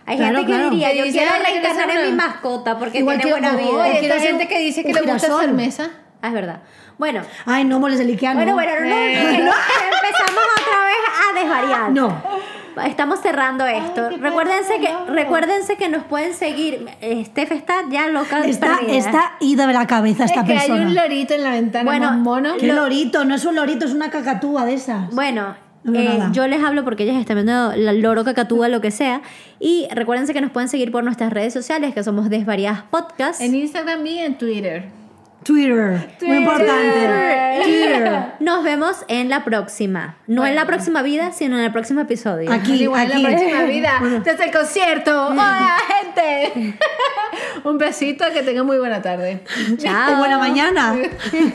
Hay 0.05 0.17
Claro, 0.17 0.37
gente 0.37 0.51
que 0.51 0.57
claro. 0.57 0.69
diría, 0.71 0.93
yo 0.93 1.03
quiero 1.11 1.31
"Ay, 1.33 1.53
reencarnar 1.53 1.89
en 1.91 2.09
mi 2.11 2.15
mascota 2.17 2.77
porque 2.79 2.99
Igual 2.99 3.17
tiene 3.21 3.35
que- 3.35 3.41
buena 3.41 3.57
vida. 3.57 3.69
Oye, 3.83 4.07
ser 4.07 4.19
gente 4.21 4.47
que 4.47 4.59
dice 4.59 4.83
que 4.83 4.93
le 4.93 5.01
gusta 5.01 5.15
girasol. 5.19 5.39
hacer 5.41 5.53
mesa. 5.53 5.89
Ah, 6.21 6.27
es 6.27 6.33
verdad. 6.33 6.61
Bueno, 6.97 7.21
Ay, 7.45 7.63
no 7.63 7.79
moles 7.79 7.99
el 7.99 8.09
Ikea, 8.09 8.33
bueno, 8.33 8.51
no. 8.51 8.55
bueno, 8.55 8.71
no, 8.75 8.81
no, 8.81 8.95
Eh. 8.95 9.13
que 9.13 9.27
empezamos 9.37 10.43
otra 10.59 10.85
vez 10.85 10.97
a 11.29 11.39
desvariar. 11.39 11.91
No. 11.91 12.51
Estamos 12.85 13.19
cerrando 13.21 13.65
esto. 13.65 14.09
qué 14.09 14.17
recuérdense 14.17 14.79
que 14.79 14.89
no. 14.93 15.05
recuérdense 15.13 15.75
que 15.75 15.89
nos 15.89 16.03
pueden 16.05 16.33
seguir. 16.33 16.87
Steph 17.25 17.51
está 17.51 17.83
ya 17.89 18.07
loca 18.07 18.45
Está, 18.45 18.77
perdida. 18.77 18.97
está 18.97 19.31
ida 19.41 19.67
de 19.67 19.73
la 19.73 19.87
cabeza 19.87 20.23
esta 20.25 20.41
es 20.41 20.45
que 20.47 20.53
persona. 20.53 20.75
hay 20.75 20.81
un 20.85 20.95
lorito 20.95 21.33
en 21.33 21.43
la 21.43 21.51
ventana 21.51 21.83
Bueno, 21.83 22.11
mono. 22.13 22.55
¿Qué 22.57 22.67
lorito? 22.67 23.25
No 23.25 23.35
es 23.35 23.43
un 23.45 23.55
lorito, 23.55 23.85
es 23.85 23.93
una 23.93 24.09
cacatúa 24.09 24.63
de 24.65 24.75
esas. 24.75 25.09
Bueno, 25.13 25.55
No 25.83 25.99
eh, 25.99 26.19
yo 26.31 26.47
les 26.47 26.63
hablo 26.63 26.83
porque 26.83 27.03
ellas 27.03 27.17
están 27.17 27.37
viendo 27.37 27.73
la 27.75 27.93
loro 27.93 28.23
cacatúa, 28.23 28.67
lo 28.67 28.81
que 28.81 28.91
sea. 28.91 29.21
Y 29.59 29.87
recuérdense 29.91 30.33
que 30.33 30.41
nos 30.41 30.51
pueden 30.51 30.69
seguir 30.69 30.91
por 30.91 31.03
nuestras 31.03 31.33
redes 31.33 31.53
sociales, 31.53 31.93
que 31.93 32.03
somos 32.03 32.29
Desvariadas 32.29 32.83
Podcast. 32.83 33.41
En 33.41 33.55
Instagram 33.55 34.05
y 34.05 34.19
en 34.19 34.37
Twitter. 34.37 35.01
Twitter. 35.43 36.07
Muy 36.21 36.37
importante. 36.37 37.61
Twitter. 37.63 38.23
Nos 38.39 38.63
vemos 38.63 38.97
en 39.07 39.29
la 39.29 39.43
próxima. 39.43 40.17
No 40.27 40.45
en 40.45 40.55
la 40.55 40.65
próxima 40.65 41.01
vida, 41.01 41.31
sino 41.31 41.57
en 41.57 41.65
el 41.65 41.71
próximo 41.71 42.01
episodio. 42.01 42.51
Aquí, 42.51 42.83
Igual 42.83 43.07
aquí. 43.07 43.13
en 43.15 43.23
la 43.23 43.29
próxima 43.29 43.63
vida. 43.63 44.21
Desde 44.23 44.45
el 44.45 44.51
concierto. 44.51 45.27
¡Hola, 45.29 45.77
gente! 45.87 46.77
Un 47.63 47.77
besito, 47.77 48.25
que 48.33 48.43
tengan 48.43 48.65
muy 48.65 48.77
buena 48.77 49.01
tarde. 49.01 49.43
Chao. 49.77 50.13
O 50.13 50.17
buena 50.17 50.37
mañana. 50.37 50.95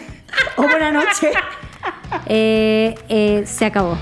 o 0.57 0.62
buena 0.62 0.91
noche. 0.91 1.31
Eh, 2.27 2.95
eh, 3.09 3.45
se 3.47 3.66
acabó. 3.66 3.97